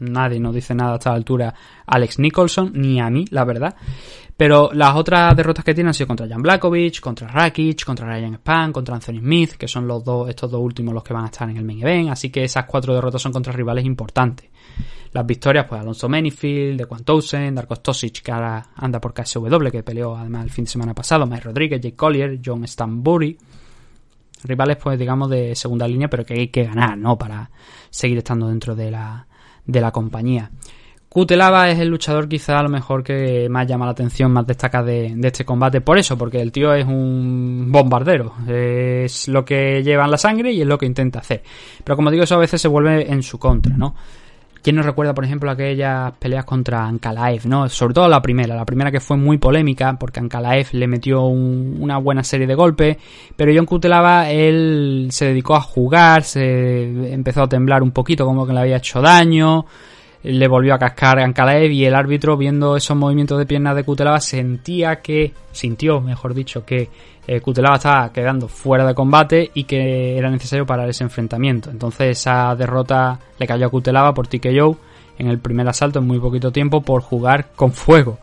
[0.00, 1.54] Nadie nos dice nada a esta altura
[1.86, 3.74] Alex Nicholson, ni a mí, la verdad.
[4.36, 8.34] Pero las otras derrotas que tiene han sido contra Jan Blakovic, contra Rakic, contra Ryan
[8.34, 11.28] Span, contra Anthony Smith, que son los dos, estos dos últimos los que van a
[11.28, 12.10] estar en el main event.
[12.10, 14.46] Así que esas cuatro derrotas son contra rivales importantes.
[15.12, 19.82] Las victorias, pues Alonso Menifield, de Quantousen, Darkos Tosic, que ahora anda por KSW, que
[19.82, 23.36] peleó además el fin de semana pasado, Mike Rodríguez, Jake Collier, John Stanbury.
[24.44, 27.18] Rivales, pues digamos, de segunda línea, pero que hay que ganar, ¿no?
[27.18, 27.50] Para
[27.90, 29.26] seguir estando dentro de la,
[29.66, 30.50] de la compañía.
[31.10, 34.80] Kutelava es el luchador quizá a lo mejor que más llama la atención, más destaca
[34.80, 35.80] de, este combate.
[35.80, 38.32] Por eso, porque el tío es un bombardero.
[38.46, 41.42] Es lo que lleva en la sangre y es lo que intenta hacer.
[41.82, 43.96] Pero como digo, eso a veces se vuelve en su contra, ¿no?
[44.62, 47.68] ¿Quién nos recuerda, por ejemplo, aquellas peleas contra Ankalaev, ¿no?
[47.68, 51.96] Sobre todo la primera, la primera que fue muy polémica, porque Ankalaev le metió una
[51.96, 52.98] buena serie de golpes,
[53.36, 58.46] pero John Kutelava, él se dedicó a jugar, se empezó a temblar un poquito, como
[58.46, 59.64] que le había hecho daño,
[60.22, 63.84] le volvió a cascar a Ankalaev y el árbitro, viendo esos movimientos de piernas de
[63.84, 66.90] Kutelava, sentía que, sintió, mejor dicho, que
[67.26, 71.70] eh, Kutelava estaba quedando fuera de combate y que era necesario parar ese enfrentamiento.
[71.70, 74.76] Entonces esa derrota le cayó a Kutelava por TKO
[75.18, 78.18] en el primer asalto en muy poquito tiempo por jugar con fuego.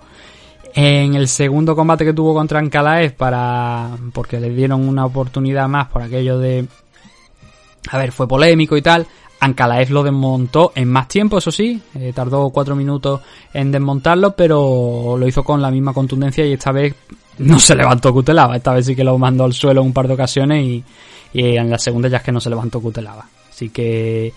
[0.73, 5.87] En el segundo combate que tuvo contra Ankalaev para porque le dieron una oportunidad más
[5.87, 6.67] por aquello de
[7.89, 9.07] a ver, fue polémico y tal.
[9.39, 13.21] Ankalaev lo desmontó en más tiempo, eso sí, eh, tardó cuatro minutos
[13.53, 16.95] en desmontarlo, pero lo hizo con la misma contundencia y esta vez
[17.39, 20.15] no se levantó Cutelaba, esta vez sí que lo mandó al suelo un par de
[20.15, 20.83] ocasiones y,
[21.33, 23.27] en la segunda ya es que no se levantó Cutelaba.
[23.49, 24.33] Así que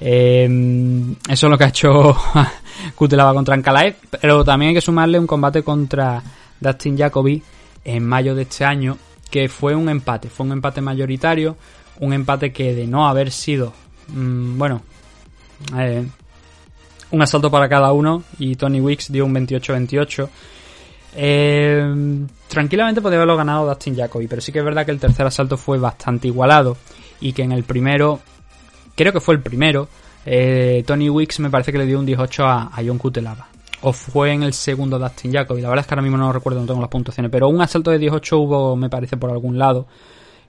[0.00, 2.16] em, eso es lo que ha hecho
[2.94, 6.22] Cutelaba contra Ankalaev, pero también hay que sumarle un combate contra
[6.60, 7.42] Dustin Jacoby
[7.84, 8.96] en mayo de este año,
[9.30, 11.56] que fue un empate, fue un empate mayoritario,
[12.00, 13.72] un empate que de no haber sido
[14.08, 14.82] Mm, bueno,
[15.76, 16.06] eh,
[17.10, 20.28] un asalto para cada uno y Tony Wicks dio un 28-28.
[21.16, 25.26] Eh, tranquilamente podría haberlo ganado Dustin Jacoby, pero sí que es verdad que el tercer
[25.26, 26.76] asalto fue bastante igualado
[27.20, 28.20] y que en el primero,
[28.96, 29.88] creo que fue el primero,
[30.26, 33.48] eh, Tony Wicks me parece que le dio un 18 a, John Cutelaba.
[33.82, 36.60] O fue en el segundo Dustin Jacoby, la verdad es que ahora mismo no recuerdo,
[36.60, 39.86] no tengo las puntuaciones, pero un asalto de 18 hubo, me parece, por algún lado,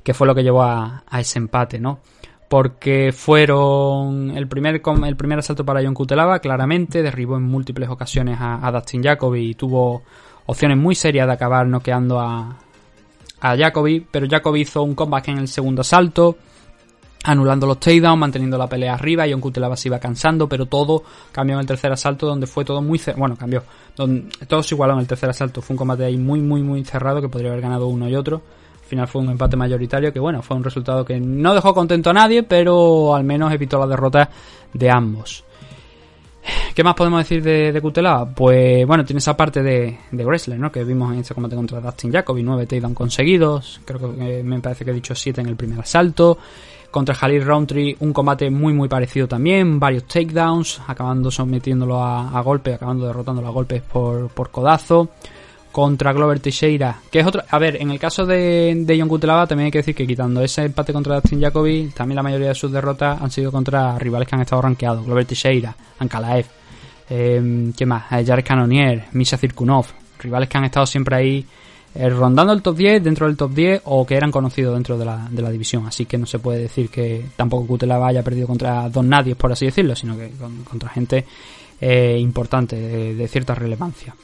[0.01, 1.99] que fue lo que llevó a, a ese empate, ¿no?
[2.47, 8.37] Porque fueron el primer, el primer asalto para John Cutelaba, claramente, derribó en múltiples ocasiones
[8.39, 10.03] a, Dustin Jacoby y tuvo
[10.45, 12.57] opciones muy serias de acabar noqueando a,
[13.41, 16.37] a Jacoby, pero Jacoby hizo un comeback en el segundo asalto,
[17.23, 21.55] anulando los takedowns, manteniendo la pelea arriba, John Cutelaba se iba cansando, pero todo cambió
[21.55, 23.63] en el tercer asalto, donde fue todo muy bueno, cambió,
[23.95, 27.21] donde, todo se en el tercer asalto, fue un combate ahí muy, muy, muy cerrado,
[27.21, 28.43] que podría haber ganado uno y otro,
[28.85, 32.11] al final fue un empate mayoritario que, bueno, fue un resultado que no dejó contento
[32.11, 34.29] a nadie, pero al menos evitó la derrota
[34.73, 35.43] de ambos.
[36.75, 37.81] ¿Qué más podemos decir de, de
[38.35, 40.71] Pues bueno, tiene esa parte de, de wrestler, ¿no?
[40.71, 44.85] Que vimos en ese combate contra Dustin Jacoby, 9 takedowns conseguidos, creo que me parece
[44.85, 46.37] que he dicho 7 en el primer asalto.
[46.91, 52.41] Contra Jalil Roundtree, un combate muy muy parecido también, varios takedowns, acabando sometiéndolo a, a
[52.41, 55.09] golpes, acabando derrotándolo a golpes por, por codazo
[55.75, 57.43] contra Glover Teixeira, que es otro...
[57.49, 60.41] A ver, en el caso de, de John Cutelaba también hay que decir que quitando
[60.41, 64.25] ese empate contra Dustin Jacoby, también la mayoría de sus derrotas han sido contra rivales
[64.25, 65.05] que han estado rankeados.
[65.05, 66.45] Glover Teixeira, Ankalaev,
[67.09, 68.09] eh, ¿qué más?
[68.09, 69.87] Eh, Jared Cannonier, Misha Zirkunov,
[70.19, 71.45] rivales que han estado siempre ahí
[71.93, 75.03] eh, rondando el top 10, dentro del top 10 o que eran conocidos dentro de
[75.03, 75.85] la, de la división.
[75.85, 79.51] Así que no se puede decir que tampoco Cutelaba haya perdido contra dos nadies, por
[79.51, 80.31] así decirlo, sino que
[80.63, 81.25] contra gente
[81.81, 84.15] eh, importante, de cierta relevancia.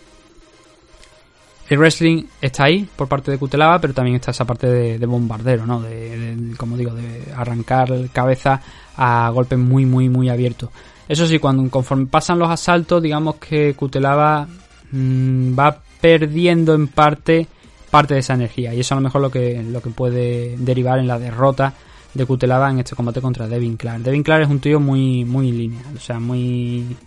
[1.72, 5.66] El wrestling está ahí por parte de Cutelaba, pero también está esa parte de, bombardero,
[5.66, 5.80] ¿no?
[5.80, 8.62] De, como digo, de arrancar cabeza
[8.98, 10.70] a golpes muy, muy, muy abiertos.
[11.08, 14.50] Eso sí, cuando conforme pasan los asaltos, digamos que Cutelaba
[14.92, 17.48] mm, va perdiendo en parte
[17.90, 18.74] parte de esa energía.
[18.74, 21.74] Y eso a lo mejor lo que, lo que puede derivar en la derrota
[22.14, 24.02] de Cutelaba en este combate contra Devin Clark.
[24.02, 26.98] Devin Clark es un tío muy, muy lineal, o sea, muy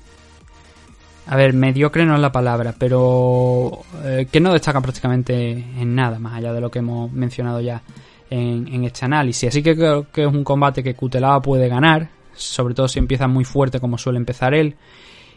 [1.27, 6.19] a ver, mediocre no es la palabra, pero eh, que no destaca prácticamente en nada,
[6.19, 7.83] más allá de lo que hemos mencionado ya
[8.29, 9.49] en, este análisis.
[9.49, 13.27] Así que creo que es un combate que Cutelaba puede ganar, sobre todo si empieza
[13.27, 14.77] muy fuerte como suele empezar él.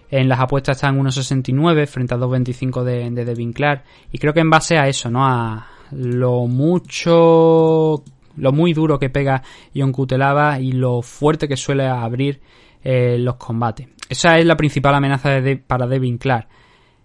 [0.10, 3.84] En las apuestas están 1.69 frente a 2.25 de, de Devin Clark.
[4.12, 5.26] Y creo que en base a eso, ¿no?
[5.26, 8.04] A lo mucho,
[8.36, 9.44] lo muy duro que pega
[9.76, 12.42] John Cutelaba y lo fuerte que suele abrir
[12.84, 13.88] eh, los combates.
[14.10, 16.48] Esa es la principal amenaza para Devin Clark.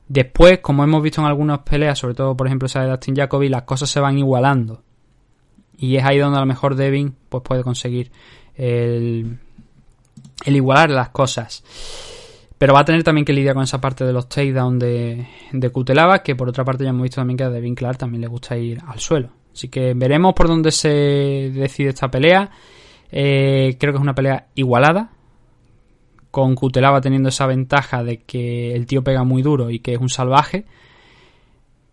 [0.09, 3.49] Después, como hemos visto en algunas peleas, sobre todo por ejemplo esa de Dustin Jacoby,
[3.49, 4.83] las cosas se van igualando.
[5.77, 8.13] Y es ahí donde a lo mejor Devin pues, puede conseguir
[8.55, 9.39] el,
[10.45, 11.65] el igualar las cosas.
[12.59, 15.71] Pero va a tener también que lidiar con esa parte de los takedowns de, de
[15.71, 18.29] Kutelava, que por otra parte ya hemos visto también que a Devin Clark también le
[18.29, 19.31] gusta ir al suelo.
[19.53, 22.51] Así que veremos por dónde se decide esta pelea.
[23.11, 25.11] Eh, creo que es una pelea igualada
[26.33, 30.01] con Cutelaba teniendo esa ventaja de que el tío pega muy duro y que es
[30.01, 30.65] un salvaje,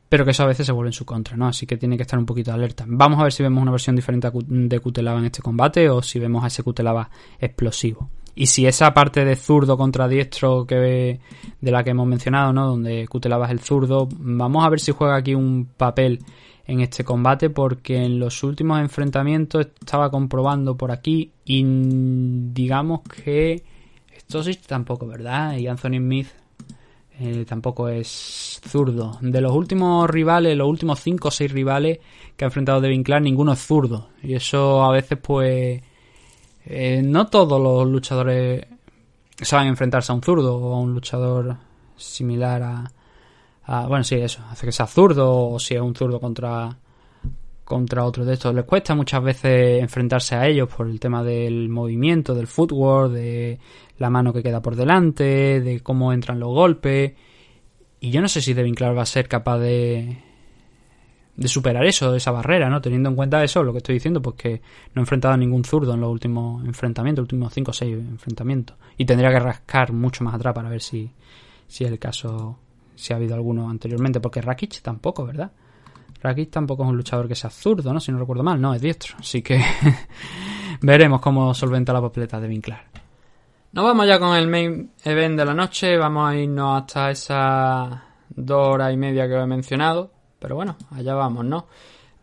[0.07, 1.47] pero que eso a veces se vuelve en su contra, ¿no?
[1.47, 2.85] Así que tiene que estar un poquito alerta.
[2.87, 6.19] Vamos a ver si vemos una versión diferente de Cutelaba en este combate o si
[6.19, 8.09] vemos a ese Cutelaba explosivo.
[8.33, 11.19] Y si esa parte de zurdo contra diestro que
[11.59, 12.65] de la que hemos mencionado, ¿no?
[12.65, 16.19] Donde Cutelaba es el zurdo, vamos a ver si juega aquí un papel
[16.65, 21.61] en este combate porque en los últimos enfrentamientos estaba comprobando por aquí y
[22.53, 23.63] digamos que
[24.29, 25.57] sí tampoco, ¿verdad?
[25.57, 26.27] Y Anthony Smith
[27.19, 29.17] eh, tampoco es zurdo.
[29.21, 31.99] De los últimos rivales, los últimos 5 o 6 rivales
[32.37, 34.09] que ha enfrentado Devin Clark, ninguno es zurdo.
[34.21, 35.81] Y eso a veces pues
[36.65, 38.65] eh, no todos los luchadores
[39.41, 41.57] saben enfrentarse a un zurdo o a un luchador
[41.97, 42.61] similar
[43.65, 46.75] a, bueno, sí, eso, hace que sea zurdo o si es un zurdo contra
[47.69, 48.53] contra otro de estos.
[48.55, 53.59] Les cuesta muchas veces enfrentarse a ellos por el tema del movimiento, del footwork, de
[53.99, 57.13] la mano que queda por delante, de cómo entran los golpes.
[57.99, 60.17] Y yo no sé si Devin Clark va a ser capaz de,
[61.35, 62.81] de superar eso, esa barrera, ¿no?
[62.81, 64.61] Teniendo en cuenta eso, lo que estoy diciendo, pues que
[64.95, 68.77] no ha enfrentado a ningún zurdo en los últimos enfrentamientos, últimos 5 o 6 enfrentamientos.
[68.97, 71.11] Y tendría que rascar mucho más atrás para ver si,
[71.67, 72.57] si es el caso,
[72.95, 75.51] si ha habido alguno anteriormente, porque Rakic tampoco, ¿verdad?
[76.21, 77.99] Rakic tampoco es un luchador que sea zurdo, ¿no?
[77.99, 79.15] Si no recuerdo mal, no, es diestro.
[79.19, 79.63] Así que
[80.81, 82.83] veremos cómo solventa la papeleta de Vinclar.
[83.71, 88.03] Nos vamos ya con el main event de la noche, vamos a irnos hasta esa
[88.29, 91.67] dos horas y media que he mencionado pero bueno, allá vamos, ¿no?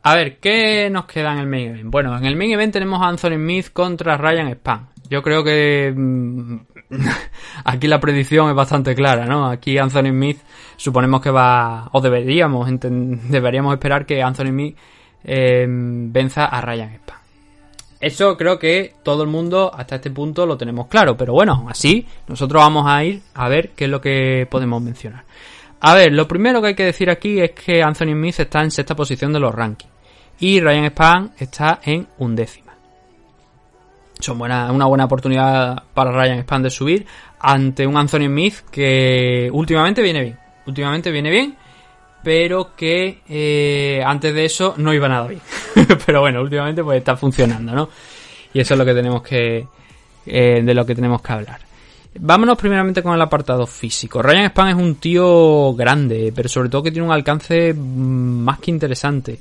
[0.03, 1.91] A ver, ¿qué nos queda en el main event?
[1.91, 4.89] Bueno, en el main event tenemos a Anthony Smith contra Ryan Span.
[5.11, 6.57] Yo creo que mm,
[7.65, 9.47] aquí la predicción es bastante clara, ¿no?
[9.47, 10.39] Aquí Anthony Smith
[10.77, 14.77] suponemos que va, o deberíamos, deberíamos esperar que Anthony Smith
[15.25, 17.17] eh, venza a Ryan Span.
[17.99, 22.07] Eso creo que todo el mundo hasta este punto lo tenemos claro, pero bueno, así
[22.29, 25.25] nosotros vamos a ir a ver qué es lo que podemos mencionar.
[25.81, 28.71] A ver, lo primero que hay que decir aquí es que Anthony Smith está en
[28.71, 29.93] sexta posición de los rankings
[30.39, 32.66] y Ryan Span está en undécima.
[34.27, 37.07] Son buena, una buena oportunidad para Ryan Span de subir
[37.39, 40.39] ante un Anthony Smith que últimamente viene bien.
[40.67, 41.57] Últimamente viene bien,
[42.25, 45.41] pero que eh, antes de eso no iba nada bien.
[46.07, 47.89] pero bueno, últimamente pues está funcionando, ¿no?
[48.53, 49.69] Y eso es lo que tenemos que
[50.27, 51.61] eh, de lo que tenemos que hablar.
[52.19, 54.23] Vámonos primeramente con el apartado físico.
[54.23, 58.73] Ryan Span es un tío grande, pero sobre todo que tiene un alcance más que
[58.73, 59.39] interesante.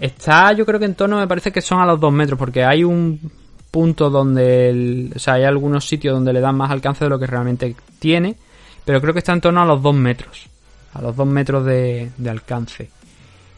[0.00, 2.64] Está, yo creo que en torno, me parece que son a los 2 metros, porque
[2.64, 3.43] hay un
[3.74, 7.26] punto donde, o sea, hay algunos sitios donde le dan más alcance de lo que
[7.26, 8.36] realmente tiene,
[8.84, 10.46] pero creo que está en torno a los 2 metros,
[10.92, 12.88] a los 2 metros de, alcance.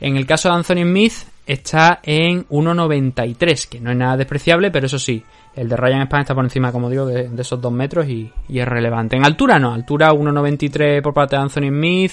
[0.01, 1.13] En el caso de Anthony Smith
[1.45, 5.23] está en 1,93, que no es nada despreciable, pero eso sí,
[5.55, 8.67] el de Ryan Span está por encima, como digo, de, esos 2 metros y, es
[8.67, 9.17] relevante.
[9.17, 12.13] En altura no, altura 1,93 por parte de Anthony Smith,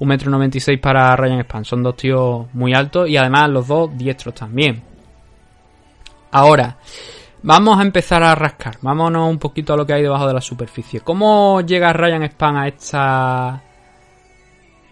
[0.00, 1.64] 1,96m para Ryan Span.
[1.64, 4.82] Son dos tíos muy altos y además los dos diestros también.
[6.30, 6.76] Ahora,
[7.42, 8.78] vamos a empezar a rascar.
[8.82, 11.00] Vámonos un poquito a lo que hay debajo de la superficie.
[11.00, 13.62] ¿Cómo llega Ryan Span a esta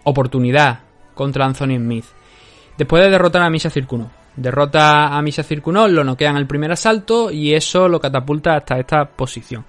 [0.03, 0.79] oportunidad
[1.13, 2.05] contra Anthony Smith?
[2.77, 4.09] Después de derrotar a Misha Circuno.
[4.35, 9.05] Derrota a Misha Circunol, lo noquean el primer asalto y eso lo catapulta hasta esta
[9.05, 9.65] posición.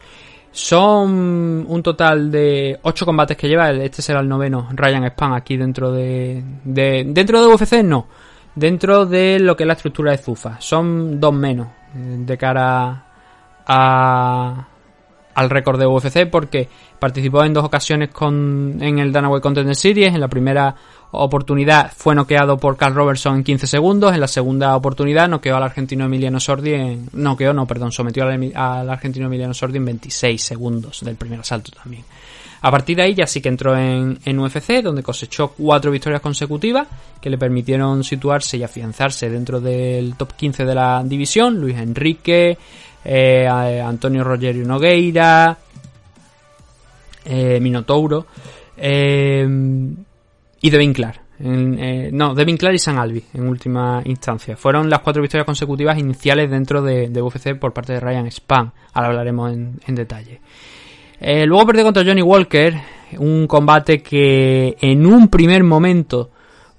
[0.51, 5.57] Son un total de 8 combates que lleva, este será el noveno Ryan Span aquí
[5.57, 8.09] dentro de, Dentro de UFC no,
[8.55, 10.61] dentro de lo que es la estructura de Zufa.
[10.61, 13.05] Son dos menos de cara
[13.67, 14.67] a,
[15.35, 16.69] al récord de UFC porque
[16.99, 20.15] participó en dos ocasiones con, en el Danaway Contender Series.
[20.15, 20.75] En la primera
[21.11, 24.15] oportunidad fue noqueado por Carl Robertson en 15 segundos.
[24.15, 27.09] En la segunda oportunidad noqueó al argentino Emiliano Sordi en.
[27.13, 32.05] Noqueó, no, perdón, sometió al, argentino Emiliano Sordi en 26 segundos del primer asalto también.
[32.61, 36.21] A partir de ahí ya sí que entró en, en, UFC, donde cosechó cuatro victorias
[36.21, 36.89] consecutivas
[37.21, 41.61] que le permitieron situarse y afianzarse dentro del top 15 de la división.
[41.61, 42.59] Luis Enrique,
[43.05, 45.57] eh, Antonio Rogerio Nogueira,
[47.29, 48.27] eh, Minotauro.
[48.77, 49.47] Eh,
[50.61, 51.21] y Devin Clark.
[51.41, 54.57] Eh, no, Devin Clark y San Albi en última instancia.
[54.57, 58.73] Fueron las cuatro victorias consecutivas iniciales dentro de, UFC por parte de Ryan Span.
[58.93, 60.41] Ahora hablaremos en, detalle.
[61.21, 62.75] Eh, luego perdió contra Johnny Walker.
[63.19, 66.31] Un combate que en un primer momento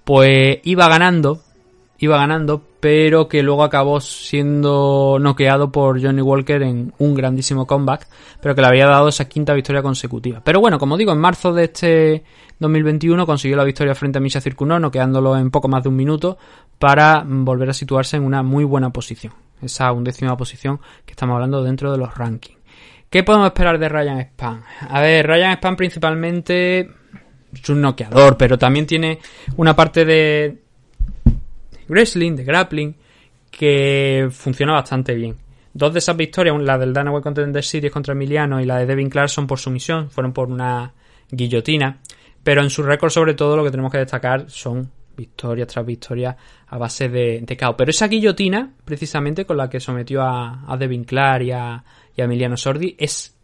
[0.04, 1.42] pues iba ganando.
[2.00, 8.08] Iba ganando, pero que luego acabó siendo noqueado por Johnny Walker en un grandísimo comeback,
[8.42, 10.42] pero que le había dado esa quinta victoria consecutiva.
[10.44, 12.24] Pero bueno, como digo, en marzo de este
[12.60, 16.38] 2021 consiguió la victoria frente a Misha Circunó, noqueándolo en poco más de un minuto
[16.78, 21.64] para volver a situarse en una muy buena posición, esa undécima posición que estamos hablando
[21.64, 22.58] dentro de los rankings.
[23.10, 24.64] ¿Qué podemos esperar de Ryan Span?
[24.88, 26.92] A ver, Ryan Span principalmente
[27.52, 29.20] es un noqueador, pero también tiene
[29.58, 30.69] una parte de
[31.90, 32.96] wrestling, de grappling,
[33.52, 35.36] que funciona bastante bien.
[35.74, 38.86] Dos de esas victorias, la del Dana White Contender Series contra Emiliano y la de
[38.86, 40.94] Devin Clark son por sumisión, fueron por una
[41.30, 42.00] guillotina.
[42.44, 46.36] Pero en su récord, sobre todo, lo que tenemos que destacar son victorias tras victorias
[46.68, 47.76] a base de, de KO.
[47.76, 51.84] Pero esa guillotina, precisamente con la que sometió a, a Devin Clark y a,
[52.16, 53.36] y a Emiliano Sordi, es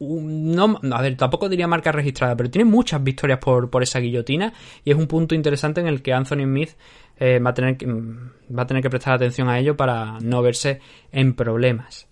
[0.00, 4.52] no, a ver, tampoco diría marca registrada, pero tiene muchas victorias por, por esa guillotina
[4.84, 6.70] y es un punto interesante en el que Anthony Smith
[7.18, 10.42] eh, va, a tener que, va a tener que prestar atención a ello para no
[10.42, 10.80] verse
[11.12, 12.08] en problemas.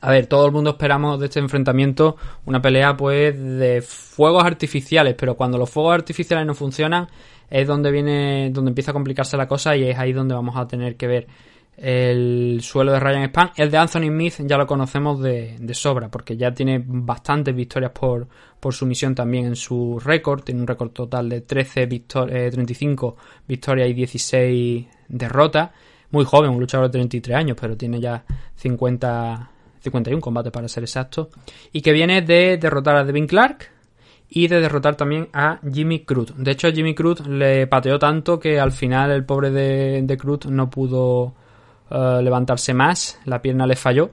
[0.00, 5.14] A ver, todo el mundo esperamos de este enfrentamiento una pelea pues de fuegos artificiales,
[5.18, 7.08] pero cuando los fuegos artificiales no funcionan
[7.48, 10.66] es donde viene, donde empieza a complicarse la cosa y es ahí donde vamos a
[10.66, 11.26] tener que ver
[11.76, 13.50] el suelo de Ryan Span.
[13.56, 18.28] El de Anthony Smith ya lo conocemos de, sobra, porque ya tiene bastantes victorias por,
[18.60, 20.42] por sumisión también en su récord.
[20.42, 25.70] Tiene un récord total de 13 35 victorias y 16 derrotas.
[26.10, 28.24] Muy joven, un luchador de 33 años, pero tiene ya
[28.54, 31.30] 50, 51 combates para ser exacto.
[31.72, 33.70] Y que viene de derrotar a Devin Clark
[34.28, 36.32] y de derrotar también a Jimmy Cruz.
[36.36, 40.46] De hecho, Jimmy Cruz le pateó tanto que al final el pobre de, de Cruz
[40.46, 41.34] no pudo
[41.90, 44.12] eh, levantarse más, la pierna le falló.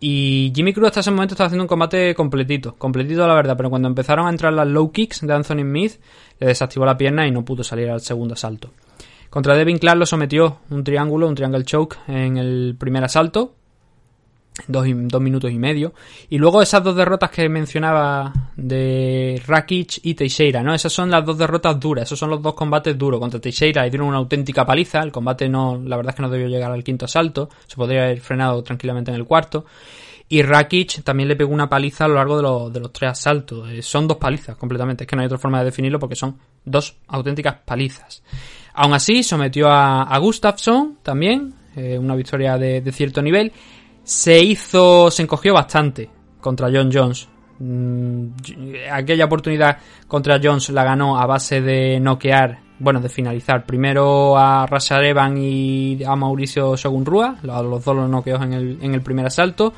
[0.00, 3.70] Y Jimmy Cruz hasta ese momento estaba haciendo un combate completito, completito la verdad, pero
[3.70, 6.00] cuando empezaron a entrar las low kicks de Anthony Smith,
[6.40, 8.70] le desactivó la pierna y no pudo salir al segundo asalto.
[9.30, 13.54] Contra Devin Clark lo sometió un triángulo, un triangle choke en el primer asalto,
[14.68, 15.94] Dos, minutos y medio.
[16.28, 20.74] Y luego esas dos derrotas que mencionaba de Rakic y Teixeira, ¿no?
[20.74, 23.18] Esas son las dos derrotas duras, esos son los dos combates duros.
[23.18, 26.28] Contra Teixeira le dieron una auténtica paliza, el combate no, la verdad es que no
[26.28, 29.64] debió llegar al quinto asalto, se podría haber frenado tranquilamente en el cuarto.
[30.28, 33.12] Y Rakic también le pegó una paliza a lo largo de, los, de los tres
[33.12, 33.70] asaltos.
[33.70, 36.36] Eh, son dos palizas completamente, es que no hay otra forma de definirlo porque son
[36.62, 38.22] dos auténticas palizas.
[38.74, 43.50] Aún así, sometió a, a Gustafsson también, eh, una victoria de cierto nivel
[44.04, 46.10] se hizo, se encogió bastante
[46.40, 47.28] contra John Jones.
[47.58, 48.28] Mm,
[48.90, 54.66] aquella oportunidad contra Jones la ganó a base de noquear, bueno, de finalizar primero a
[54.66, 59.26] Rashad Evan y a Mauricio Shogun los dos los noqueos en el, en el primer
[59.26, 59.72] asalto,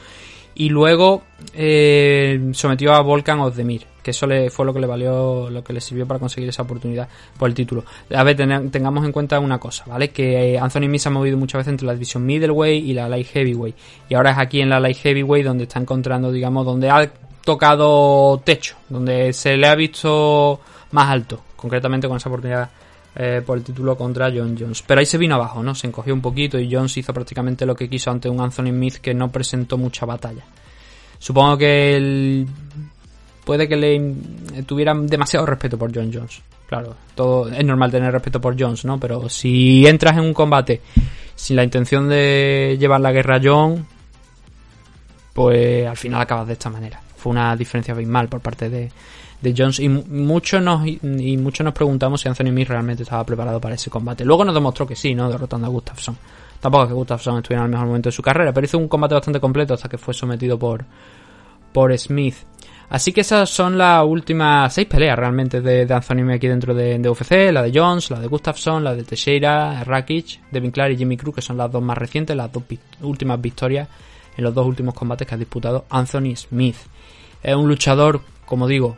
[0.54, 1.22] y luego
[1.54, 5.72] eh, sometió a Volkan Ozdemir que eso le, fue lo que le valió, lo que
[5.72, 7.08] le sirvió para conseguir esa oportunidad
[7.38, 7.84] por el título.
[8.14, 10.10] A ver, tengamos en cuenta una cosa, ¿vale?
[10.10, 13.26] Que eh, Anthony Miss ha movido muchas veces entre la división middleweight y la light
[13.26, 13.74] heavyweight.
[14.10, 17.10] Y ahora es aquí en la light heavyweight donde está encontrando, digamos, donde ha
[17.44, 20.60] tocado techo, donde se le ha visto
[20.90, 22.68] más alto, concretamente con esa oportunidad
[23.16, 24.82] eh, por el título contra John Jones.
[24.82, 25.74] Pero ahí se vino abajo, ¿no?
[25.74, 28.96] Se encogió un poquito y Jones hizo prácticamente lo que quiso ante un Anthony Smith
[28.96, 30.44] que no presentó mucha batalla.
[31.18, 32.46] Supongo que el
[33.44, 36.42] puede que le tuvieran demasiado respeto por John Jones.
[36.66, 38.98] Claro, todo es normal tener respeto por Jones, ¿no?
[38.98, 40.80] Pero si entras en un combate
[41.36, 43.86] sin la intención de llevar la guerra a John,
[45.32, 47.00] pues al final acabas de esta manera.
[47.16, 48.90] Fue una diferencia abismal por parte de,
[49.44, 53.60] de Jones y muchos nos y muchos nos preguntamos si Anthony Smith realmente estaba preparado
[53.60, 54.24] para ese combate.
[54.24, 55.30] Luego nos demostró que sí, ¿no?
[55.30, 56.16] Derrotando a Gustafsson.
[56.60, 58.88] Tampoco es que Gustafsson estuviera en el mejor momento de su carrera, pero hizo un
[58.88, 60.84] combate bastante completo hasta que fue sometido por
[61.72, 62.36] por Smith.
[62.88, 67.52] Así que esas son las últimas seis peleas realmente de, Anthony aquí dentro de, UFC,
[67.52, 71.34] la de Jones, la de Gustafsson, la de Teixeira, Rakic, Devin Clark y Jimmy Cruz,
[71.34, 72.62] que son las dos más recientes, las dos
[73.02, 73.88] últimas victorias
[74.36, 76.76] en los dos últimos combates que ha disputado Anthony Smith.
[77.42, 78.96] Es un luchador, como digo,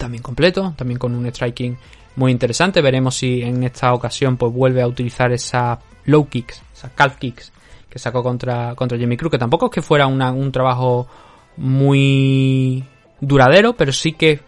[0.00, 1.76] también completo, también con un striking
[2.16, 2.80] muy interesante.
[2.80, 7.52] Veremos si en esta ocasión pues vuelve a utilizar esas low kicks, esas calf kicks
[7.88, 11.06] que sacó contra, contra Jimmy Cruz, que tampoco es que fuera un trabajo
[11.56, 12.82] muy
[13.20, 14.40] duradero, pero sí que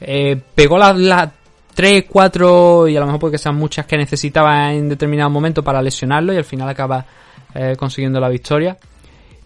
[0.00, 1.32] eh, pegó las la
[1.74, 5.80] 3, 4 y a lo mejor porque sean muchas que necesitaba en determinado momento para
[5.80, 7.06] lesionarlo y al final acaba
[7.54, 8.76] eh, consiguiendo la victoria.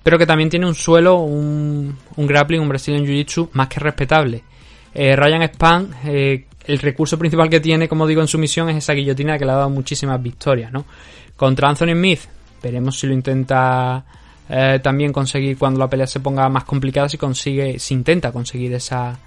[0.02, 4.42] Pero que también tiene un suelo, un, un grappling, un Brazilian Jiu-Jitsu más que respetable.
[4.94, 8.92] Eh, Ryan Span, el recurso principal que tiene, como digo, en su misión es esa
[8.92, 10.84] guillotina que le ha dado muchísimas victorias, ¿no?
[11.36, 12.20] Contra Anthony Smith,
[12.62, 14.04] veremos si lo intenta
[14.48, 18.72] eh, también conseguir cuando la pelea se ponga más complicada si consigue, si intenta conseguir
[18.74, 19.18] esa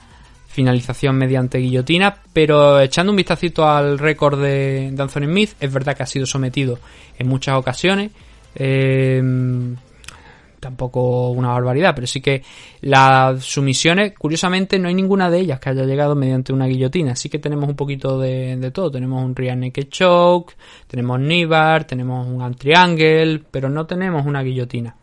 [0.47, 6.03] finalización mediante guillotina, pero echando un vistacito al récord de, Anthony Smith, es verdad que
[6.03, 6.79] ha sido sometido
[7.17, 8.11] en muchas ocasiones,
[8.55, 9.75] em,
[10.65, 12.41] tampoco una barbaridad, pero sí que
[12.81, 17.29] las sumisiones, curiosamente, no hay ninguna de ellas que haya llegado mediante una guillotina, así
[17.29, 19.89] que tenemos un poquito de, todo, tenemos un rear naked
[20.87, 24.95] tenemos Nibar, tenemos un triangle, pero no tenemos una guillotina.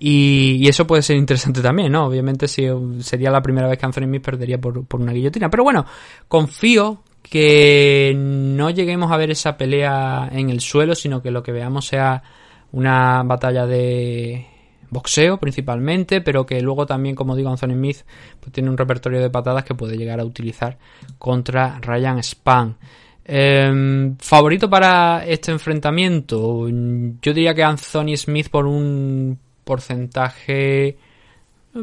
[0.00, 2.06] Y, eso puede ser interesante también, ¿no?
[2.06, 2.66] Obviamente si,
[2.98, 5.48] sería la primera vez que Anthony Smith perdería por, una guillotina.
[5.48, 5.86] Pero bueno,
[6.26, 11.52] confío que no lleguemos a ver esa pelea en el suelo, sino que lo que
[11.52, 12.24] veamos sea
[12.72, 14.55] una batalla de
[14.90, 17.98] boxeo principalmente, pero que luego también, como digo, Anthony Smith
[18.40, 20.78] pues tiene un repertorio de patadas que puede llegar a utilizar
[21.18, 22.76] contra Ryan Span.
[23.24, 30.96] Em, favorito para este enfrentamiento, yo diría que Anthony Smith por un porcentaje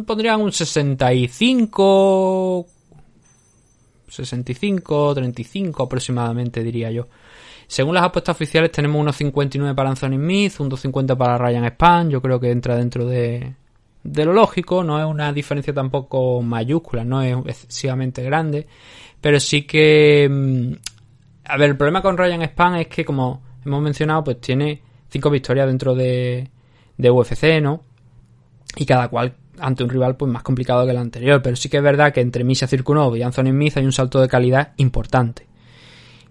[0.05, 2.65] pondrían un 65
[4.07, 7.07] 65 35 aproximadamente diría yo
[7.67, 12.09] según las apuestas oficiales tenemos unos 59 para Anthony Smith, un 250 para Ryan Span,
[12.09, 13.53] yo creo que entra dentro de,
[14.03, 18.67] lo lógico, no es una diferencia tampoco mayúscula, no es excesivamente grande,
[19.21, 20.27] pero sí que...
[20.29, 20.73] Mm,
[21.45, 25.29] a ver, el problema con Ryan Span es que como hemos mencionado, pues tiene 5
[25.29, 26.49] victorias dentro de,
[26.97, 27.83] de UFC, ¿no?
[28.77, 31.77] Y cada cual ante un rival pues más complicado que el anterior, pero sí que
[31.77, 35.47] es verdad que entre Misha Circunov y Anthony Smith hay un salto de calidad importante.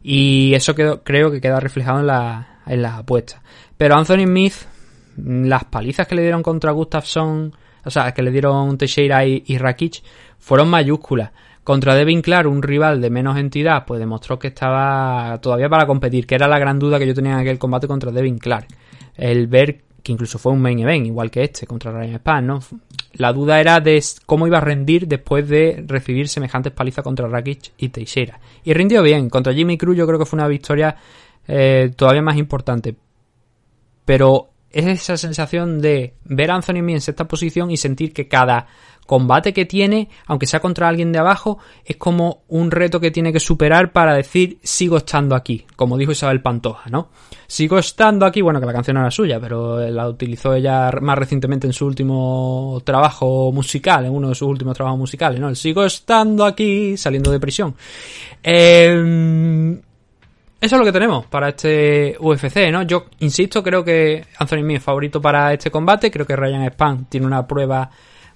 [0.03, 3.41] Y eso creo que queda reflejado en, la, en las apuestas.
[3.77, 4.55] Pero Anthony Smith,
[5.17, 7.55] las palizas que le dieron contra Gustafsson,
[7.85, 9.59] o sea, que le dieron Teixeira y, y
[10.39, 11.31] fueron mayúsculas.
[11.65, 16.27] Contra Devin Clark, un rival de menos entidad, pues demostró que estaba todavía para competir,
[16.27, 18.67] que era la gran duda que yo tenía en aquel combate contra Devin Clark.
[19.15, 22.61] El ver que incluso fue un main event, igual que este, contra Ryan Span, ¿no?
[23.15, 27.73] La duda era de cómo iba a rendir después de recibir semejantes palizas contra Rakic
[27.79, 28.41] y Teixeira.
[28.65, 29.29] Y rindió bien.
[29.29, 30.97] Contra Jimmy Cruz yo creo que fue una victoria
[31.47, 32.97] eh, todavía más importante.
[34.05, 38.27] Pero es esa sensación de ver a Anthony Mee en sexta posición y sentir que
[38.27, 38.67] cada
[39.13, 43.31] combate que tiene, aunque sea contra alguien de abajo, es como un reto que tiene
[43.31, 47.11] que superar para decir sigo estando aquí, como dijo Isabel Pantoja, ¿no?
[47.47, 51.67] Sigo estando aquí, bueno, que la canción era suya, pero la utilizó ella más recientemente
[51.67, 55.51] en su último trabajo musical, en uno de sus últimos trabajos musicales, ¿no?
[55.51, 57.75] El sigo estando aquí, saliendo de prisión.
[58.43, 59.79] Eh,
[60.59, 62.85] eso es lo que tenemos para este UFC, ¿no?
[62.85, 66.11] Yo insisto, creo que Anthony Mee es favorito para este combate.
[66.11, 67.91] Creo que Ryan Span tiene una prueba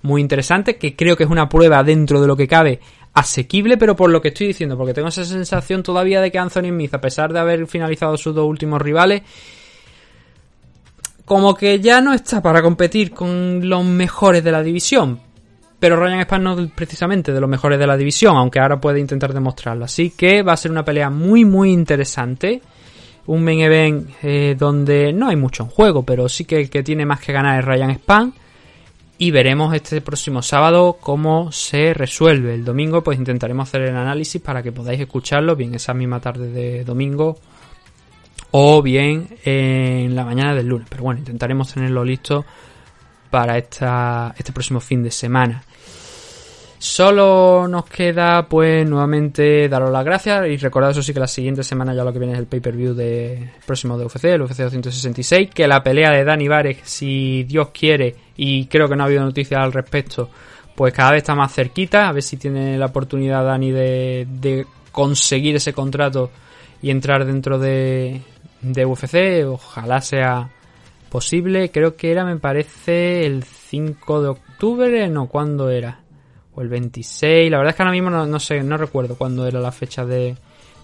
[0.06, 2.80] muy interesante, que creo que es una prueba dentro de lo que cabe
[3.12, 6.68] asequible, pero por lo que estoy diciendo, porque tengo esa sensación todavía de que Anthony
[6.68, 9.22] Smith, a pesar de haber finalizado sus dos últimos rivales,
[11.24, 15.18] como que ya no está para competir con los mejores de la división.
[15.78, 19.00] Pero Ryan Span no es precisamente de los mejores de la división, aunque ahora puede
[19.00, 19.84] intentar demostrarlo.
[19.84, 22.62] Así que va a ser una pelea muy, muy interesante.
[23.26, 26.82] Un main event eh, donde no hay mucho en juego, pero sí que el que
[26.82, 28.34] tiene más que ganar es Ryan Span.
[29.18, 32.54] Y veremos este próximo sábado cómo se resuelve.
[32.54, 36.50] El domingo pues intentaremos hacer el análisis para que podáis escucharlo bien esa misma tarde
[36.50, 37.38] de domingo
[38.50, 40.86] o bien en la mañana del lunes.
[40.90, 42.44] Pero bueno, intentaremos tenerlo listo
[43.30, 45.62] para esta, este próximo fin de semana.
[46.78, 51.62] Solo nos queda, pues, nuevamente daros las gracias y recordad, eso sí, que la siguiente
[51.62, 55.50] semana ya lo que viene es el pay-per-view de próximo de UFC, el UFC 266,
[55.54, 59.24] que la pelea de Dani Vares, si Dios quiere, y creo que no ha habido
[59.24, 60.30] noticias al respecto,
[60.74, 65.56] pues cada vez está más cerquita, a ver si tiene la oportunidad Dani de, conseguir
[65.56, 66.30] ese contrato
[66.80, 68.22] y entrar dentro de,
[68.62, 70.50] de UFC, ojalá sea
[71.08, 76.00] posible, creo que era, me parece, el 5 de octubre, no, ¿cuándo era?
[76.54, 79.60] O el 26, la verdad es que ahora mismo no, sé, no recuerdo cuándo era
[79.60, 80.36] la fecha de,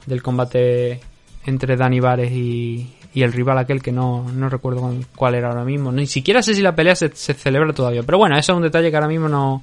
[0.07, 1.01] del combate
[1.45, 5.65] entre Dani Vares y, y el rival aquel que no, no recuerdo cuál era ahora
[5.65, 5.93] mismo.
[5.93, 8.03] Ni siquiera sé si la pelea se, celebra todavía.
[8.03, 9.63] Pero bueno, eso es un detalle que ahora mismo no,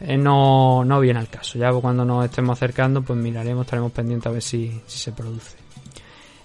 [0.00, 1.58] eh, no, no viene al caso.
[1.58, 5.66] Ya cuando nos estemos acercando, pues miraremos, estaremos pendientes a ver si, si se produce.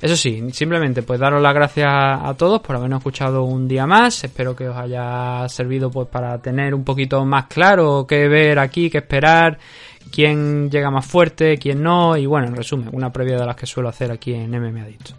[0.01, 4.23] Eso sí, simplemente pues daros las gracias a todos por habernos escuchado un día más.
[4.23, 8.89] Espero que os haya servido pues para tener un poquito más claro qué ver aquí,
[8.89, 9.59] qué esperar,
[10.11, 13.65] quién llega más fuerte, quién no, y bueno, en resumen, una previa de las que
[13.65, 15.13] suelo hacer aquí en MMA Adicto.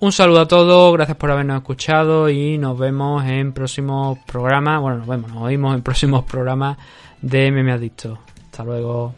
[0.00, 4.98] Un saludo a todos, gracias por habernos escuchado y nos vemos en próximos programas, bueno,
[4.98, 6.78] nos vemos, nos oímos en próximos programas
[7.20, 8.18] de MMA Adicto.
[8.50, 9.14] Hasta luego.